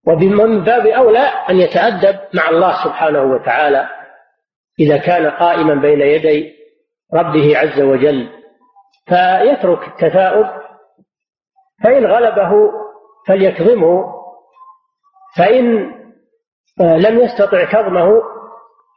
ومن 0.07 0.64
باب 0.64 0.87
أولى 0.87 1.33
أن 1.51 1.61
يتأدب 1.61 2.18
مع 2.35 2.49
الله 2.49 2.85
سبحانه 2.85 3.22
وتعالى. 3.22 3.89
إذا 4.81 4.97
كان 4.97 5.31
قائما 5.31 5.74
بين 5.74 6.01
يدي 6.01 6.55
ربه 7.14 7.59
عز 7.59 7.81
وجل 7.81 8.39
فيترك 9.11 9.88
التثاؤب 9.88 10.46
فإن 11.84 12.06
غلبه 12.06 12.50
فليكظمه 13.28 14.04
فإن 15.36 15.90
لم 16.80 17.20
يستطع 17.20 17.64
كظمه 17.64 18.22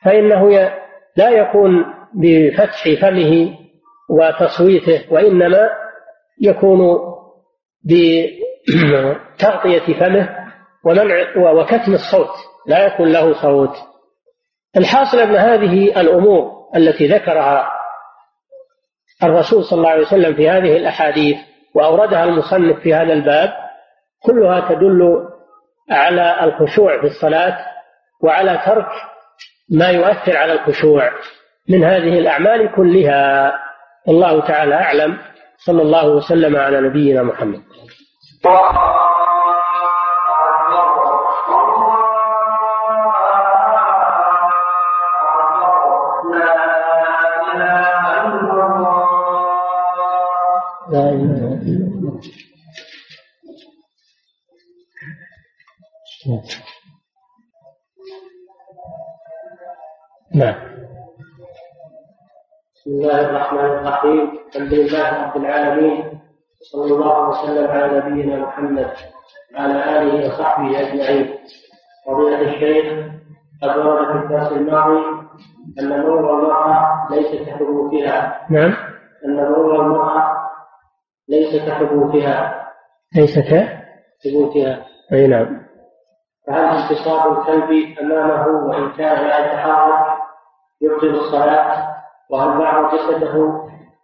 فإنه 0.05 0.49
لا 1.17 1.29
يكون 1.29 1.85
بفتح 2.13 2.83
فمه 3.01 3.57
وتصويته 4.09 5.13
وإنما 5.13 5.69
يكون 6.41 6.79
بتغطية 7.85 9.19
فمه 9.99 10.29
ومنع 10.85 11.15
وكتم 11.37 11.93
الصوت 11.93 12.29
لا 12.67 12.85
يكون 12.85 13.11
له 13.11 13.41
صوت. 13.41 13.75
الحاصل 14.77 15.19
أن 15.19 15.35
هذه 15.35 16.01
الأمور 16.01 16.51
التي 16.75 17.07
ذكرها 17.07 17.71
الرسول 19.23 19.63
صلى 19.63 19.77
الله 19.77 19.89
عليه 19.89 20.01
وسلم 20.01 20.33
في 20.35 20.49
هذه 20.49 20.77
الأحاديث 20.77 21.37
وأوردها 21.75 22.23
المصنف 22.23 22.79
في 22.79 22.93
هذا 22.93 23.13
الباب 23.13 23.53
كلها 24.23 24.59
تدل 24.69 25.27
على 25.91 26.43
الخشوع 26.43 27.01
في 27.01 27.07
الصلاة 27.07 27.57
وعلى 28.23 28.61
ترك 28.65 28.87
ما 29.71 29.89
يؤثر 29.89 30.37
على 30.37 30.53
الخشوع 30.53 31.11
من 31.69 31.83
هذه 31.83 32.19
الأعمال 32.19 32.75
كلها. 32.75 33.53
الله 34.07 34.47
تعالى 34.47 34.75
أعلم. 34.75 35.17
صلى 35.65 35.81
الله 35.81 36.07
وسلم 36.09 36.55
على 36.55 36.81
نبينا 36.81 37.23
محمد. 37.23 37.61
نعم. 60.35 60.55
بسم 62.75 62.91
الله 62.91 63.19
الرحمن 63.29 63.59
الرحيم. 63.59 64.39
الحمد 64.55 64.73
لله 64.73 65.23
رب 65.23 65.37
العالمين. 65.37 66.19
صلى 66.71 66.93
الله 66.93 67.29
وسلم 67.29 67.67
على 67.71 67.99
نبينا 67.99 68.35
محمد 68.37 68.91
وعلى 69.55 69.97
آله 69.97 70.27
وصحبه 70.27 70.79
أجمعين. 70.81 71.37
فضيلة 72.05 72.41
الشيخ 72.41 72.85
قد 73.63 73.77
ورد 73.77 74.07
في 74.11 74.23
الدرس 74.23 74.51
الماضي 74.51 75.03
أن 75.79 75.89
نور 75.89 76.19
المرأة 76.19 77.07
ليس 77.11 77.49
كثبوتها 77.49 78.47
نعم. 78.49 78.73
أن 79.25 79.35
نور 79.35 79.81
المرأة 79.81 80.32
ليس 81.29 81.65
كثبوتها. 81.65 82.63
ليس 83.15 83.39
كثبوتها 83.39 84.85
أي 85.13 85.27
نعم. 85.27 85.63
فهل 86.47 86.65
انتصاب 86.65 87.39
الكلب 87.39 87.97
أمامه 88.01 88.47
وإن 88.47 88.91
كان 88.91 89.27
لا 89.27 89.39
يتحرك 89.39 90.17
يبطل 90.81 91.15
الصلاة؟ 91.15 91.93
وهل 92.29 92.59
بعض 92.59 92.95
جسده 92.95 93.35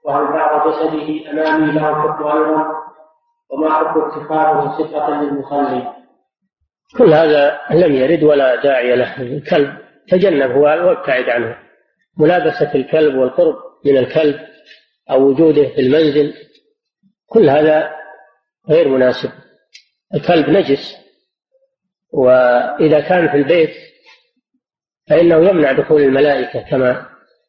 وهل 0.05 0.27
بعض 0.27 0.67
جسده 0.67 1.31
أمامي 1.31 1.71
له 1.71 2.01
حكم 2.01 2.27
أيضا؟ 2.27 2.65
وما 3.51 3.69
حكم 3.69 4.01
اتخاذه 4.01 4.77
صفة 4.77 5.21
للمصلي؟ 5.21 5.93
كل 6.97 7.13
هذا 7.13 7.59
لم 7.71 7.91
يرد 7.91 8.23
ولا 8.23 8.63
داعي 8.63 8.95
له. 8.95 9.21
الكلب 9.21 9.73
تجنبه 10.09 10.57
وابتعد 10.57 11.29
عنه. 11.29 11.55
ملابسة 12.19 12.75
الكلب 12.75 13.15
والقرب 13.15 13.55
من 13.85 13.97
الكلب 13.97 14.39
أو 15.11 15.21
وجوده 15.21 15.63
في 15.63 15.81
المنزل 15.81 16.33
كل 17.29 17.49
هذا 17.49 17.91
غير 18.69 18.87
مناسب. 18.87 19.29
الكلب 20.15 20.49
نجس 20.49 20.95
وإذا 22.13 22.99
كان 22.99 23.29
في 23.29 23.37
البيت 23.37 23.73
فإنه 25.09 25.49
يمنع 25.49 25.71
دخول 25.71 26.01
الملائكة 26.01 26.69
كما 26.69 27.05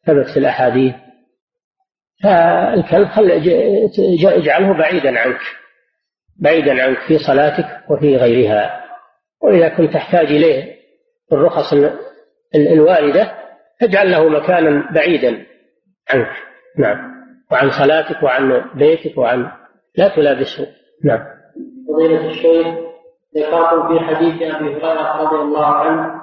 ثبت 0.07 0.29
في 0.33 0.37
الأحاديث. 0.37 0.95
فالكلب 2.23 3.07
خل 3.07 3.31
اجعله 4.25 4.73
بعيدا 4.77 5.19
عنك 5.19 5.39
بعيدا 6.39 6.83
عنك 6.83 6.97
في 7.07 7.17
صلاتك 7.17 7.89
وفي 7.89 8.17
غيرها. 8.17 8.85
وإذا 9.43 9.69
كنت 9.69 9.93
تحتاج 9.93 10.25
إليه 10.25 10.75
الرخص 11.31 11.73
الواردة 12.55 13.37
فاجعل 13.81 14.11
له 14.11 14.29
مكانا 14.29 14.91
بعيدا 14.91 15.45
عنك. 16.09 16.31
نعم. 16.77 17.11
وعن 17.51 17.71
صلاتك 17.71 18.23
وعن 18.23 18.69
بيتك 18.75 19.17
وعن 19.17 19.51
لا 19.95 20.15
تلابسه. 20.15 20.67
نعم. 21.03 21.19
فضيلة 21.87 22.29
الشيخ 22.29 22.67
ذكرتم 23.37 23.87
في 23.87 23.99
حديث 23.99 24.41
أبي 24.41 24.75
هريرة 24.75 25.21
رضي 25.21 25.35
الله 25.35 25.65
عنه 25.65 26.21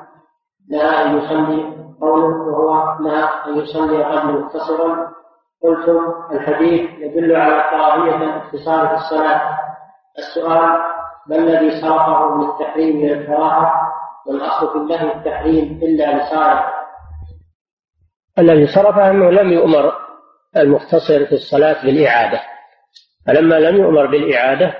نهى 0.70 1.04
أن 1.04 1.18
يصلي 1.18 1.62
قوله 2.00 2.36
وهو 2.36 2.98
نهى 3.04 3.24
أن 3.46 3.58
يصلي 3.58 4.06
الرجل 4.06 4.40
مختصرا. 4.40 5.12
قلتم 5.62 6.14
الحديث 6.32 6.90
يدل 6.98 7.36
على 7.36 7.62
كراهية 7.70 8.16
الاختصار 8.16 8.88
في 8.88 8.94
الصلاة. 8.94 9.58
السؤال 10.18 10.80
ما 11.26 11.36
الذي 11.36 11.80
صرفه 11.80 12.34
من 12.34 12.50
التحريم 12.50 12.96
من 12.96 13.10
الكراهة 13.10 13.72
والأصل 14.26 14.72
في 14.72 14.78
الله 14.78 15.16
التحريم 15.16 15.80
إلا 15.82 16.16
لصالح. 16.16 16.74
الذي 18.38 18.66
صرفه 18.66 19.10
أنه 19.10 19.30
لم 19.30 19.52
يؤمر 19.52 19.92
المختصر 20.56 21.26
في 21.26 21.32
الصلاة 21.32 21.84
بالإعادة. 21.84 22.40
فلما 23.28 23.54
لم 23.54 23.76
يؤمر 23.76 24.06
بالإعادة 24.06 24.74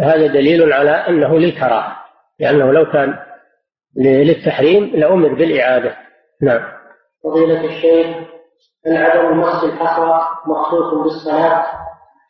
هذا 0.00 0.26
دليل 0.26 0.72
على 0.72 0.90
أنه 0.90 1.38
للكراهة 1.38 1.96
لأنه 2.40 2.72
لو 2.72 2.90
كان 2.92 3.18
للتحريم 3.96 4.84
لأمر 4.84 5.34
بالإعادة. 5.34 5.96
نعم. 6.42 6.60
فضيلة 7.24 7.64
الشيخ 7.64 8.16
هل 8.86 8.96
عدم 8.96 9.40
مس 9.40 9.64
الحصى 9.64 10.20
مخصوص 10.46 10.94
بالصلاة؟ 11.02 11.66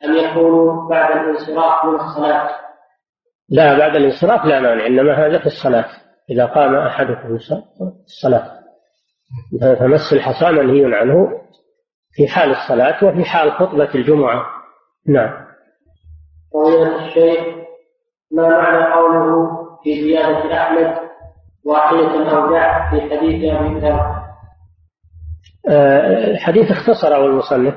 أم 0.05 0.17
يكون 0.17 0.89
بعد 0.89 1.17
الانصراف 1.17 1.85
من 1.85 1.95
الصلاة؟ 1.95 2.51
لا 3.49 3.79
بعد 3.79 3.97
الانصراف 3.97 4.45
لا 4.45 4.61
مانع 4.61 4.87
إنما 4.87 5.27
هذا 5.27 5.39
في 5.39 5.47
الصلاة. 5.47 5.89
إذا 6.31 6.47
قام 6.47 6.75
أحدكم 6.75 7.39
في 7.39 7.55
الصلاة. 8.07 8.59
فمس 9.61 10.13
الحصى 10.13 10.51
منهي 10.51 10.97
عنه 10.97 11.41
في 12.13 12.29
حال 12.29 12.51
الصلاة 12.51 13.05
وفي 13.05 13.25
حال 13.25 13.53
خطبة 13.53 13.95
الجمعة. 13.95 14.58
نعم. 15.09 15.49
فضيلة 16.55 17.07
الشيخ 17.07 17.39
ما 18.31 18.49
معنى 18.49 18.93
قوله 18.95 19.49
في 19.85 20.03
زيادة 20.03 20.63
أحمد 20.63 20.95
واحدة 21.65 22.37
أو 22.37 22.53
دع 22.53 22.91
في 22.91 23.01
حديث 23.01 23.55
أبي 23.55 23.81
ذر؟ 23.81 24.19
الحديث 26.31 26.71
اختصره 26.71 27.27
المصنف 27.27 27.75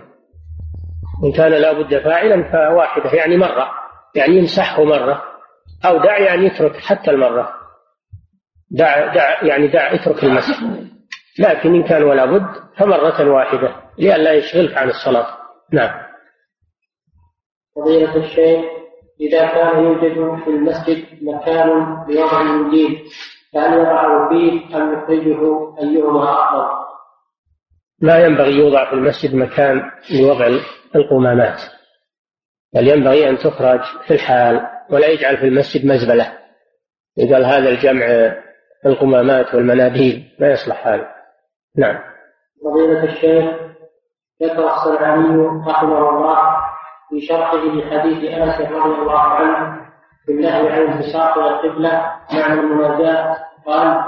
إن 1.24 1.32
كان 1.32 1.52
لا 1.52 1.74
بد 1.74 1.98
فاعلا 1.98 2.52
فواحدة 2.52 3.10
يعني 3.12 3.38
مرة 3.38 3.72
يعني 4.16 4.36
يمسحه 4.36 4.84
مرة 4.84 5.24
أو 5.86 5.98
دع 5.98 6.18
يعني 6.18 6.46
يترك 6.46 6.78
حتى 6.78 7.12
المرة. 7.12 7.54
دع 8.72 9.14
دع 9.14 9.44
يعني 9.44 9.68
دع 9.68 9.94
اترك 9.94 10.24
المسح. 10.24 10.60
لكن 11.40 11.76
إن 11.76 11.84
كان 11.84 12.04
ولا 12.04 12.26
بد 12.26 12.48
فمرة 12.78 13.30
واحدة 13.30 13.76
لئلا 13.98 14.32
يشغلك 14.32 14.78
عن 14.78 14.90
الصلاة. 14.90 15.28
نعم. 15.74 16.01
فضيلة 17.82 18.16
الشيخ 18.16 18.66
إذا 19.22 19.48
كان 19.48 19.84
يوجد 19.84 20.44
في 20.44 20.50
المسجد 20.50 21.06
مكان 21.22 21.70
لوضع 22.10 22.42
المنديل 22.42 23.04
فهل 23.54 23.80
يضعه 23.80 24.30
فيه 24.30 24.78
أم 24.78 24.94
يخرجه 24.94 25.78
أيهما 25.80 26.24
أفضل؟ 26.24 26.82
لا 28.02 28.26
ينبغي 28.26 28.52
يوضع 28.52 28.90
في 28.90 28.94
المسجد 28.94 29.36
مكان 29.36 29.92
لوضع 30.12 30.48
القمامات 30.96 31.62
بل 32.74 32.88
ينبغي 32.88 33.30
أن 33.30 33.38
تخرج 33.38 33.82
في 34.08 34.14
الحال 34.14 34.68
ولا 34.90 35.08
يجعل 35.08 35.38
في 35.38 35.46
المسجد 35.46 35.86
مزبلة. 35.86 36.38
يقال 37.18 37.46
هذا 37.46 37.70
الجمع 37.70 38.06
القمامات 38.86 39.56
والمناديل 39.56 40.36
لا 40.40 40.52
يصلح 40.52 40.88
هذا 40.88 41.08
نعم. 41.78 42.00
فضيلة 42.64 43.04
الشيخ 43.04 43.72
ذكر 44.44 44.74
الصنعاني 44.74 45.48
رحمه 45.68 46.10
الله 46.10 46.51
في 47.12 47.22
شرحه 47.22 47.58
لحديث 47.58 48.32
أنس 48.32 48.62
رضي 48.62 49.02
الله 49.02 49.20
عنه 49.20 49.82
في 50.26 50.32
النهي 50.32 50.70
عن 50.70 50.88
انبساط 50.88 51.38
القبله 51.38 52.12
معنى 52.34 52.60
المناجاة 52.60 53.38
قال 53.68 54.04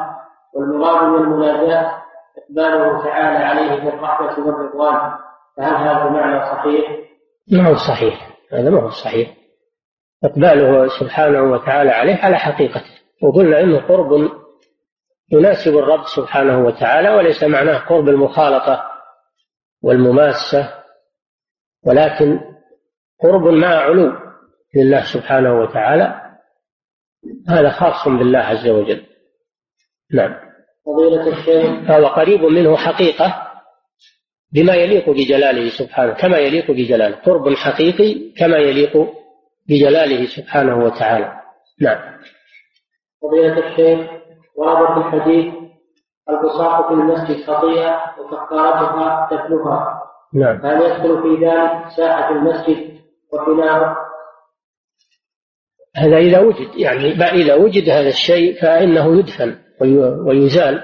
والمراد 0.54 1.04
من 1.04 1.24
المناجاة 1.24 2.04
إقباله 2.38 3.04
تعالى 3.04 3.38
عليه 3.45 3.84
بالرحمه 3.84 4.45
والرضوان. 4.45 5.12
فهل 5.58 5.76
هذا 5.76 6.08
المعنى 6.08 6.45
صحيح؟ 6.45 6.91
ما 7.51 7.70
هو 7.70 7.76
صحيح. 7.76 8.30
هذا 8.54 8.70
ما 8.70 8.82
هو 8.82 8.89
صحيح. 8.89 9.30
إقباله 10.24 10.88
سبحانه 10.99 11.43
وتعالى 11.43 11.91
عليه 11.91 12.16
على 12.24 12.38
حقيقته. 12.38 12.91
وقلنا 13.24 13.60
إنه 13.60 13.88
قرب 13.88 14.30
يناسب 15.32 15.78
الرب 15.78 16.04
سبحانه 16.16 16.66
وتعالى 16.66 17.10
وليس 17.10 17.43
معناه 17.43 17.78
قرب 17.78 18.10
المخالطة 18.10 18.84
والمماسة 19.84 20.74
ولكن 21.86 22.39
قرب 23.24 23.47
مع 23.47 23.67
علو 23.67 24.11
لله 24.76 25.03
سبحانه 25.13 25.59
وتعالى 25.59 26.21
هذا 27.49 27.69
خاص 27.69 28.07
بالله 28.07 28.39
عز 28.39 28.67
وجل. 28.67 29.05
نعم. 30.13 30.36
فضيلة 30.86 31.28
الشيخ. 31.28 31.88
فهو 31.88 32.07
قريب 32.07 32.41
منه 32.41 32.78
حقيقة 32.78 33.51
بما 34.53 34.74
يليق 34.76 35.09
بجلاله 35.09 35.69
سبحانه 35.69 36.13
كما 36.13 36.38
يليق 36.38 36.71
بجلاله. 36.71 37.15
قرب 37.15 37.53
حقيقي 37.53 38.32
كما 38.38 38.57
يليق 38.57 39.07
بجلاله 39.69 40.26
سبحانه 40.26 40.86
وتعالى. 40.86 41.41
نعم. 41.82 42.19
فضيلة 43.21 43.67
الشيخ 43.67 44.09
ورد 44.55 45.01
في 45.01 45.07
الحديث 45.07 45.53
البصاق 46.30 46.88
في 46.88 46.93
المسجد 46.93 47.43
خطيئة 47.45 48.01
وكفارتها 48.19 49.28
تتلوها. 49.32 50.03
نعم. 50.34 50.65
هل 50.65 50.82
يدخل 50.82 51.21
في 51.21 51.45
ذلك 51.45 51.88
ساحة 51.97 52.30
المسجد 52.30 52.93
هذا 55.96 56.18
إذا 56.18 56.40
وجد 56.40 56.76
يعني 56.76 57.12
إذا 57.12 57.56
وجد 57.56 57.90
هذا 57.90 58.08
الشيء 58.08 58.62
فإنه 58.62 59.20
يدفن 59.20 59.60
ويزال 60.28 60.84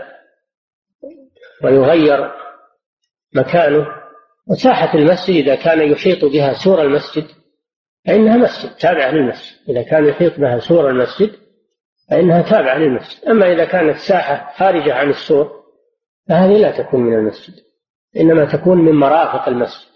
ويغير 1.63 2.31
مكانه. 3.35 3.87
وساحة 4.47 4.97
المسجد 4.97 5.35
إذا 5.35 5.55
كان 5.55 5.91
يحيط 5.91 6.25
بها 6.25 6.53
سور 6.53 6.81
المسجد 6.81 7.27
فإنها 8.07 8.37
مسجد 8.37 8.75
تابعة 8.75 9.11
للمسجد. 9.11 9.69
إذا 9.69 9.81
كان 9.81 10.05
يحيط 10.05 10.39
بها 10.39 10.59
سور 10.59 10.89
المسجد 10.89 11.31
فإنها 12.09 12.41
تابعة 12.41 12.77
للمسجد. 12.77 13.25
أما 13.25 13.53
إذا 13.53 13.65
كانت 13.65 13.97
ساحة 13.97 14.53
خارجة 14.57 14.93
عن 14.93 15.09
السور 15.09 15.59
فهذه 16.29 16.57
لا 16.57 16.71
تكون 16.71 17.01
من 17.01 17.13
المسجد 17.13 17.53
إنما 18.17 18.45
تكون 18.45 18.77
من 18.77 18.95
مرافق 18.95 19.47
المسجد. 19.47 19.89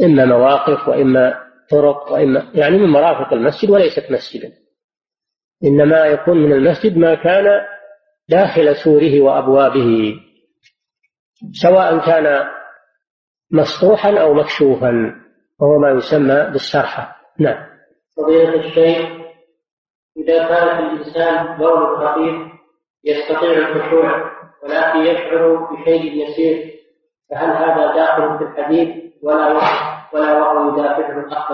إما 0.00 0.24
مواقف 0.24 0.88
وإما 0.88 1.47
طرق 1.70 2.12
وإما 2.12 2.50
يعني 2.54 2.78
من 2.78 2.88
مرافق 2.88 3.32
المسجد 3.32 3.70
وليست 3.70 4.10
مسجدا. 4.10 4.52
إنما 5.64 6.06
يكون 6.06 6.36
من 6.38 6.52
المسجد 6.52 6.96
ما 6.96 7.14
كان 7.14 7.44
داخل 8.28 8.76
سوره 8.76 9.20
وأبوابه 9.20 10.14
سواء 11.52 11.98
كان 12.06 12.48
مسطوحا 13.50 14.18
أو 14.18 14.34
مكشوفا 14.34 15.14
وهو 15.60 15.78
ما 15.78 15.90
يسمى 15.90 16.50
بالسرحة 16.52 17.16
نعم. 17.38 17.66
فضيلة 18.16 18.54
الشيخ 18.54 19.18
إذا 20.16 20.48
كان 20.48 20.78
الإنسان 20.78 21.58
بول 21.58 21.96
خفيف 21.96 22.52
يستطيع 23.04 23.50
الخشوع 23.50 24.30
ولكن 24.62 24.98
يشعر 24.98 25.54
بشيء 25.56 26.28
يسير 26.28 26.74
فهل 27.30 27.50
هذا 27.50 27.94
داخل 27.94 28.38
في 28.38 28.44
الحديث 28.44 29.04
ولا 29.22 29.58
ولا 30.12 30.32
وهو 30.32 30.72
يدافعه 30.72 31.26
الأخ 31.26 31.52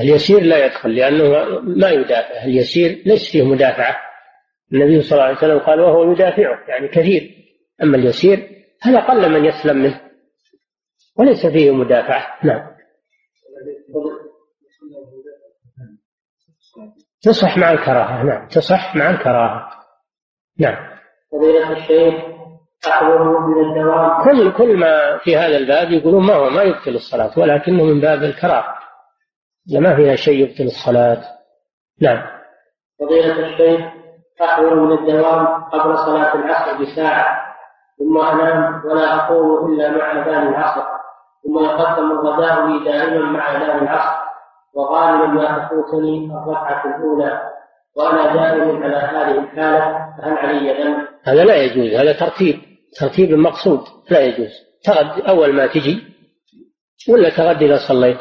اليسير 0.00 0.42
لا 0.42 0.66
يدخل 0.66 0.94
لأنه 0.94 1.28
ما 1.60 1.90
يدافع. 1.90 2.44
اليسير 2.44 3.02
ليس 3.06 3.32
فيه 3.32 3.42
مدافعة. 3.42 3.96
النبي 4.72 5.02
صلى 5.02 5.12
الله 5.12 5.24
عليه 5.24 5.36
وسلم 5.36 5.58
قال 5.58 5.80
وهو 5.80 6.12
يدافعه 6.12 6.68
يعني 6.68 6.88
كثير. 6.88 7.30
أما 7.82 7.96
اليسير 7.96 8.64
هذا 8.82 9.00
قل 9.00 9.32
من 9.32 9.44
يسلم 9.44 9.76
منه؟ 9.76 10.00
وليس 11.16 11.46
فيه 11.46 11.70
مدافعة. 11.70 12.38
نعم. 12.44 12.74
تصح 17.22 17.58
مع 17.58 17.72
الكراهة. 17.72 18.22
نعم 18.22 18.48
تصح 18.48 18.96
مع 18.96 19.10
الكراهة. 19.10 19.70
نعم. 20.58 20.94
فضيلة 21.32 21.72
الشيخ 21.72 22.33
كل 24.24 24.52
كل 24.52 24.76
ما 24.76 25.18
في 25.18 25.36
هذا 25.36 25.56
الباب 25.56 25.90
يقولون 25.90 26.26
ما 26.26 26.34
هو 26.34 26.50
ما 26.50 26.62
يبطل 26.62 26.94
الصلاة 26.94 27.30
ولكنه 27.38 27.84
من 27.84 28.00
باب 28.00 28.22
الكراهة. 28.22 28.74
ما 29.80 29.96
فيها 29.96 30.16
شيء 30.16 30.48
يبطل 30.48 30.64
الصلاة. 30.64 31.22
نعم. 32.00 32.22
فضيلة 33.00 33.46
الشيخ 33.46 33.80
أحضر 34.42 34.74
من 34.74 34.92
الدوام 34.98 35.46
قبل 35.46 35.98
صلاة 35.98 36.34
العصر 36.34 36.82
بساعة. 36.82 37.26
ثم 37.98 38.18
أنام 38.18 38.82
ولا 38.84 39.14
أقوم 39.14 39.72
إلا 39.72 39.90
مع 39.90 40.12
أذان 40.12 40.48
العصر. 40.48 40.84
ثم 41.44 41.64
يقدم 41.64 42.10
الغداء 42.10 42.66
لي 42.66 42.84
دائما 42.84 43.24
مع 43.24 43.56
أذان 43.56 43.78
العصر. 43.78 44.24
وغالبا 44.74 45.26
ما 45.26 45.58
تفوتني 45.58 46.30
الركعة 46.34 46.96
الأولى. 46.96 47.40
وأنا 47.96 48.34
دائم 48.34 48.82
على 48.82 48.96
هذه 48.96 49.38
الحالة 49.38 50.14
فهل 50.18 50.38
علي 50.38 50.82
ذنب؟ 50.82 51.08
هذا 51.24 51.44
لا 51.44 51.56
يجوز 51.56 52.00
هذا 52.00 52.12
ترتيب. 52.12 52.73
ترتيب 53.00 53.30
المقصود 53.30 53.80
لا 54.10 54.20
يجوز. 54.20 54.52
تغد 54.84 55.20
أول 55.20 55.52
ما 55.52 55.66
تجي 55.66 56.02
ولا 57.08 57.36
تغد 57.36 57.62
إذا 57.62 57.78
صليت. 57.88 58.20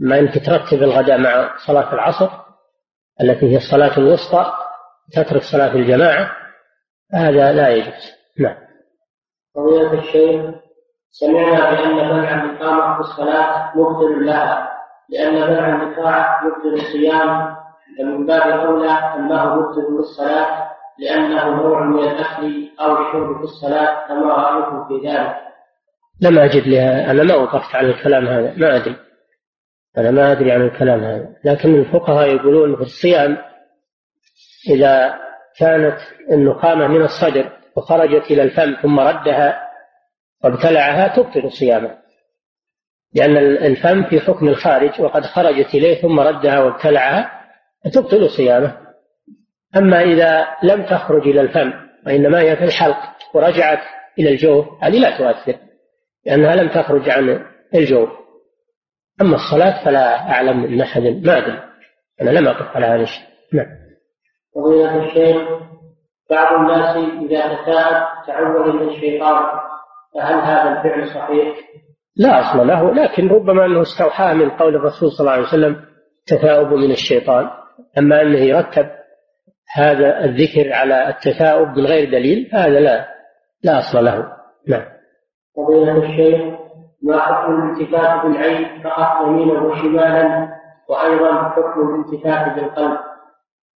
ما 0.00 0.18
أنك 0.18 0.46
ترتب 0.46 0.82
الغداء 0.82 1.18
مع 1.18 1.54
صلاة 1.66 1.94
العصر 1.94 2.30
التي 3.20 3.52
هي 3.52 3.56
الصلاة 3.56 3.98
الوسطى 3.98 4.52
تترك 5.12 5.42
صلاة 5.52 5.74
الجماعة. 5.74 6.30
هذا 7.14 7.52
لا 7.52 7.68
يجوز. 7.68 8.12
نعم. 8.40 8.56
فضيلة 9.54 9.92
الشيخ 9.92 10.54
سمعنا 11.10 11.70
بأن 11.70 11.94
منع 11.94 12.44
الإقامة 12.44 12.94
في 12.94 13.00
الصلاة 13.00 13.72
مبطل 13.76 14.26
لها 14.26 14.70
لأن 15.08 15.34
منع 15.34 15.82
النكاح 15.82 16.42
يبطل 16.44 16.74
الصيام. 16.74 17.56
فمن 17.98 18.26
باب 18.26 18.42
أولى 18.42 18.90
أنه 18.90 19.54
مبطل 19.54 19.96
للصلاة 19.98 20.65
لأنه 20.98 21.62
نوع 21.62 21.84
من 21.84 21.98
الأكل 21.98 22.70
أو 22.80 22.92
الشرب 22.92 23.36
في 23.36 23.42
الصلاة 23.42 24.08
فما 24.08 24.34
رأيكم 24.34 24.88
في 24.88 25.08
ذلك؟ 25.08 25.36
لم 26.20 26.38
أجد 26.38 26.66
لها 26.66 27.10
أنا 27.10 27.22
ما 27.22 27.34
وقفت 27.34 27.74
على 27.74 27.90
الكلام 27.90 28.26
هذا 28.26 28.54
ما 28.56 28.76
أدري. 28.76 28.96
أنا 29.98 30.10
ما 30.10 30.32
أدري 30.32 30.52
عن 30.52 30.62
الكلام 30.62 31.00
هذا. 31.00 31.28
لكن 31.44 31.74
الفقهاء 31.74 32.34
يقولون 32.34 32.76
في 32.76 32.82
الصيام 32.82 33.36
إذا 34.70 35.14
كانت 35.58 35.98
النقامة 36.30 36.86
من 36.86 37.02
الصدر 37.02 37.52
وخرجت 37.76 38.30
إلى 38.30 38.42
الفم 38.42 38.76
ثم 38.82 39.00
ردها 39.00 39.62
وابتلعها 40.44 41.16
تبطل 41.16 41.52
صيامه 41.52 41.98
لأن 43.14 43.36
الفم 43.36 44.04
في 44.04 44.20
حكم 44.20 44.48
الخارج 44.48 45.00
وقد 45.00 45.22
خرجت 45.22 45.74
إليه 45.74 46.02
ثم 46.02 46.20
ردها 46.20 46.60
وابتلعها 46.60 47.30
تبطل 47.92 48.30
صيامه. 48.30 48.85
أما 49.76 50.02
إذا 50.02 50.46
لم 50.62 50.82
تخرج 50.82 51.28
إلى 51.28 51.40
الفم 51.40 51.72
وإنما 52.06 52.40
هي 52.40 52.56
في 52.56 52.64
الحلق 52.64 52.96
ورجعت 53.34 53.80
إلى 54.18 54.30
الجوف 54.30 54.66
هذه 54.82 54.98
لا 54.98 55.18
تؤثر 55.18 55.58
لأنها 56.26 56.56
لم 56.56 56.68
تخرج 56.68 57.10
عن 57.10 57.46
الجوف. 57.74 58.08
أما 59.20 59.34
الصلاة 59.34 59.84
فلا 59.84 60.30
أعلم 60.30 60.62
من 60.62 60.80
أحد 60.80 61.02
ما 61.02 61.38
أدري 61.38 61.60
أنا 62.22 62.30
لم 62.30 62.48
أقف 62.48 62.76
على 62.76 62.86
هذا 62.86 63.02
الشيء. 63.02 63.26
نعم. 63.52 63.66
فضيلة 64.54 65.06
الشيخ 65.06 65.36
بعض 66.30 66.60
الناس 66.60 66.96
إذا 66.96 67.54
تثاءب 67.54 68.26
تعوذ 68.26 68.72
من 68.72 68.88
الشيطان 68.88 69.42
فهل 70.14 70.34
هذا 70.34 70.78
الفعل 70.78 71.08
صحيح؟ 71.14 71.56
لا 72.16 72.40
أصل 72.40 72.66
له 72.66 72.94
لكن 72.94 73.28
ربما 73.28 73.66
أنه 73.66 73.82
استوحاه 73.82 74.34
من 74.34 74.50
قول 74.50 74.76
الرسول 74.76 75.10
صلى 75.10 75.20
الله 75.20 75.32
عليه 75.32 75.42
وسلم 75.42 75.84
تثاؤب 76.26 76.72
من 76.72 76.90
الشيطان. 76.90 77.50
أما 77.98 78.22
أنه 78.22 78.38
يرتب 78.38 78.86
هذا 79.76 80.24
الذكر 80.24 80.72
على 80.72 81.08
التثاؤب 81.08 81.68
من 81.68 81.86
غير 81.86 82.10
دليل 82.10 82.50
هذا 82.52 82.80
لا 82.80 83.06
لا 83.62 83.78
أصل 83.78 84.04
له. 84.04 84.32
نعم. 84.68 84.84
فضيلة 85.56 85.96
الشيخ 85.96 86.40
ما 87.02 87.20
حكم 87.20 87.52
الالتفات 87.52 88.22
بالعين 88.22 88.82
فقط 88.82 89.26
يمينا 89.26 89.60
وشمالا 89.62 90.48
وأيضا 90.88 91.48
حكم 91.48 91.94
الالتفات 91.94 92.54
بالقلب. 92.54 92.98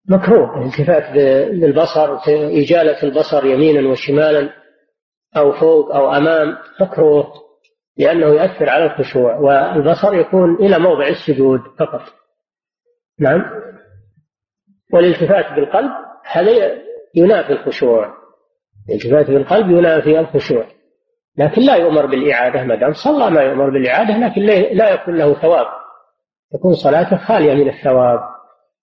مكروه. 0.09 0.59
الالتفات 0.59 1.13
بالبصر 1.13 2.19
إجالة 2.63 3.03
البصر 3.03 3.47
يمينا 3.47 3.91
وشمالا 3.91 4.51
أو 5.37 5.53
فوق 5.53 5.95
أو 5.95 6.13
أمام 6.13 6.57
مكروه 6.81 7.33
لأنه 7.99 8.27
يؤثر 8.27 8.69
على 8.69 8.85
الخشوع 8.85 9.37
والبصر 9.37 10.15
يكون 10.15 10.55
إلى 10.55 10.79
موضع 10.79 11.09
السجود 11.09 11.61
فقط. 11.79 12.03
نعم. 13.19 13.43
والالتفات 14.93 15.53
بالقلب 15.53 15.91
هذا 16.33 16.51
ينافي 17.15 17.53
الخشوع. 17.53 18.15
الالتفات 18.89 19.27
بالقلب 19.27 19.71
ينافي 19.71 20.21
الخشوع. 20.21 20.65
لكن 21.39 21.63
لا 21.63 21.77
يؤمر 21.77 22.07
بالإعادة 22.07 22.65
ما 22.65 22.75
دام 22.75 22.93
صلى 22.93 23.31
ما 23.31 23.43
يؤمر 23.43 23.71
بالإعادة 23.71 24.19
لكن 24.19 24.41
لا 24.77 24.91
يكون 24.91 25.19
له 25.19 25.35
ثواب. 25.35 25.67
تكون 26.53 26.75
صلاته 26.75 27.17
خالية 27.17 27.55
من 27.55 27.69
الثواب. 27.69 28.21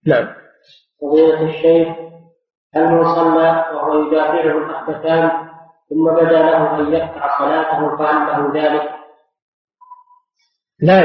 نعم. 0.05 0.27
فضيلة 1.01 1.49
الشيخ 1.49 1.87
هل 2.75 2.85
من 2.85 3.15
صلى 3.15 3.65
وهو 3.73 4.07
يدافعه 4.07 4.57
الأخبثان 4.57 5.31
ثم 5.89 6.15
بدا 6.15 6.41
له 6.41 6.79
أن 6.79 6.93
يقطع 6.93 7.39
صلاته 7.39 7.97
فعل 7.97 8.27
له 8.27 8.61
ذلك؟ 8.61 8.89
لا 10.79 11.03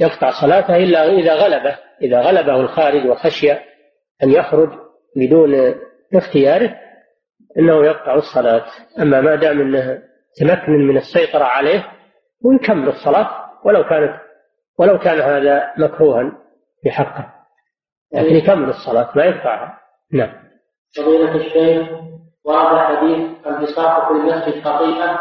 يقطع 0.00 0.30
صلاته 0.30 0.76
إلا 0.76 1.08
إذا 1.08 1.34
غلبه 1.34 1.78
إذا 2.02 2.20
غلبه 2.20 2.60
الخارج 2.60 3.06
وخشي 3.06 3.52
أن 4.22 4.30
يخرج 4.30 4.70
بدون 5.16 5.74
اختياره 6.14 6.74
إنه 7.58 7.84
يقطع 7.84 8.14
الصلاة. 8.14 8.64
أما 8.98 9.20
ما 9.20 9.34
دام 9.34 9.60
إنه 9.60 10.02
تمكن 10.40 10.72
من 10.72 10.96
السيطرة 10.96 11.44
عليه 11.44 11.86
ويكمل 12.44 12.88
الصلاة 12.88 13.30
ولو 13.64 13.84
كانت 13.84 14.20
ولو 14.78 14.98
كان 14.98 15.20
هذا 15.20 15.72
مكروها 15.78 16.32
في 16.82 16.90
حقه 16.90 17.34
لكن 18.14 18.34
يكمل 18.34 18.68
الصلاة 18.68 19.12
ما 19.16 19.24
يقطعها. 19.24 19.78
نعم. 20.12 20.32
فضيلة 20.96 21.34
الشيخ 21.34 21.88
ورد 22.44 22.78
حديث 22.78 23.46
البساط 23.46 24.04
في 24.04 24.10
المسجد 24.10 24.64
خطيئة 24.64 25.20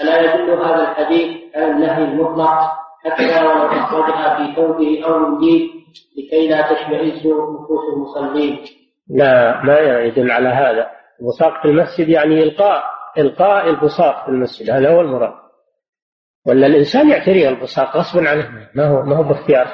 ألا 0.00 0.20
يدل 0.20 0.50
هذا 0.50 0.90
الحديث 0.90 1.56
على 1.56 1.70
النهي 1.70 2.04
المطلق 2.04 2.72
حتى 3.04 3.44
ولو 3.44 3.66
أخرجها 3.66 4.36
في 4.36 4.54
ثوبه 4.56 5.04
أو 5.04 5.18
منديل 5.18 5.77
لكي 6.18 6.48
لا 6.48 6.62
تشمئز 6.62 7.26
نفوس 7.26 7.94
المصلين. 7.94 8.58
لا 9.08 9.62
ما 9.64 10.00
يدل 10.00 10.30
على 10.30 10.48
هذا. 10.48 10.90
البصاق 11.20 11.62
في 11.62 11.68
المسجد 11.68 12.08
يعني 12.08 12.42
إلقاء 12.42 12.82
إلقاء 13.18 13.70
البصاق 13.70 14.24
في 14.24 14.30
المسجد 14.30 14.70
هذا 14.70 14.90
هو 14.90 15.00
المراد. 15.00 15.34
ولا 16.46 16.66
الإنسان 16.66 17.10
يعتريه 17.10 17.48
البصاق 17.48 17.96
غصبا 17.96 18.28
عنه 18.28 18.68
ما 18.74 18.88
هو 18.88 19.02
ما 19.02 19.16
هو 19.16 19.22
باختيار. 19.22 19.68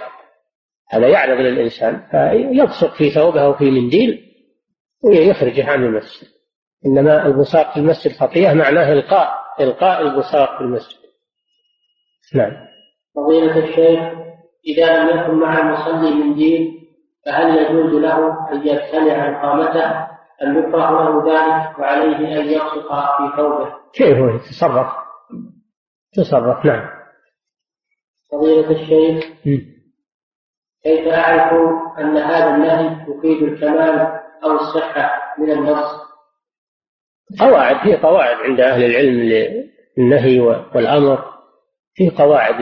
هذا 0.91 1.09
يعرض 1.09 1.41
للإنسان 1.41 2.03
فيبصق 2.11 2.95
في 2.95 3.11
ثوبه 3.11 3.45
أو 3.45 3.55
في 3.55 3.71
منديل 3.71 4.25
ويخرجه 5.05 5.71
عن 5.71 5.85
المسجد. 5.85 6.29
إنما 6.87 7.27
البصاق 7.27 7.75
في 7.75 7.81
المسجد 7.81 8.13
خطيئة 8.13 8.53
معناه 8.55 8.93
إلقاء 8.93 9.35
إلقاء 9.61 10.03
البصاق 10.03 10.59
في 10.59 10.65
المسجد. 10.65 10.99
نعم. 12.35 12.53
فضيلة 13.17 13.59
الشيخ 13.59 14.25
إذا 14.67 15.03
لم 15.03 15.19
يكن 15.19 15.35
مع 15.35 15.59
المصلي 15.59 16.15
منديل 16.15 16.89
فهل 17.27 17.57
يجوز 17.57 17.95
له 18.03 18.49
أن 18.53 18.67
يبتلع 18.67 19.31
إقامته 19.31 20.15
أم 20.43 20.59
يكره 20.59 20.91
له 20.91 21.33
ذلك 21.33 21.79
وعليه 21.79 22.41
أن 22.41 22.47
يبصق 22.47 23.17
في 23.17 23.37
ثوبه؟ 23.37 23.73
كيف 23.95 24.19
هو 24.19 24.29
يتصرف؟ 24.29 24.93
تصرف 26.15 26.65
نعم 26.65 26.91
فضيلة 28.33 28.71
الشيخ 28.71 29.25
كيف 30.83 31.09
أعرف 31.09 31.53
أن 31.99 32.17
هذا 32.17 32.55
النهي 32.55 33.07
يفيد 33.09 33.43
الكمال 33.43 34.21
أو 34.45 34.53
الصحة 34.53 35.35
من 35.39 35.51
النص؟ 35.51 36.05
قواعد 37.41 37.77
هي 37.89 37.97
قواعد 37.97 38.37
عند 38.37 38.61
أهل 38.61 38.85
العلم 38.85 39.21
للنهي 39.99 40.41
والأمر 40.75 41.25
في 41.95 42.11
قواعد 42.11 42.61